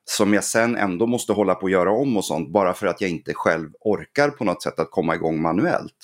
som 0.06 0.34
jag 0.34 0.44
sen 0.44 0.76
ändå 0.76 1.08
måste 1.08 1.34
hålla 1.34 1.56
på 1.56 1.66
att 1.66 1.72
göra 1.72 1.92
om 1.92 2.18
och 2.18 2.26
sånt 2.26 2.50
bara 2.50 2.74
för 2.74 2.88
att 2.88 3.02
jag 3.02 3.10
inte 3.10 3.34
själv 3.34 3.70
orkar 3.80 4.30
på 4.30 4.44
något 4.44 4.64
sätt 4.64 4.80
att 4.80 4.92
komma 4.92 5.16
igång 5.16 5.42
manuellt. 5.42 5.96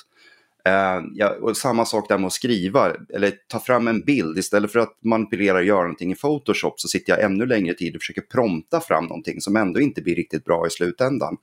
Uh, 0.67 1.06
ja, 1.13 1.36
och 1.41 1.58
samma 1.58 1.86
sak 1.86 2.10
där 2.10 2.17
med 2.17 2.28
att 2.28 2.34
skriva, 2.34 2.93
eller 3.13 3.34
ta 3.47 3.60
fram 3.60 3.88
en 3.88 4.02
bild. 4.02 4.38
Istället 4.38 4.71
för 4.71 4.80
att 4.80 4.97
manipulera 5.04 5.58
och 5.58 5.63
göra 5.63 5.82
någonting 5.82 6.12
i 6.12 6.15
Photoshop 6.15 6.80
så 6.80 6.88
sitter 6.88 7.13
jag 7.13 7.24
ännu 7.24 7.45
längre 7.45 7.74
tid 7.74 7.95
och 7.95 8.02
försöker 8.02 8.21
prompta 8.21 8.80
fram 8.80 9.06
någonting 9.06 9.41
som 9.41 9.56
ändå 9.56 9.80
inte 9.80 10.02
blir 10.02 10.15
riktigt 10.15 10.45
bra 10.45 10.67
i 10.67 10.69
slutändan. 10.69 11.38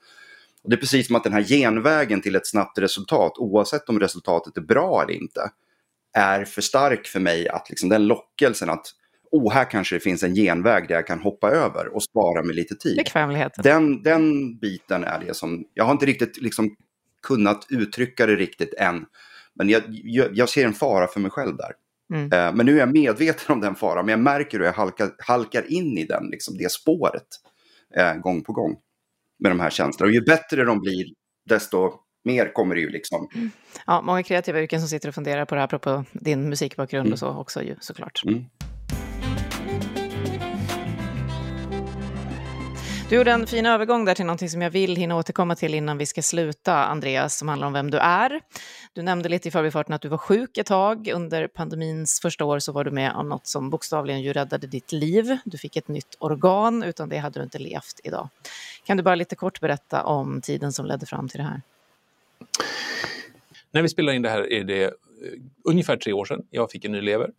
Och 0.63 0.71
det 0.71 0.77
är 0.77 0.81
precis 0.81 1.07
som 1.07 1.17
att 1.17 1.25
den 1.25 1.33
här 1.33 1.43
genvägen 1.43 2.21
till 2.21 2.37
ett 2.37 2.47
snabbt 2.47 2.79
resultat, 2.79 3.33
oavsett 3.39 3.89
om 3.89 4.01
resultatet 4.01 4.57
är 4.57 4.61
bra 4.61 5.03
eller 5.03 5.15
inte, 5.15 5.51
är 6.13 6.45
för 6.45 6.63
stark 6.63 7.07
för 7.07 7.21
mig 7.21 7.49
att 7.49 7.71
liksom 7.71 7.89
den 7.89 8.07
lockelsen 8.07 8.71
att 8.71 8.87
oh, 9.31 9.53
här 9.53 9.71
kanske 9.71 9.97
det 9.97 10.01
finns 10.01 10.23
en 10.23 10.35
genväg 10.35 10.89
där 10.89 10.95
jag 10.95 11.07
kan 11.07 11.21
hoppa 11.21 11.51
över 11.51 11.95
och 11.95 12.03
spara 12.03 12.43
mig 12.43 12.57
lite 12.57 12.75
tid. 12.75 12.97
Bekvämligheten. 12.97 13.63
Den, 13.63 14.03
den 14.03 14.57
biten 14.59 15.05
är 15.05 15.25
det 15.27 15.35
som, 15.35 15.65
jag 15.75 15.85
har 15.85 15.93
inte 15.93 16.07
riktigt 16.07 16.43
liksom 16.43 16.77
kunnat 17.27 17.67
uttrycka 17.71 18.27
det 18.27 18.37
riktigt 18.37 18.75
än. 18.75 19.07
Men 19.55 19.69
jag, 19.69 19.83
jag, 19.89 20.29
jag 20.33 20.49
ser 20.49 20.65
en 20.65 20.73
fara 20.73 21.07
för 21.07 21.21
mig 21.21 21.31
själv 21.31 21.57
där. 21.57 21.73
Mm. 22.15 22.25
Uh, 22.25 22.57
men 22.57 22.67
nu 22.67 22.75
är 22.75 22.79
jag 22.79 22.93
medveten 22.93 23.53
om 23.55 23.61
den 23.61 23.75
faran, 23.75 24.07
men 24.07 24.13
jag 24.13 24.21
märker 24.21 24.59
hur 24.59 24.65
jag 24.65 24.73
halkar, 24.73 25.11
halkar 25.19 25.73
in 25.73 25.99
i 25.99 26.05
den, 26.05 26.27
liksom, 26.31 26.57
det 26.57 26.73
spåret 26.73 27.27
uh, 27.99 28.21
gång 28.21 28.45
på 28.45 28.53
gång 28.53 28.77
med 29.39 29.51
de 29.51 29.61
här 29.61 29.71
tjänsterna. 29.71 30.09
Och 30.09 30.15
ju 30.15 30.21
bättre 30.21 30.65
de 30.65 30.81
blir, 30.81 31.07
desto 31.49 31.93
mer 32.25 32.53
kommer 32.53 32.75
det 32.75 32.81
ju 32.81 32.91
liksom. 32.91 33.29
Mm. 33.35 33.51
Ja, 33.87 34.01
många 34.01 34.23
kreativa 34.23 34.61
yrken 34.61 34.81
som 34.81 34.89
sitter 34.89 35.09
och 35.09 35.15
funderar 35.15 35.45
på 35.45 35.55
det 35.55 35.61
här, 35.61 35.65
apropå 35.65 36.05
din 36.13 36.49
musikbakgrund 36.49 37.07
mm. 37.07 37.13
och 37.13 37.19
så 37.19 37.29
också 37.29 37.63
ju 37.63 37.77
såklart. 37.81 38.23
Du 43.09 43.17
gjorde 43.17 43.31
en 43.31 43.47
fin 43.47 43.67
övergång 43.67 44.05
där 44.05 44.15
till 44.15 44.25
någonting 44.25 44.49
som 44.49 44.63
jag 44.63 44.71
vill 44.71 44.97
hinna 44.97 45.17
återkomma 45.17 45.57
till 45.57 45.75
innan 45.75 45.99
vi 45.99 46.07
ska 46.07 46.23
sluta, 46.23 46.75
Andreas, 46.75 47.39
som 47.39 47.49
handlar 47.49 47.67
om 47.67 47.73
vem 47.73 47.91
du 47.91 47.99
är. 47.99 48.41
Du 48.93 49.03
nämnde 49.03 49.29
lite 49.29 49.49
i 49.49 49.51
förbifarten 49.51 49.95
att 49.95 50.03
du 50.03 50.09
var 50.09 50.19
sjuk 50.19 50.59
ett 50.59 50.67
tag. 50.67 51.09
Under 51.09 51.49
pandemins 51.49 52.21
första 52.23 52.45
år 52.45 52.59
så 52.59 52.73
var 52.73 52.85
du 52.85 52.91
med 52.91 53.13
om 53.13 53.29
något 53.29 53.47
som 53.47 53.71
bokstavligen 53.71 54.23
ju 54.23 54.33
räddade 54.33 54.67
ditt 54.67 54.93
liv. 54.93 55.39
Du 55.45 55.59
fick 55.59 55.77
ett 55.77 55.89
nytt 55.89 56.17
organ, 56.19 56.83
utan 56.83 57.09
det 57.09 57.19
hade 57.19 57.41
du 57.41 57.45
inte 57.45 57.59
levt 57.59 58.01
idag. 58.05 58.29
Kan 58.85 58.97
du 58.97 59.03
bara 59.03 59.15
lite 59.15 59.37
kort 59.37 59.61
berätta 59.61 60.03
om 60.05 60.41
tiden 60.41 60.73
som 60.73 60.87
ledde 60.87 61.07
fram 61.07 61.29
till 61.29 61.39
det 61.39 61.45
här? 61.45 61.63
När 63.71 63.83
vi 63.83 63.89
spelar 63.89 64.13
in 64.13 64.23
det 64.23 64.31
här 64.31 64.53
är 64.53 64.65
det 64.65 64.85
eh, 64.85 64.91
ungefär 65.65 65.97
tre 65.97 66.13
år 66.13 66.25
sedan 66.25 66.43
jag 66.51 66.71
fick 66.71 66.85
en 66.85 66.93
ny 66.93 67.01
lever. 67.01 67.31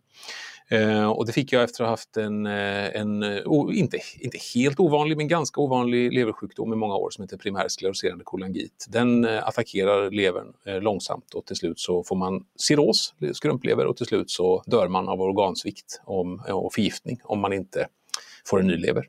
Eh, 0.70 1.10
och 1.10 1.26
det 1.26 1.32
fick 1.32 1.52
jag 1.52 1.62
efter 1.62 1.84
att 1.84 1.88
ha 1.88 1.92
haft 1.92 2.16
en, 2.16 2.46
eh, 2.46 2.96
en 2.96 3.24
oh, 3.24 3.78
inte, 3.78 3.98
inte 4.20 4.38
helt 4.54 4.80
ovanlig, 4.80 5.16
men 5.16 5.28
ganska 5.28 5.60
ovanlig 5.60 6.12
leversjukdom 6.12 6.72
i 6.72 6.76
många 6.76 6.94
år 6.94 7.10
som 7.10 7.22
heter 7.22 7.36
primär 7.36 7.68
skleroserande 7.68 8.24
kolangit. 8.24 8.86
Den 8.88 9.24
eh, 9.24 9.48
attackerar 9.48 10.10
levern 10.10 10.52
eh, 10.66 10.80
långsamt 10.80 11.34
och 11.34 11.46
till 11.46 11.56
slut 11.56 11.80
så 11.80 12.04
får 12.04 12.16
man 12.16 12.44
cirros, 12.58 13.14
skrumplever, 13.32 13.86
och 13.86 13.96
till 13.96 14.06
slut 14.06 14.30
så 14.30 14.62
dör 14.66 14.88
man 14.88 15.08
av 15.08 15.20
organsvikt 15.20 16.00
om, 16.04 16.42
och 16.48 16.74
förgiftning 16.74 17.20
om 17.24 17.40
man 17.40 17.52
inte 17.52 17.86
får 18.46 18.60
en 18.60 18.66
ny 18.66 18.76
lever. 18.76 19.06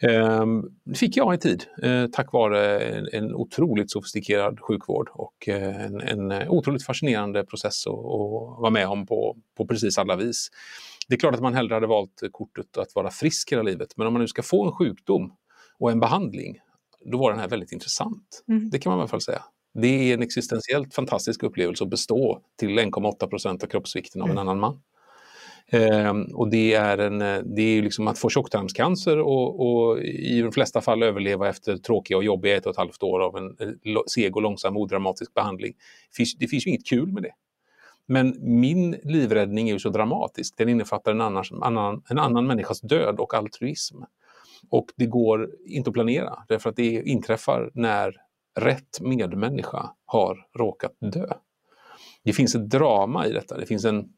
Ehm, 0.00 0.62
det 0.84 0.98
fick 0.98 1.16
jag 1.16 1.34
i 1.34 1.38
tid 1.38 1.64
eh, 1.82 2.06
tack 2.06 2.32
vare 2.32 2.78
en, 3.12 3.34
otroligt 3.34 3.90
sofistikerad 3.90 4.60
sjukvård 4.60 5.10
och 5.12 5.48
eh, 5.48 5.84
en, 5.84 6.00
en 6.00 6.48
otroligt 6.48 6.84
fascinerande 6.84 7.44
process 7.44 7.86
att, 7.86 7.92
att 7.92 8.60
vara 8.60 8.70
med 8.70 8.88
om 8.88 9.06
på, 9.06 9.36
på 9.56 9.66
precis 9.66 9.98
alla 9.98 10.16
vis. 10.16 10.50
Det 11.08 11.14
är 11.14 11.18
klart 11.18 11.34
att 11.34 11.42
man 11.42 11.54
hellre 11.54 11.74
hade 11.74 11.86
valt 11.86 12.22
kortet 12.32 12.78
att 12.78 12.94
vara 12.94 13.10
frisk 13.10 13.52
hela 13.52 13.62
livet, 13.62 13.96
men 13.96 14.06
om 14.06 14.12
man 14.12 14.22
nu 14.22 14.28
ska 14.28 14.42
få 14.42 14.64
en 14.64 14.72
sjukdom 14.72 15.32
och 15.78 15.90
en 15.90 16.00
behandling, 16.00 16.58
då 17.04 17.18
var 17.18 17.30
den 17.30 17.40
här 17.40 17.48
väldigt 17.48 17.72
intressant. 17.72 18.44
Mm. 18.48 18.70
Det 18.70 18.78
kan 18.78 18.90
man 18.90 18.98
i 18.98 19.00
alla 19.00 19.08
fall 19.08 19.20
säga. 19.20 19.42
Det 19.74 19.88
är 19.88 20.14
en 20.14 20.22
existentiellt 20.22 20.94
fantastisk 20.94 21.42
upplevelse 21.42 21.84
att 21.84 21.90
bestå 21.90 22.40
till 22.58 22.78
1,8 22.78 23.26
procent 23.26 23.62
av 23.62 23.66
kroppsvikten 23.66 24.22
av 24.22 24.28
en 24.28 24.38
mm. 24.38 24.48
annan 24.48 24.60
man. 24.60 24.80
Eh, 25.72 26.12
och 26.34 26.50
det 26.50 26.74
är, 26.74 26.98
en, 26.98 27.22
eh, 27.22 27.38
det 27.44 27.62
är 27.62 27.82
liksom 27.82 28.08
att 28.08 28.18
få 28.18 28.28
tjocktarmscancer 28.28 29.18
och, 29.18 29.66
och, 29.66 29.98
i 30.02 30.40
de 30.40 30.52
flesta 30.52 30.80
fall 30.80 31.02
överleva 31.02 31.48
efter 31.48 31.76
tråkiga 31.76 32.16
och 32.16 32.24
jobbiga 32.24 32.56
ett 32.56 32.66
och 32.66 32.70
ett 32.70 32.76
halvt 32.76 33.02
år 33.02 33.20
av 33.20 33.36
en 33.36 33.56
eh, 33.60 34.02
seg 34.14 34.36
och 34.36 34.42
långsam 34.42 34.76
odramatisk 34.76 35.34
behandling. 35.34 35.72
Det 36.10 36.16
finns, 36.16 36.34
det 36.34 36.48
finns 36.48 36.66
ju 36.66 36.70
inget 36.70 36.86
kul 36.86 37.12
med 37.12 37.22
det. 37.22 37.32
Men 38.06 38.36
min 38.40 38.96
livräddning 39.02 39.68
är 39.68 39.72
ju 39.72 39.78
så 39.78 39.88
dramatisk. 39.88 40.54
Den 40.56 40.68
innefattar 40.68 41.12
en 41.12 41.20
annan, 41.20 42.02
en 42.08 42.18
annan 42.18 42.46
människas 42.46 42.80
död 42.80 43.20
och 43.20 43.34
altruism. 43.34 43.96
Och 44.70 44.86
det 44.96 45.06
går 45.06 45.50
inte 45.66 45.90
att 45.90 45.94
planera 45.94 46.44
därför 46.48 46.70
att 46.70 46.76
det 46.76 47.02
inträffar 47.02 47.70
när 47.74 48.16
rätt 48.60 49.00
medmänniska 49.00 49.90
har 50.06 50.46
råkat 50.58 50.96
dö. 51.00 51.26
Det 52.24 52.32
finns 52.32 52.54
ett 52.54 52.70
drama 52.70 53.26
i 53.26 53.32
detta. 53.32 53.58
Det 53.58 53.66
finns 53.66 53.84
en 53.84 54.08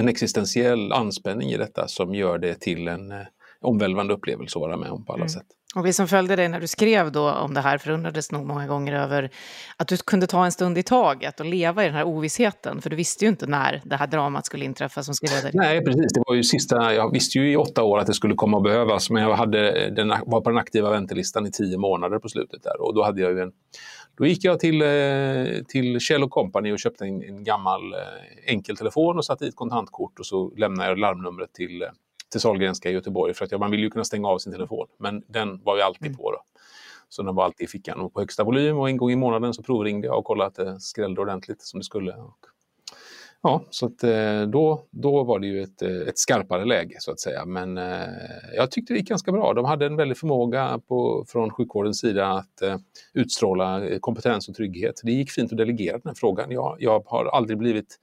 en 0.00 0.08
existentiell 0.08 0.92
anspänning 0.92 1.50
i 1.50 1.56
detta 1.56 1.88
som 1.88 2.14
gör 2.14 2.38
det 2.38 2.60
till 2.60 2.88
en 2.88 3.10
eh, 3.10 3.18
omvälvande 3.60 4.14
upplevelse 4.14 4.58
att 4.58 4.60
vara 4.60 4.76
med 4.76 4.90
om 4.90 5.04
på 5.04 5.12
alla 5.12 5.20
mm. 5.20 5.28
sätt. 5.28 5.46
Och 5.74 5.86
vi 5.86 5.92
som 5.92 6.08
följde 6.08 6.36
dig 6.36 6.48
när 6.48 6.60
du 6.60 6.66
skrev 6.66 7.12
då 7.12 7.30
om 7.30 7.54
det 7.54 7.60
här 7.60 7.78
förundrades 7.78 8.32
nog 8.32 8.46
många 8.46 8.66
gånger 8.66 8.92
över 8.92 9.30
att 9.76 9.88
du 9.88 9.96
kunde 9.96 10.26
ta 10.26 10.44
en 10.44 10.52
stund 10.52 10.78
i 10.78 10.82
taget 10.82 11.40
och 11.40 11.46
leva 11.46 11.82
i 11.82 11.86
den 11.86 11.94
här 11.94 12.04
ovissheten. 12.04 12.82
För 12.82 12.90
du 12.90 12.96
visste 12.96 13.24
ju 13.24 13.28
inte 13.28 13.46
när 13.46 13.82
det 13.84 13.96
här 13.96 14.06
dramat 14.06 14.46
skulle 14.46 14.64
inträffa 14.64 15.02
som 15.02 15.14
skulle 15.14 15.32
leda 15.32 15.42
dig. 15.42 15.52
Nej, 15.54 15.84
precis. 15.84 16.12
Det 16.12 16.22
var 16.26 16.34
ju 16.34 16.42
sista, 16.42 16.94
jag 16.94 17.12
visste 17.12 17.38
ju 17.38 17.52
i 17.52 17.56
åtta 17.56 17.82
år 17.82 17.98
att 17.98 18.06
det 18.06 18.14
skulle 18.14 18.34
komma 18.34 18.56
att 18.56 18.62
behövas, 18.62 19.10
men 19.10 19.22
jag 19.22 19.34
hade, 19.34 19.90
den, 19.90 20.08
var 20.08 20.40
på 20.40 20.50
den 20.50 20.58
aktiva 20.58 20.90
väntelistan 20.90 21.46
i 21.46 21.50
tio 21.50 21.78
månader 21.78 22.18
på 22.18 22.28
slutet 22.28 22.62
där. 22.62 22.80
Och 22.80 22.94
då 22.94 23.04
hade 23.04 23.20
jag 23.20 23.32
ju 23.32 23.40
en 23.40 23.52
då 24.22 24.26
gick 24.26 24.44
jag 24.44 24.60
till, 24.60 24.82
eh, 24.82 25.64
till 25.68 26.00
Kjell 26.00 26.28
Company 26.28 26.72
och 26.72 26.78
köpte 26.78 27.04
en, 27.04 27.22
en 27.22 27.44
gammal 27.44 27.92
eh, 27.92 27.98
enkel 28.46 28.76
telefon 28.76 29.16
och 29.16 29.24
satte 29.24 29.44
i 29.44 29.48
ett 29.48 29.56
kontantkort 29.56 30.18
och 30.18 30.26
så 30.26 30.52
lämnade 30.56 30.88
jag 30.88 30.98
larmnumret 30.98 31.52
till, 31.52 31.82
eh, 31.82 31.88
till 32.30 32.40
Sahlgrenska 32.40 32.90
i 32.90 32.92
Göteborg. 32.92 33.34
För 33.34 33.44
att 33.44 33.60
man 33.60 33.70
vill 33.70 33.80
ju 33.80 33.90
kunna 33.90 34.04
stänga 34.04 34.28
av 34.28 34.38
sin 34.38 34.52
telefon, 34.52 34.86
men 34.98 35.22
den 35.28 35.62
var 35.64 35.76
ju 35.76 35.82
alltid 35.82 36.06
mm. 36.06 36.16
på. 36.16 36.30
Då. 36.30 36.38
Så 37.08 37.22
den 37.22 37.34
var 37.34 37.44
alltid 37.44 37.64
i 37.64 37.68
fickan 37.68 38.00
och 38.00 38.14
på 38.14 38.20
högsta 38.20 38.44
volym 38.44 38.78
och 38.78 38.88
en 38.88 38.96
gång 38.96 39.10
i 39.10 39.16
månaden 39.16 39.54
så 39.54 39.62
provringde 39.62 40.06
jag 40.06 40.18
och 40.18 40.24
kollade 40.24 40.48
att 40.48 40.54
det 40.54 40.80
skrällde 40.80 41.20
ordentligt 41.20 41.62
som 41.62 41.80
det 41.80 41.84
skulle. 41.84 42.12
Och 42.12 42.38
Ja, 43.44 43.64
så 43.70 43.86
att, 43.86 44.04
eh, 44.04 44.42
då, 44.42 44.82
då 44.90 45.24
var 45.24 45.38
det 45.38 45.46
ju 45.46 45.62
ett, 45.62 45.82
eh, 45.82 46.08
ett 46.08 46.18
skarpare 46.18 46.64
läge 46.64 46.96
så 46.98 47.10
att 47.10 47.20
säga. 47.20 47.44
Men 47.44 47.78
eh, 47.78 48.08
jag 48.56 48.70
tyckte 48.70 48.92
det 48.92 48.98
gick 48.98 49.08
ganska 49.08 49.32
bra. 49.32 49.54
De 49.54 49.64
hade 49.64 49.86
en 49.86 49.96
väldig 49.96 50.18
förmåga 50.18 50.80
på, 50.88 51.24
från 51.28 51.50
sjukvårdens 51.50 51.98
sida 51.98 52.26
att 52.28 52.82
utstråla 53.12 53.82
kompetens 54.00 54.48
och 54.48 54.54
trygghet. 54.54 55.00
Det 55.04 55.12
gick 55.12 55.30
fint 55.30 55.52
att 55.52 55.58
delegera 55.58 55.92
den 55.92 56.08
här 56.08 56.14
frågan. 56.14 56.50
Jag, 56.50 56.76
jag 56.78 57.02
har 57.06 57.24
aldrig 57.24 57.58
blivit 57.58 57.98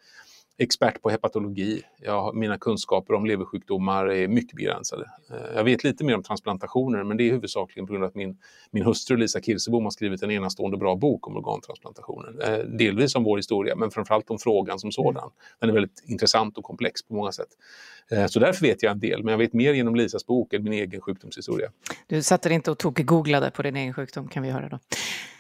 expert 0.60 1.01
på 1.01 1.10
hepatologi. 1.10 1.82
Jag, 2.01 2.36
mina 2.36 2.57
kunskaper 2.57 3.14
om 3.14 3.26
leversjukdomar 3.26 4.05
är 4.05 4.28
mycket 4.28 4.55
begränsade. 4.55 5.05
Eh, 5.32 5.55
jag 5.55 5.64
vet 5.64 5.84
lite 5.84 6.03
mer 6.03 6.16
om 6.16 6.24
transplantationer 6.24 7.03
men 7.03 7.18
det 7.18 7.24
är 7.24 7.32
huvudsakligen 7.32 7.88
på 7.88 7.93
grund 7.93 8.03
av 8.03 8.10
att 8.10 8.16
min, 8.16 8.38
min 8.72 8.86
hustru 8.86 9.18
Lisa 9.18 9.41
Kirsebom 9.41 9.84
har 9.84 9.91
skrivit 9.91 10.24
en 10.24 10.32
enastående 10.32 10.78
bra 10.78 10.95
bok 10.95 11.28
om 11.28 11.38
organtransplantationer. 11.38 12.34
Eh, 12.43 12.66
delvis 12.66 13.16
om 13.16 13.24
vår 13.24 13.38
historia 13.38 13.76
men 13.76 13.91
framförallt 13.91 14.30
om 14.30 14.39
frågan 14.39 14.80
som 14.80 14.91
sådan. 14.91 15.30
Den 15.60 15.70
är 15.70 15.74
väldigt 15.74 16.03
intressant 16.07 16.57
och 16.57 16.64
komplex 16.64 17.03
på 17.03 17.14
många 17.14 17.32
sätt. 17.32 17.49
Eh, 18.12 18.26
så 18.26 18.39
därför 18.39 18.66
vet 18.66 18.84
jag 18.84 18.91
en 18.91 18.99
del, 18.99 19.24
men 19.24 19.32
jag 19.32 19.38
vet 19.38 19.53
mer 19.53 19.74
genom 19.74 19.95
Lisas 19.95 20.26
bok 20.26 20.53
än 20.53 20.64
min 20.64 20.74
egen 20.74 21.01
sjukdomshistoria. 21.01 21.70
Du 22.07 22.22
satte 22.22 22.49
dig 22.49 22.55
inte 22.55 22.72
och 22.72 22.78
tok-googlade 22.78 23.51
på 23.51 23.62
din 23.62 23.76
egen 23.76 23.93
sjukdom 23.93 24.28
kan 24.28 24.43
vi 24.43 24.49
höra 24.49 24.70
då? 24.70 24.80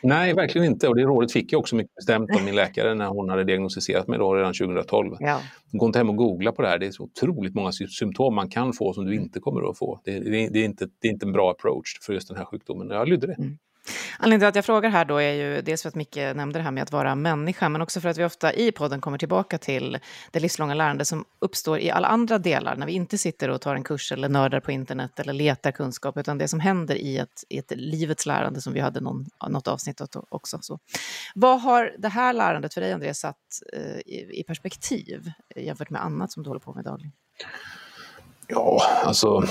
Nej, 0.03 0.33
verkligen 0.33 0.67
inte. 0.67 0.87
Och 0.87 0.95
det 0.95 1.01
rådet 1.01 1.31
fick 1.31 1.53
jag 1.53 1.59
också 1.59 1.75
mycket 1.75 1.95
bestämt 1.95 2.35
av 2.35 2.43
min 2.43 2.55
läkare 2.55 2.93
när 2.93 3.07
hon 3.07 3.29
hade 3.29 3.43
diagnostiserat 3.43 4.07
mig 4.07 4.19
då 4.19 4.35
redan 4.35 4.53
2012. 4.53 5.15
Ja. 5.19 5.41
Gå 5.71 5.85
inte 5.85 5.99
hem 5.99 6.09
och 6.09 6.15
googla 6.15 6.51
på 6.51 6.61
det 6.61 6.67
här. 6.67 6.77
Det 6.77 6.87
är 6.87 6.91
så 6.91 7.03
otroligt 7.03 7.55
många 7.55 7.71
symptom 7.71 8.35
man 8.35 8.49
kan 8.49 8.73
få 8.73 8.93
som 8.93 9.05
du 9.05 9.15
inte 9.15 9.39
kommer 9.39 9.69
att 9.69 9.77
få. 9.77 10.01
Det, 10.03 10.19
det, 10.19 10.49
det, 10.49 10.59
är, 10.59 10.65
inte, 10.65 10.87
det 11.01 11.07
är 11.07 11.11
inte 11.11 11.25
en 11.25 11.31
bra 11.31 11.51
approach 11.51 11.99
för 12.01 12.13
just 12.13 12.27
den 12.27 12.37
här 12.37 12.45
sjukdomen. 12.45 12.89
Jag 12.89 13.07
lydde 13.07 13.27
det. 13.27 13.33
Mm. 13.33 13.57
Anledningen 14.19 14.39
till 14.39 14.47
att 14.47 14.55
jag 14.55 14.65
frågar 14.65 14.89
här 14.89 15.05
då 15.05 15.17
är 15.17 15.31
ju 15.31 15.61
dels 15.61 15.81
för 15.81 15.89
att 15.89 15.95
Micke 15.95 16.15
nämnde 16.15 16.59
det 16.59 16.63
här 16.63 16.71
med 16.71 16.83
att 16.83 16.91
vara 16.91 17.15
människa, 17.15 17.69
men 17.69 17.81
också 17.81 18.01
för 18.01 18.09
att 18.09 18.17
vi 18.17 18.25
ofta 18.25 18.53
i 18.53 18.71
podden 18.71 19.01
kommer 19.01 19.17
tillbaka 19.17 19.57
till 19.57 19.99
det 20.31 20.39
livslånga 20.39 20.73
lärande 20.73 21.05
som 21.05 21.25
uppstår 21.39 21.79
i 21.79 21.91
alla 21.91 22.07
andra 22.07 22.37
delar, 22.37 22.75
när 22.75 22.85
vi 22.85 22.91
inte 22.91 23.17
sitter 23.17 23.49
och 23.49 23.61
tar 23.61 23.75
en 23.75 23.83
kurs 23.83 24.11
eller 24.11 24.29
nördar 24.29 24.59
på 24.59 24.71
internet 24.71 25.19
eller 25.19 25.33
letar 25.33 25.71
kunskap, 25.71 26.17
utan 26.17 26.37
det 26.37 26.47
som 26.47 26.59
händer 26.59 26.95
i 26.95 27.17
ett, 27.17 27.43
i 27.49 27.57
ett 27.57 27.71
livets 27.75 28.25
lärande 28.25 28.61
som 28.61 28.73
vi 28.73 28.79
hade 28.79 28.99
någon, 28.99 29.25
något 29.49 29.67
avsnitt 29.67 30.01
också. 30.29 30.59
Så. 30.61 30.79
Vad 31.35 31.61
har 31.61 31.95
det 31.97 32.09
här 32.09 32.33
lärandet 32.33 32.73
för 32.73 32.81
dig, 32.81 32.93
Andreas, 32.93 33.19
satt 33.19 33.35
eh, 33.73 33.99
i, 34.05 34.39
i 34.39 34.43
perspektiv 34.43 35.31
eh, 35.55 35.63
jämfört 35.63 35.89
med 35.89 36.03
annat 36.03 36.31
som 36.31 36.43
du 36.43 36.49
håller 36.49 36.59
på 36.59 36.73
med 36.73 36.83
dagligen? 36.83 37.11
Ja, 38.47 38.81
alltså 39.05 39.43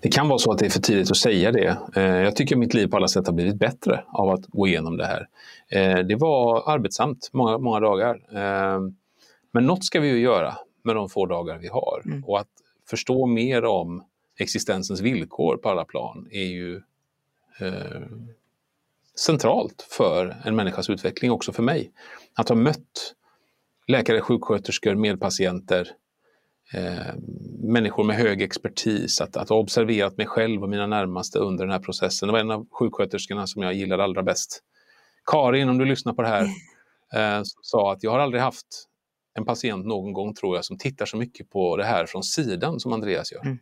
det 0.00 0.08
kan 0.08 0.28
vara 0.28 0.38
så 0.38 0.52
att 0.52 0.58
det 0.58 0.66
är 0.66 0.70
för 0.70 0.80
tidigt 0.80 1.10
att 1.10 1.16
säga 1.16 1.52
det. 1.52 1.78
Eh, 1.96 2.02
jag 2.02 2.36
tycker 2.36 2.56
mitt 2.56 2.74
liv 2.74 2.86
på 2.86 2.96
alla 2.96 3.08
sätt 3.08 3.26
har 3.26 3.34
blivit 3.34 3.56
bättre 3.56 4.04
av 4.06 4.30
att 4.30 4.46
gå 4.46 4.66
igenom 4.66 4.96
det 4.96 5.06
här. 5.06 5.28
Eh, 5.68 5.98
det 5.98 6.14
var 6.14 6.70
arbetsamt 6.70 7.30
många, 7.32 7.58
många 7.58 7.80
dagar. 7.80 8.14
Eh, 8.14 8.80
men 9.52 9.66
något 9.66 9.84
ska 9.84 10.00
vi 10.00 10.08
ju 10.08 10.18
göra 10.18 10.54
med 10.82 10.96
de 10.96 11.08
få 11.08 11.26
dagar 11.26 11.58
vi 11.58 11.68
har. 11.68 12.02
Mm. 12.04 12.24
Och 12.24 12.40
att 12.40 12.48
förstå 12.90 13.26
mer 13.26 13.64
om 13.64 14.04
existensens 14.38 15.00
villkor 15.00 15.56
på 15.56 15.68
alla 15.68 15.84
plan 15.84 16.28
är 16.30 16.44
ju 16.44 16.76
eh, 17.60 18.02
centralt 19.18 19.86
för 19.90 20.36
en 20.44 20.56
människas 20.56 20.90
utveckling, 20.90 21.30
också 21.30 21.52
för 21.52 21.62
mig. 21.62 21.90
Att 22.34 22.48
ha 22.48 22.56
mött 22.56 23.14
läkare, 23.86 24.20
sjuksköterskor, 24.20 24.94
medpatienter 24.94 25.88
eh, 26.74 27.14
människor 27.58 28.04
med 28.04 28.16
hög 28.16 28.42
expertis, 28.42 29.20
att, 29.20 29.36
att 29.36 29.48
ha 29.48 29.56
observerat 29.56 30.16
mig 30.16 30.26
själv 30.26 30.62
och 30.62 30.68
mina 30.68 30.86
närmaste 30.86 31.38
under 31.38 31.64
den 31.64 31.72
här 31.72 31.80
processen. 31.80 32.26
Det 32.26 32.32
var 32.32 32.40
en 32.40 32.50
av 32.50 32.66
sjuksköterskorna 32.70 33.46
som 33.46 33.62
jag 33.62 33.74
gillade 33.74 34.04
allra 34.04 34.22
bäst. 34.22 34.62
Karin, 35.26 35.68
om 35.68 35.78
du 35.78 35.84
lyssnar 35.84 36.12
på 36.12 36.22
det 36.22 36.28
här, 36.28 36.44
eh, 37.14 37.42
sa 37.62 37.92
att 37.92 38.02
jag 38.02 38.10
har 38.10 38.18
aldrig 38.18 38.42
haft 38.42 38.86
en 39.34 39.44
patient 39.44 39.86
någon 39.86 40.12
gång, 40.12 40.34
tror 40.34 40.56
jag, 40.56 40.64
som 40.64 40.78
tittar 40.78 41.06
så 41.06 41.16
mycket 41.16 41.50
på 41.50 41.76
det 41.76 41.84
här 41.84 42.06
från 42.06 42.22
sidan 42.22 42.80
som 42.80 42.92
Andreas 42.92 43.32
gör. 43.32 43.44
Mm. 43.44 43.58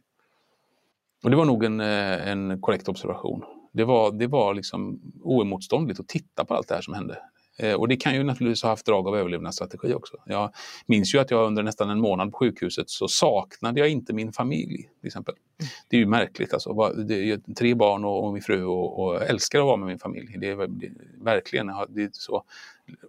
Och 1.24 1.30
det 1.30 1.36
var 1.36 1.44
nog 1.44 1.64
en, 1.64 1.80
eh, 1.80 2.28
en 2.28 2.60
korrekt 2.60 2.88
observation. 2.88 3.44
Det 3.72 3.84
var, 3.84 4.12
det 4.12 4.26
var 4.26 4.54
liksom 4.54 5.00
oemotståndligt 5.22 6.00
att 6.00 6.08
titta 6.08 6.44
på 6.44 6.54
allt 6.54 6.68
det 6.68 6.74
här 6.74 6.82
som 6.82 6.94
hände. 6.94 7.18
Eh, 7.58 7.74
och 7.74 7.88
det 7.88 7.96
kan 7.96 8.14
ju 8.14 8.22
naturligtvis 8.22 8.62
ha 8.62 8.70
haft 8.70 8.86
drag 8.86 9.08
av 9.08 9.16
överlevnadsstrategi 9.16 9.94
också. 9.94 10.16
Jag 10.26 10.50
minns 10.86 11.14
ju 11.14 11.18
att 11.18 11.30
jag 11.30 11.46
under 11.46 11.62
nästan 11.62 11.90
en 11.90 12.00
månad 12.00 12.32
på 12.32 12.38
sjukhuset 12.38 12.90
så 12.90 13.08
saknade 13.08 13.80
jag 13.80 13.88
inte 13.88 14.12
min 14.12 14.32
familj. 14.32 14.88
till 15.00 15.06
exempel. 15.06 15.34
Mm. 15.34 15.70
Det 15.88 15.96
är 15.96 16.00
ju 16.00 16.06
märkligt 16.06 16.54
alltså. 16.54 16.92
Det 16.92 17.30
är 17.30 17.54
tre 17.54 17.74
barn 17.74 18.04
och, 18.04 18.32
min 18.32 18.42
fru 18.42 18.64
och, 18.64 19.04
och 19.04 19.22
älskar 19.22 19.58
att 19.58 19.64
vara 19.64 19.76
med 19.76 19.86
min 19.86 19.98
familj. 19.98 20.36
Det 20.38 20.50
är, 20.50 20.66
det 20.66 20.90
verkligen 21.18 21.66
det 21.88 22.02
är 22.02 22.10
så 22.12 22.44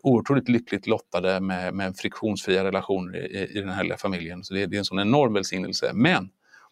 otroligt 0.04 0.50
lyckligt 0.50 0.88
lottade 0.88 1.39
med, 1.39 1.74
med 1.74 1.98
friktionsfria 1.98 2.64
relationer 2.64 3.18
i, 3.18 3.58
i 3.58 3.62
den 3.62 3.70
här 3.70 3.84
lilla 3.84 3.98
familjen. 3.98 4.43
Så 4.43 4.54
det, 4.54 4.66
det 4.66 4.76
är 4.76 4.80
en 4.80 4.86
sån 4.86 5.00
enorm 5.00 5.34
välsignelse. 5.34 5.91
Men 5.93 6.30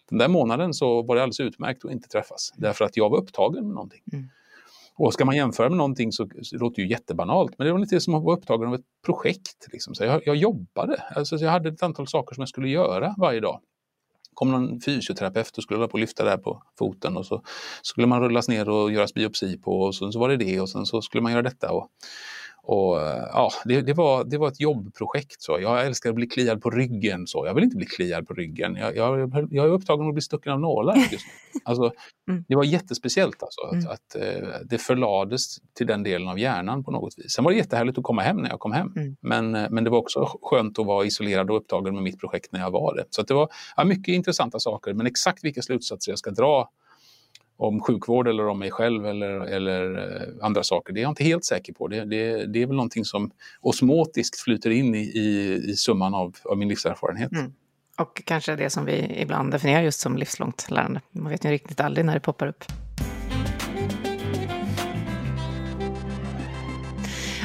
den 0.09 0.19
där 0.19 0.28
månaden 0.28 0.74
så 0.74 1.01
var 1.01 1.15
det 1.15 1.21
alldeles 1.24 1.39
utmärkt 1.39 1.86
att 1.86 1.91
inte 1.91 2.09
träffas. 2.09 2.53
Därför 2.57 2.86
att 2.86 2.97
jag 2.97 3.09
var 3.09 3.17
upptagen 3.17 3.65
med 3.65 3.74
någonting. 3.76 4.01
Mm. 4.13 4.30
Och 4.95 5.13
ska 5.13 5.25
man 5.25 5.35
jämföra 5.35 5.69
med 5.69 5.77
någonting 5.77 6.11
så, 6.11 6.27
så 6.41 6.57
låter 6.57 6.75
det 6.75 6.81
ju 6.81 6.89
jättebanalt, 6.89 7.57
men 7.57 7.67
det 7.67 7.73
var 7.73 7.79
lite 7.79 7.99
som 7.99 8.15
att 8.15 8.23
vara 8.23 8.37
upptagen 8.37 8.67
av 8.67 8.75
ett 8.75 8.85
projekt. 9.05 9.67
Liksom. 9.71 9.95
Så 9.95 10.03
jag, 10.03 10.21
jag 10.25 10.35
jobbade, 10.35 11.03
alltså, 11.15 11.35
jag 11.35 11.51
hade 11.51 11.69
ett 11.69 11.83
antal 11.83 12.07
saker 12.07 12.35
som 12.35 12.41
jag 12.41 12.49
skulle 12.49 12.69
göra 12.69 13.15
varje 13.17 13.39
dag 13.39 13.59
kom 14.33 14.51
någon 14.51 14.81
fysioterapeut 14.81 15.57
och 15.57 15.63
skulle 15.63 15.77
hålla 15.77 15.87
på 15.87 15.93
och 15.93 15.99
lyfta 15.99 16.23
där 16.25 16.37
på 16.37 16.63
foten 16.79 17.17
och 17.17 17.25
så 17.25 17.43
skulle 17.81 18.07
man 18.07 18.21
rullas 18.21 18.47
ner 18.47 18.69
och 18.69 18.91
göras 18.91 19.13
biopsi 19.13 19.57
på 19.57 19.81
och 19.81 19.95
så, 19.95 20.11
så 20.11 20.19
var 20.19 20.29
det 20.29 20.37
det 20.37 20.61
och 20.61 20.69
sen 20.69 20.85
så 20.85 21.01
skulle 21.01 21.21
man 21.21 21.31
göra 21.31 21.41
detta. 21.41 21.71
Och, 21.71 21.89
och, 22.66 23.01
eh, 23.01 23.28
ja, 23.34 23.51
det, 23.66 23.82
det, 23.82 23.93
var, 23.93 24.24
det 24.24 24.38
var 24.38 24.47
ett 24.47 24.59
jobbprojekt. 24.59 25.41
Så. 25.41 25.59
Jag 25.61 25.86
älskar 25.86 26.09
att 26.09 26.16
bli 26.16 26.28
kliad 26.28 26.61
på 26.61 26.70
ryggen. 26.70 27.28
Så. 27.28 27.45
Jag 27.45 27.53
vill 27.53 27.64
inte 27.64 27.78
bli 27.78 27.86
kliad 27.86 28.28
på 28.28 28.34
ryggen. 28.34 28.76
Jag, 28.76 28.95
jag, 28.95 29.47
jag 29.51 29.66
är 29.66 29.70
upptagen 29.70 30.07
att 30.07 30.14
bli 30.14 30.22
stucken 30.22 30.51
av 30.51 30.59
nålar 30.59 30.95
just 30.95 31.11
nu. 31.11 31.20
Alltså, 31.66 31.91
mm. 32.30 32.45
Det 32.47 32.55
var 32.55 32.64
jättespeciellt 32.64 33.43
alltså, 33.43 33.61
mm. 33.74 33.86
att, 33.88 34.16
att 34.16 34.43
uh, 34.43 34.49
det 34.66 34.78
förlades 34.78 35.57
till 35.78 35.88
den 35.88 36.03
delen 36.03 36.28
av 36.28 36.39
hjärnan 36.39 36.84
på 36.84 36.91
något 36.91 37.14
vis. 37.18 37.32
Sen 37.32 37.43
var 37.43 37.51
det 37.51 37.57
jättehärligt 37.57 37.97
att 37.97 38.03
komma 38.03 38.22
hem 38.22 38.38
när 38.38 38.49
jag 38.49 38.59
kom 38.59 38.72
hem. 38.72 38.93
Mm. 38.95 39.16
Men, 39.22 39.55
uh, 39.55 39.68
men 39.70 39.84
det 39.84 39.89
var 39.89 39.97
också 39.97 40.39
skönt 40.41 40.80
att 40.80 40.86
vara 40.86 41.05
isolerad 41.05 41.49
och 41.49 41.57
upptagen 41.57 41.93
med 41.93 42.03
mitt 42.03 42.20
projekt 42.20 42.51
när 42.51 42.59
jag 42.59 42.72
var 42.72 42.95
det. 42.95 43.05
Så 43.09 43.22
det 43.22 43.34
var 43.34 43.49
ja, 43.76 43.84
mycket 43.84 44.14
intressanta 44.14 44.59
saker. 44.59 44.93
Men 44.93 45.07
exakt 45.07 45.43
vilka 45.43 45.61
slutsatser 45.61 46.11
jag 46.11 46.20
ska 46.20 46.32
dra 46.32 46.70
om 47.68 47.82
sjukvård 47.82 48.28
eller 48.28 48.47
om 48.47 48.59
mig 48.59 48.72
själv 48.72 49.05
eller, 49.05 49.30
eller 49.30 49.97
eh, 49.97 50.45
andra 50.45 50.64
saker. 50.64 50.93
Det 50.93 50.99
är 50.99 51.01
jag 51.01 51.11
inte 51.11 51.24
helt 51.24 51.45
säker 51.45 51.74
på. 51.74 51.88
Det, 51.88 52.05
det, 52.05 52.45
det 52.45 52.61
är 52.61 52.68
väl 52.68 52.76
någonting 52.76 53.05
som 53.05 53.32
osmotiskt 53.61 54.39
flyter 54.39 54.70
in 54.70 54.95
i, 54.95 54.99
i, 54.99 55.53
i 55.72 55.76
summan 55.76 56.14
av, 56.14 56.36
av 56.43 56.57
min 56.57 56.68
livserfarenhet. 56.68 57.32
Mm. 57.32 57.53
Och 57.97 58.22
kanske 58.26 58.55
det 58.55 58.70
som 58.70 58.86
vi 58.86 59.22
ibland 59.22 59.51
definierar 59.51 59.82
just 59.82 59.99
som 59.99 60.18
livslångt 60.18 60.66
lärande. 60.70 61.01
Man 61.11 61.32
vet 61.32 61.45
ju 61.45 61.49
riktigt 61.49 61.80
aldrig 61.80 62.05
när 62.05 62.14
det 62.14 62.20
poppar 62.20 62.47
upp. 62.47 62.64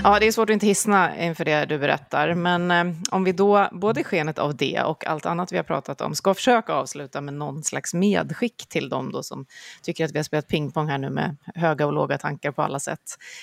Ja, 0.04 0.18
det 0.18 0.26
är 0.26 0.32
svårt 0.32 0.50
att 0.50 0.54
inte 0.54 0.66
hissna 0.66 1.24
inför 1.24 1.44
det 1.44 1.64
du 1.64 1.78
berättar, 1.78 2.34
men 2.34 2.70
eh, 2.70 2.84
om 3.10 3.24
vi 3.24 3.32
då, 3.32 3.68
både 3.72 4.04
skenet 4.04 4.38
av 4.38 4.56
det 4.56 4.82
och 4.82 5.06
allt 5.06 5.26
annat 5.26 5.52
vi 5.52 5.56
har 5.56 5.64
pratat 5.64 6.00
om, 6.00 6.14
ska 6.14 6.34
försöka 6.34 6.72
avsluta 6.72 7.20
med 7.20 7.34
någon 7.34 7.62
slags 7.62 7.94
medskick 7.94 8.66
till 8.68 8.88
dem 8.88 9.12
då 9.12 9.22
som 9.22 9.46
tycker 9.82 10.04
att 10.04 10.12
vi 10.12 10.18
har 10.18 10.24
spelat 10.24 10.48
pingpong 10.48 10.88
här 10.88 10.98
nu 10.98 11.10
med 11.10 11.36
höga 11.54 11.86
och 11.86 11.92
låga 11.92 12.18
tankar 12.18 12.52
på 12.52 12.62
alla 12.62 12.80
sätt. 12.80 13.00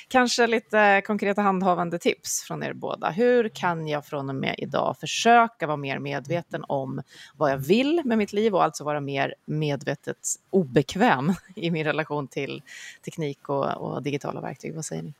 Kanske 0.07 0.47
lite 0.47 1.01
konkreta 1.05 1.41
handhavande 1.41 1.99
tips 1.99 2.43
från 2.43 2.63
er 2.63 2.73
båda. 2.73 3.09
Hur 3.09 3.49
kan 3.49 3.87
jag 3.87 4.05
från 4.05 4.29
och 4.29 4.35
med 4.35 4.55
idag 4.57 4.95
försöka 4.99 5.67
vara 5.67 5.77
mer 5.77 5.99
medveten 5.99 6.63
om 6.67 7.01
vad 7.35 7.51
jag 7.51 7.57
vill 7.57 8.01
med 8.05 8.17
mitt 8.17 8.33
liv 8.33 8.55
och 8.55 8.63
alltså 8.63 8.83
vara 8.83 9.01
mer 9.01 9.35
medvetet 9.45 10.17
obekväm 10.49 11.33
i 11.55 11.71
min 11.71 11.83
relation 11.83 12.27
till 12.27 12.61
teknik 13.05 13.49
och, 13.49 13.65
och 13.65 14.03
digitala 14.03 14.41
verktyg? 14.41 14.75
Vad 14.75 14.85
säger 14.85 15.03
ni? 15.03 15.13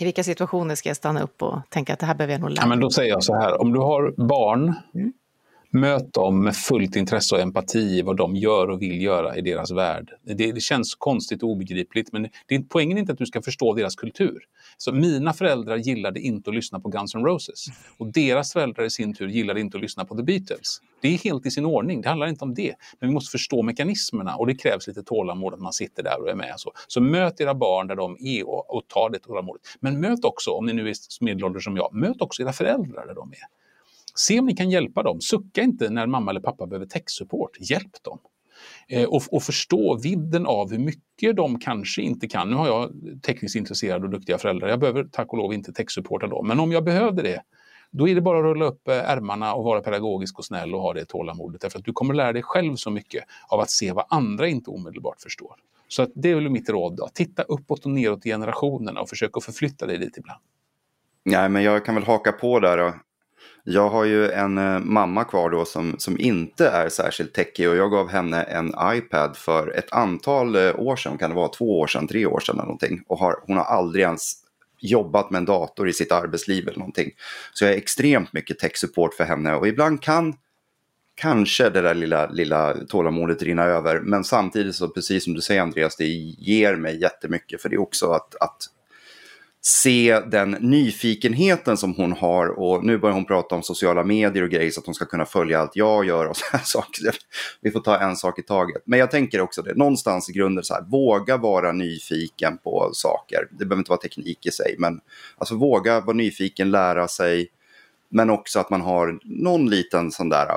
I 0.00 0.04
vilka 0.04 0.24
situationer 0.24 0.74
ska 0.74 0.88
jag 0.88 0.96
stanna 0.96 1.22
upp 1.22 1.42
och 1.42 1.58
tänka 1.68 1.92
att 1.92 1.98
det 1.98 2.06
här 2.06 2.14
behöver 2.14 2.34
jag 2.34 2.40
nog 2.40 2.50
lära 2.50 2.56
mig? 2.56 2.64
Ja, 2.64 2.68
men 2.68 2.80
då 2.80 2.90
säger 2.90 3.10
jag 3.10 3.24
så 3.24 3.34
här, 3.34 3.60
om 3.60 3.72
du 3.72 3.78
har 3.78 4.26
barn, 4.28 4.74
mm. 4.94 5.12
Möt 5.72 6.12
dem 6.12 6.44
med 6.44 6.56
fullt 6.56 6.96
intresse 6.96 7.34
och 7.34 7.40
empati 7.40 7.78
i 7.98 8.02
vad 8.02 8.16
de 8.16 8.36
gör 8.36 8.70
och 8.70 8.82
vill 8.82 9.02
göra 9.02 9.36
i 9.36 9.40
deras 9.40 9.70
värld. 9.70 10.10
Det, 10.22 10.52
det 10.52 10.60
känns 10.60 10.94
konstigt 10.94 11.42
och 11.42 11.48
obegripligt 11.48 12.12
men 12.12 12.28
det, 12.46 12.68
poängen 12.68 12.96
är 12.96 13.00
inte 13.00 13.12
att 13.12 13.18
du 13.18 13.26
ska 13.26 13.42
förstå 13.42 13.74
deras 13.74 13.96
kultur. 13.96 14.38
Så 14.76 14.92
mina 14.92 15.32
föräldrar 15.32 15.76
gillade 15.76 16.20
inte 16.20 16.50
att 16.50 16.56
lyssna 16.56 16.80
på 16.80 16.88
Guns 16.88 17.14
N' 17.14 17.24
Roses 17.24 17.66
och 17.98 18.12
deras 18.12 18.52
föräldrar 18.52 18.84
i 18.84 18.90
sin 18.90 19.14
tur 19.14 19.28
gillade 19.28 19.60
inte 19.60 19.76
att 19.76 19.82
lyssna 19.82 20.04
på 20.04 20.16
The 20.16 20.22
Beatles. 20.22 20.80
Det 21.02 21.08
är 21.08 21.18
helt 21.18 21.46
i 21.46 21.50
sin 21.50 21.64
ordning, 21.64 22.00
det 22.00 22.08
handlar 22.08 22.26
inte 22.26 22.44
om 22.44 22.54
det. 22.54 22.74
Men 23.00 23.08
vi 23.08 23.14
måste 23.14 23.30
förstå 23.30 23.62
mekanismerna 23.62 24.36
och 24.36 24.46
det 24.46 24.54
krävs 24.54 24.86
lite 24.86 25.02
tålamod 25.02 25.54
att 25.54 25.60
man 25.60 25.72
sitter 25.72 26.02
där 26.02 26.22
och 26.22 26.30
är 26.30 26.34
med. 26.34 26.54
Så, 26.56 26.72
så 26.86 27.00
möt 27.00 27.40
era 27.40 27.54
barn 27.54 27.86
där 27.86 27.96
de 27.96 28.16
är 28.20 28.48
och, 28.48 28.76
och 28.76 28.82
ta 28.88 29.08
det 29.08 29.18
tålamodet. 29.18 29.62
Men 29.80 30.00
möt 30.00 30.24
också, 30.24 30.50
om 30.50 30.66
ni 30.66 30.72
nu 30.72 30.88
är 30.88 30.94
medelålders 31.20 31.64
som 31.64 31.76
jag, 31.76 31.94
möt 31.94 32.22
också 32.22 32.42
era 32.42 32.52
föräldrar 32.52 33.06
där 33.06 33.14
de 33.14 33.32
är. 33.32 33.59
Se 34.14 34.38
om 34.40 34.46
ni 34.46 34.56
kan 34.56 34.70
hjälpa 34.70 35.02
dem. 35.02 35.20
Sucka 35.20 35.62
inte 35.62 35.90
när 35.90 36.06
mamma 36.06 36.30
eller 36.30 36.40
pappa 36.40 36.66
behöver 36.66 36.86
techsupport. 36.86 37.56
Hjälp 37.60 38.02
dem. 38.02 38.18
Eh, 38.88 39.08
och, 39.08 39.22
och, 39.30 39.42
förstå 39.42 39.98
vidden 40.02 40.46
av 40.46 40.70
hur 40.70 40.78
mycket 40.78 41.36
de 41.36 41.58
kanske 41.58 42.02
inte 42.02 42.28
kan. 42.28 42.50
Nu 42.50 42.56
har 42.56 42.66
jag 42.66 42.90
tekniskt 43.22 43.56
intresserade 43.56 44.04
och 44.04 44.10
duktiga 44.10 44.38
föräldrar. 44.38 44.68
Jag 44.68 44.80
behöver 44.80 45.04
tack 45.04 45.32
och 45.32 45.38
lov 45.38 45.52
inte 45.52 45.72
techsupporta 45.72 46.26
dem. 46.26 46.48
Men 46.48 46.60
om 46.60 46.72
jag 46.72 46.84
behövde 46.84 47.22
det, 47.22 47.42
då 47.90 48.08
är 48.08 48.14
det 48.14 48.20
bara 48.20 48.38
att 48.38 48.44
rulla 48.44 48.64
upp 48.64 48.88
eh, 48.88 49.10
ärmarna 49.10 49.54
och 49.54 49.64
vara 49.64 49.80
pedagogisk 49.80 50.38
och 50.38 50.44
snäll 50.44 50.74
och 50.74 50.82
ha 50.82 50.92
det 50.92 51.04
tålamodet. 51.04 51.60
Därför 51.60 51.78
att 51.78 51.84
du 51.84 51.92
kommer 51.92 52.14
lära 52.14 52.32
dig 52.32 52.42
själv 52.42 52.76
så 52.76 52.90
mycket 52.90 53.24
av 53.48 53.60
att 53.60 53.70
se 53.70 53.92
vad 53.92 54.04
andra 54.08 54.48
inte 54.48 54.70
omedelbart 54.70 55.20
förstår. 55.20 55.54
Så 55.88 56.02
att 56.02 56.10
det 56.14 56.30
är 56.30 56.34
väl 56.34 56.48
mitt 56.48 56.68
råd. 56.68 56.96
Då. 56.96 57.08
Titta 57.14 57.42
uppåt 57.42 57.84
och 57.84 57.90
neråt 57.90 58.26
i 58.26 58.28
generationerna 58.28 59.00
och 59.00 59.08
försök 59.08 59.36
att 59.36 59.44
förflytta 59.44 59.86
dig 59.86 59.98
dit 59.98 60.16
ibland. 60.16 60.40
Nej, 61.24 61.48
men 61.48 61.62
jag 61.62 61.84
kan 61.84 61.94
väl 61.94 62.04
haka 62.04 62.32
på 62.32 62.60
där. 62.60 62.94
Jag 63.64 63.88
har 63.88 64.04
ju 64.04 64.30
en 64.30 64.58
eh, 64.58 64.78
mamma 64.78 65.24
kvar 65.24 65.50
då 65.50 65.64
som, 65.64 65.94
som 65.98 66.20
inte 66.20 66.68
är 66.68 66.88
särskilt 66.88 67.34
techig 67.34 67.68
och 67.68 67.76
jag 67.76 67.90
gav 67.90 68.08
henne 68.08 68.42
en 68.42 68.74
iPad 68.84 69.36
för 69.36 69.78
ett 69.78 69.92
antal 69.92 70.56
eh, 70.56 70.80
år 70.80 70.96
sedan, 70.96 71.18
kan 71.18 71.30
det 71.30 71.36
vara 71.36 71.48
två 71.48 71.80
år 71.80 71.86
sedan, 71.86 72.08
tre 72.08 72.26
år 72.26 72.40
sedan 72.40 72.54
eller 72.54 72.64
någonting. 72.64 73.02
Och 73.06 73.18
har, 73.18 73.36
hon 73.46 73.56
har 73.56 73.64
aldrig 73.64 74.02
ens 74.04 74.32
jobbat 74.80 75.30
med 75.30 75.38
en 75.38 75.44
dator 75.44 75.88
i 75.88 75.92
sitt 75.92 76.12
arbetsliv 76.12 76.68
eller 76.68 76.78
någonting. 76.78 77.10
Så 77.52 77.64
jag 77.64 77.72
är 77.72 77.76
extremt 77.76 78.32
mycket 78.32 78.58
tech-support 78.58 79.14
för 79.14 79.24
henne 79.24 79.54
och 79.54 79.68
ibland 79.68 80.02
kan 80.02 80.34
kanske 81.14 81.70
det 81.70 81.80
där 81.80 81.94
lilla, 81.94 82.26
lilla 82.26 82.74
tålamodet 82.88 83.42
rinna 83.42 83.64
över. 83.64 84.00
Men 84.00 84.24
samtidigt 84.24 84.74
så, 84.74 84.88
precis 84.88 85.24
som 85.24 85.34
du 85.34 85.40
säger 85.40 85.62
Andreas, 85.62 85.96
det 85.96 86.06
ger 86.06 86.76
mig 86.76 87.00
jättemycket. 87.00 87.62
För 87.62 87.68
det 87.68 87.76
är 87.76 87.80
också 87.80 88.12
att, 88.12 88.34
att 88.40 88.56
se 89.62 90.20
den 90.20 90.50
nyfikenheten 90.50 91.76
som 91.76 91.94
hon 91.94 92.12
har 92.12 92.46
och 92.46 92.84
nu 92.84 92.98
börjar 92.98 93.14
hon 93.14 93.24
prata 93.24 93.54
om 93.54 93.62
sociala 93.62 94.04
medier 94.04 94.42
och 94.42 94.50
grejer 94.50 94.70
så 94.70 94.80
att 94.80 94.86
hon 94.86 94.94
ska 94.94 95.04
kunna 95.04 95.26
följa 95.26 95.60
allt 95.60 95.76
jag 95.76 96.04
gör 96.04 96.26
och 96.26 96.36
så 96.36 96.44
här 96.52 96.64
saker. 96.64 97.14
Vi 97.60 97.70
får 97.70 97.80
ta 97.80 97.98
en 97.98 98.16
sak 98.16 98.38
i 98.38 98.42
taget. 98.42 98.82
Men 98.84 98.98
jag 98.98 99.10
tänker 99.10 99.40
också 99.40 99.62
det, 99.62 99.74
någonstans 99.74 100.30
i 100.30 100.32
grunden 100.32 100.64
så 100.64 100.74
här, 100.74 100.82
våga 100.82 101.36
vara 101.36 101.72
nyfiken 101.72 102.58
på 102.58 102.90
saker. 102.92 103.48
Det 103.50 103.64
behöver 103.64 103.80
inte 103.80 103.90
vara 103.90 104.00
teknik 104.00 104.46
i 104.46 104.50
sig, 104.50 104.74
men 104.78 105.00
alltså 105.38 105.54
våga 105.54 106.00
vara 106.00 106.16
nyfiken, 106.16 106.70
lära 106.70 107.08
sig. 107.08 107.48
Men 108.08 108.30
också 108.30 108.60
att 108.60 108.70
man 108.70 108.80
har 108.80 109.18
någon 109.24 109.70
liten 109.70 110.10
sån 110.10 110.28
där 110.28 110.48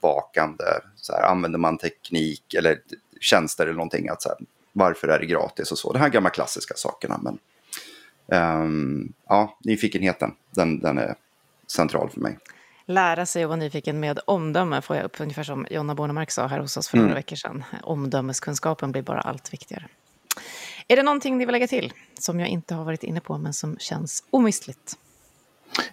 vakande, 0.00 0.64
så 0.96 1.12
här, 1.12 1.22
använder 1.22 1.58
man 1.58 1.78
teknik 1.78 2.54
eller 2.54 2.78
tjänster 3.20 3.64
eller 3.64 3.74
någonting, 3.74 4.08
att 4.08 4.22
så 4.22 4.28
här, 4.28 4.38
varför 4.72 5.08
är 5.08 5.18
det 5.18 5.26
gratis 5.26 5.72
och 5.72 5.78
så. 5.78 5.92
De 5.92 5.98
här 5.98 6.08
gamla 6.08 6.30
klassiska 6.30 6.74
sakerna. 6.76 7.20
Men 7.22 7.38
um, 8.32 9.12
ja, 9.28 9.58
nyfikenheten, 9.64 10.34
den, 10.50 10.80
den 10.80 10.98
är 10.98 11.14
central 11.66 12.10
för 12.10 12.20
mig. 12.20 12.38
Lära 12.86 13.26
sig 13.26 13.44
och 13.44 13.48
vara 13.48 13.58
nyfiken 13.58 14.00
med 14.00 14.18
omdöme 14.24 14.82
får 14.82 14.96
jag 14.96 15.04
upp, 15.04 15.20
ungefär 15.20 15.42
som 15.42 15.66
Jonna 15.70 15.94
Bornemark 15.94 16.30
sa 16.30 16.46
här 16.46 16.58
hos 16.58 16.76
oss 16.76 16.88
för 16.88 16.96
några 16.96 17.10
mm. 17.10 17.16
veckor 17.16 17.36
sedan. 17.36 17.64
Omdömeskunskapen 17.82 18.92
blir 18.92 19.02
bara 19.02 19.20
allt 19.20 19.52
viktigare. 19.52 19.86
Är 20.88 20.96
det 20.96 21.02
någonting 21.02 21.38
ni 21.38 21.44
vill 21.44 21.52
lägga 21.52 21.66
till 21.66 21.92
som 22.18 22.40
jag 22.40 22.48
inte 22.48 22.74
har 22.74 22.84
varit 22.84 23.04
inne 23.04 23.20
på 23.20 23.38
men 23.38 23.52
som 23.52 23.76
känns 23.78 24.24
omistligt? 24.30 24.96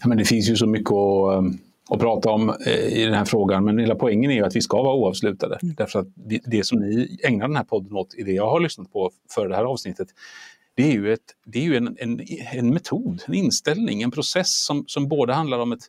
Ja, 0.01 0.07
men 0.07 0.17
det 0.17 0.25
finns 0.25 0.49
ju 0.49 0.55
så 0.55 0.67
mycket 0.67 0.91
att, 0.91 1.37
ehm, 1.37 1.57
att 1.89 1.99
prata 1.99 2.29
om 2.29 2.49
eh, 2.49 2.73
i 2.73 3.05
den 3.05 3.13
här 3.13 3.25
frågan, 3.25 3.65
men 3.65 3.79
hela 3.79 3.95
poängen 3.95 4.31
är 4.31 4.35
ju 4.35 4.45
att 4.45 4.55
vi 4.55 4.61
ska 4.61 4.83
vara 4.83 4.95
oavslutade. 4.95 5.59
Mm. 5.63 5.75
Därför 5.75 5.99
att 5.99 6.07
det 6.45 6.65
som 6.65 6.79
ni 6.79 7.19
ägnar 7.23 7.47
den 7.47 7.57
här 7.57 7.63
podden 7.63 7.97
åt, 7.97 8.15
i 8.15 8.23
det 8.23 8.31
jag 8.31 8.49
har 8.49 8.59
lyssnat 8.59 8.93
på 8.93 9.11
för 9.29 9.47
det 9.47 9.55
här 9.55 9.63
avsnittet, 9.63 10.07
det 10.77 10.83
är 10.83 10.91
ju, 10.91 11.13
ett, 11.13 11.35
det 11.45 11.59
är 11.59 11.63
ju 11.63 11.77
en, 11.77 11.97
en, 11.99 12.21
en 12.51 12.73
metod, 12.73 13.23
en 13.27 13.33
inställning, 13.33 14.01
en 14.01 14.11
process 14.11 14.65
som, 14.65 14.83
som 14.87 15.07
både 15.07 15.33
handlar 15.33 15.59
om 15.59 15.71
ett, 15.71 15.83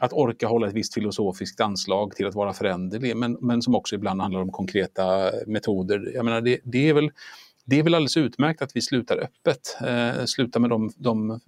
att 0.00 0.12
orka 0.12 0.46
hålla 0.46 0.68
ett 0.68 0.74
visst 0.74 0.94
filosofiskt 0.94 1.60
anslag 1.60 2.14
till 2.16 2.26
att 2.26 2.34
vara 2.34 2.52
föränderlig, 2.52 3.16
men, 3.16 3.32
men 3.40 3.62
som 3.62 3.74
också 3.74 3.94
ibland 3.94 4.20
handlar 4.20 4.40
om 4.40 4.52
konkreta 4.52 5.30
metoder. 5.46 6.12
Jag 6.14 6.24
menar, 6.24 6.40
det, 6.40 6.60
det 6.64 6.88
är 6.88 6.94
väl 6.94 7.10
det 7.64 7.78
är 7.78 7.82
väl 7.82 7.94
alldeles 7.94 8.16
utmärkt 8.16 8.62
att 8.62 8.76
vi 8.76 8.82
slutar 8.82 9.16
öppet, 9.18 9.76
eh, 9.86 10.24
slutar 10.24 10.60
med 10.60 10.70
de, 10.70 10.92
de 10.96 11.30
eh, 11.30 11.38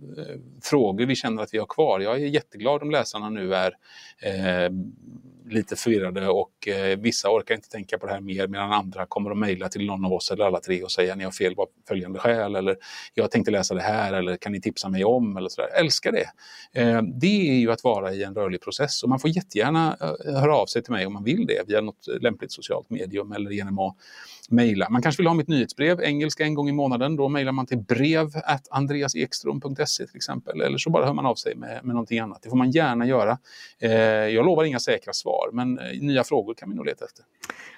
frågor 0.62 1.06
vi 1.06 1.16
känner 1.16 1.42
att 1.42 1.54
vi 1.54 1.58
har 1.58 1.66
kvar. 1.66 2.00
Jag 2.00 2.14
är 2.14 2.26
jätteglad 2.26 2.82
om 2.82 2.90
läsarna 2.90 3.30
nu 3.30 3.54
är 3.54 3.72
eh, 4.22 4.72
lite 5.52 5.76
förvirrade 5.76 6.28
och 6.28 6.68
eh, 6.68 6.98
vissa 6.98 7.30
orkar 7.30 7.54
inte 7.54 7.68
tänka 7.68 7.98
på 7.98 8.06
det 8.06 8.12
här 8.12 8.20
mer 8.20 8.46
medan 8.46 8.72
andra 8.72 9.06
kommer 9.06 9.30
att 9.30 9.38
mejla 9.38 9.68
till 9.68 9.86
någon 9.86 10.04
av 10.04 10.12
oss 10.12 10.30
eller 10.30 10.44
alla 10.44 10.60
tre 10.60 10.82
och 10.82 10.90
säga 10.90 11.14
ni 11.14 11.24
har 11.24 11.30
fel 11.30 11.54
av 11.56 11.66
följande 11.88 12.18
skäl 12.18 12.56
eller 12.56 12.76
jag 13.14 13.30
tänkte 13.30 13.50
läsa 13.50 13.74
det 13.74 13.82
här 13.82 14.12
eller 14.12 14.36
kan 14.36 14.52
ni 14.52 14.60
tipsa 14.60 14.88
mig 14.88 15.04
om 15.04 15.36
eller 15.36 15.48
sådär. 15.48 15.68
Älskar 15.80 16.12
det. 16.12 16.30
Eh, 16.80 17.02
det 17.02 17.50
är 17.50 17.58
ju 17.58 17.72
att 17.72 17.84
vara 17.84 18.14
i 18.14 18.22
en 18.22 18.34
rörlig 18.34 18.60
process 18.60 19.02
och 19.02 19.08
man 19.08 19.20
får 19.20 19.30
jättegärna 19.30 19.96
eh, 20.00 20.34
höra 20.34 20.56
av 20.56 20.66
sig 20.66 20.82
till 20.82 20.92
mig 20.92 21.06
om 21.06 21.12
man 21.12 21.24
vill 21.24 21.46
det 21.46 21.68
via 21.68 21.80
något 21.80 22.06
lämpligt 22.20 22.52
socialt 22.52 22.90
medium 22.90 23.32
eller 23.32 23.50
genom 23.50 23.78
att 23.78 23.96
mejla. 24.48 24.88
Man 24.90 25.02
kanske 25.02 25.22
vill 25.22 25.26
ha 25.26 25.34
mitt 25.34 25.48
nyhetsbrev, 25.48 26.00
engelska 26.00 26.44
en 26.44 26.54
gång 26.54 26.68
i 26.68 26.72
månaden. 26.72 27.16
Då 27.16 27.28
mejlar 27.28 27.52
man 27.52 27.66
till 27.66 27.78
brev 27.78 28.30
andreasekstrom.se 28.70 30.06
till 30.06 30.16
exempel. 30.16 30.60
Eller 30.60 30.78
så 30.78 30.90
bara 30.90 31.06
hör 31.06 31.12
man 31.12 31.26
av 31.26 31.34
sig 31.34 31.54
med, 31.54 31.80
med 31.84 31.94
någonting 31.94 32.18
annat. 32.18 32.42
Det 32.42 32.48
får 32.48 32.56
man 32.56 32.70
gärna 32.70 33.06
göra. 33.06 33.38
Eh, 33.78 33.92
jag 33.92 34.46
lovar 34.46 34.64
inga 34.64 34.78
säkra 34.78 35.12
svar, 35.12 35.37
men 35.52 35.78
eh, 35.78 36.00
nya 36.00 36.24
frågor 36.24 36.54
kan 36.54 36.70
vi 36.70 36.76
nog 36.76 36.86
leta 36.86 37.04
efter. 37.04 37.24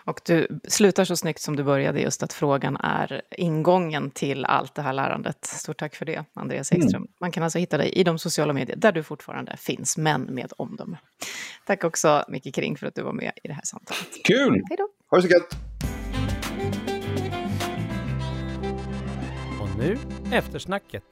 Och 0.05 0.21
du 0.27 0.61
slutar 0.69 1.05
så 1.05 1.17
snyggt 1.17 1.41
som 1.41 1.57
du 1.57 1.63
började, 1.63 2.01
just 2.01 2.23
att 2.23 2.33
frågan 2.33 2.77
är 2.77 3.23
ingången 3.31 4.11
till 4.11 4.45
allt 4.45 4.75
det 4.75 4.83
här 4.83 4.93
lärandet. 4.93 5.45
Stort 5.45 5.79
tack 5.79 5.95
för 5.95 6.05
det, 6.05 6.25
Andreas 6.35 6.73
mm. 6.73 6.83
Ekström. 6.83 7.03
Mm. 7.03 7.13
Man 7.21 7.31
kan 7.31 7.43
alltså 7.43 7.59
hitta 7.59 7.79
dig 7.79 7.89
i 7.93 8.05
de 8.05 8.19
sociala 8.19 8.53
medier 8.53 8.77
där 8.77 8.93
du 8.93 9.03
fortfarande 9.03 9.57
finns, 9.57 9.97
men 9.97 10.23
med 10.23 10.53
omdöme. 10.57 10.99
Tack 11.67 11.85
också, 11.85 12.25
Micke 12.29 12.55
Kring, 12.55 12.77
för 12.77 12.87
att 12.87 12.95
du 12.95 13.03
var 13.03 13.13
med 13.13 13.33
i 13.45 13.49
det 13.49 13.55
här 13.55 13.65
samtalet. 13.65 14.25
Kul! 14.25 14.63
Hej 14.69 14.77
då! 14.77 14.89
Ha 15.11 15.17
det 15.17 15.23
så 15.23 15.29
gött! 15.29 15.71
nu 19.81 19.97
eftersnacket. 20.33 21.03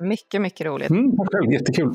Mycket, 0.00 0.40
mycket 0.40 0.66
roligt. 0.66 0.90
Mm, 0.90 1.16
själv, 1.32 1.52
jättekul. 1.52 1.94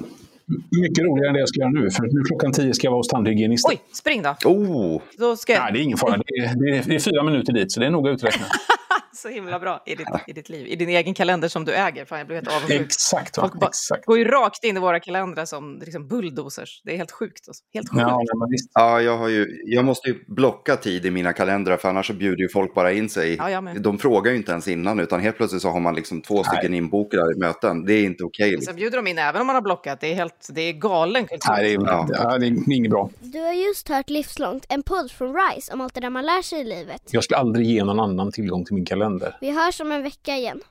Mycket 0.82 1.04
roligare 1.04 1.28
än 1.28 1.34
det 1.34 1.40
jag 1.40 1.50
ska 1.50 1.60
göra 1.60 1.70
nu, 1.70 1.92
för 1.92 2.04
nu 2.04 2.24
klockan 2.24 2.52
tio 2.52 2.74
ska 2.74 2.88
jag 2.88 2.92
vara 2.92 3.00
hos 3.00 3.08
tandhygienisten. 3.08 3.72
Oj, 3.72 3.82
spring 3.94 4.22
då! 4.22 4.50
Oh. 4.50 5.02
då 5.18 5.36
ska... 5.36 5.54
Nej, 5.54 5.74
det 5.74 5.80
är 5.80 5.84
ingen 5.84 5.98
fara. 5.98 6.18
Det 6.18 6.34
är, 6.34 6.56
det 6.56 6.78
är, 6.78 6.84
det 6.88 6.96
är 6.96 7.00
fyra 7.00 7.24
minuter 7.24 7.54
dit, 7.54 7.72
så 7.72 7.80
det 7.80 7.86
är 7.86 7.92
noga 7.92 8.12
uträknat. 8.12 8.50
så 9.22 9.30
himla 9.30 9.60
bra 9.60 9.84
i 9.86 9.96
ditt, 9.96 10.08
i 10.28 10.34
ditt 10.34 10.50
liv, 10.50 10.68
i 10.68 10.76
din 10.76 10.90
egen 10.90 11.14
kalender 11.14 11.48
som 11.48 11.66
du 11.66 11.74
äger. 11.74 12.06
Fan, 12.06 12.18
jag 12.18 12.28
blev 12.28 12.38
helt 12.38 12.48
avundsjuk. 12.56 12.82
Exakt. 12.82 13.36
Folk 13.36 13.54
bara 13.54 13.68
exakt. 13.68 14.06
går 14.06 14.18
ju 14.18 14.26
rakt 14.26 14.64
in 14.64 14.78
i 14.78 14.80
våra 14.80 15.00
kalendrar 15.00 15.46
som 15.46 15.80
liksom 15.80 16.08
bulldozers. 16.08 16.82
Det 16.84 16.94
är 16.94 16.98
helt 16.98 17.12
sjukt. 17.12 17.48
Alltså. 17.48 17.64
Helt 17.74 17.90
sjukt. 17.90 18.02
Ja, 18.02 18.22
ja 18.74 19.02
jag, 19.02 19.18
har 19.18 19.28
ju, 19.28 19.62
jag 19.66 19.86
måste 19.86 20.10
ju 20.10 20.24
blocka 20.28 20.76
tid 20.76 21.06
i 21.06 21.12
mina 21.12 21.34
kalendrar 21.34 21.78
för 21.78 21.90
annars 21.90 22.08
så 22.08 22.14
bjuder 22.14 22.42
ju 22.42 22.50
folk 22.50 22.74
bara 22.74 22.92
in 22.92 23.10
sig. 23.10 23.36
Ja, 23.36 23.62
De 23.62 23.98
frågar 23.98 24.32
ju 24.32 24.38
inte 24.38 24.52
ens 24.52 24.68
innan 24.68 25.00
utan 25.00 25.20
helt 25.20 25.38
plötsligt 25.38 25.62
så 25.62 25.70
har 25.70 25.80
man 25.80 25.96
liksom 25.96 26.22
två 26.22 26.44
stycken 26.44 26.74
inbokade 26.74 27.40
möten. 27.40 27.86
Det 27.86 27.94
är 27.94 28.04
inte 28.04 28.24
okej. 28.24 28.44
Okay, 28.44 28.52
liksom. 28.52 28.66
Sen 28.66 28.76
bjuder 28.76 28.98
de 28.98 29.08
in 29.08 29.18
även 29.18 29.42
om 29.42 29.48
man 29.48 29.56
har 29.56 29.62
blockat. 29.62 30.00
Det 30.02 30.12
är, 30.12 30.16
helt, 30.16 30.48
det 30.50 30.62
är 30.62 30.74
galen 30.74 31.26
kultur. 31.28 31.52
Nej, 31.52 31.78
det 31.78 31.84
är, 31.84 31.88
ja. 31.88 32.08
ja. 32.12 32.38
det 32.38 32.46
är 32.46 32.74
inget 32.74 32.92
bra. 32.92 33.10
Du 33.20 33.40
har 33.40 33.54
just 33.54 33.90
hört 33.90 34.10
Livslångt, 34.10 34.66
en 34.70 34.84
podd 34.84 35.12
från 35.12 35.36
RISE 35.36 35.74
om 35.74 35.82
allt 35.82 35.94
det 35.94 36.02
där 36.02 36.10
man 36.10 36.26
lär 36.26 36.42
sig 36.42 36.62
i 36.62 36.64
livet. 36.64 37.02
Jag 37.12 37.24
skulle 37.24 37.38
aldrig 37.38 37.68
ge 37.68 37.84
någon 37.84 38.00
annan 38.00 38.32
tillgång 38.32 38.66
till 38.66 38.76
min 38.76 38.86
kalender. 38.86 39.03
Vi 39.42 39.52
hörs 39.52 39.82
om 39.82 39.92
en 39.92 40.04
vecka 40.04 40.38
igen. 40.38 40.62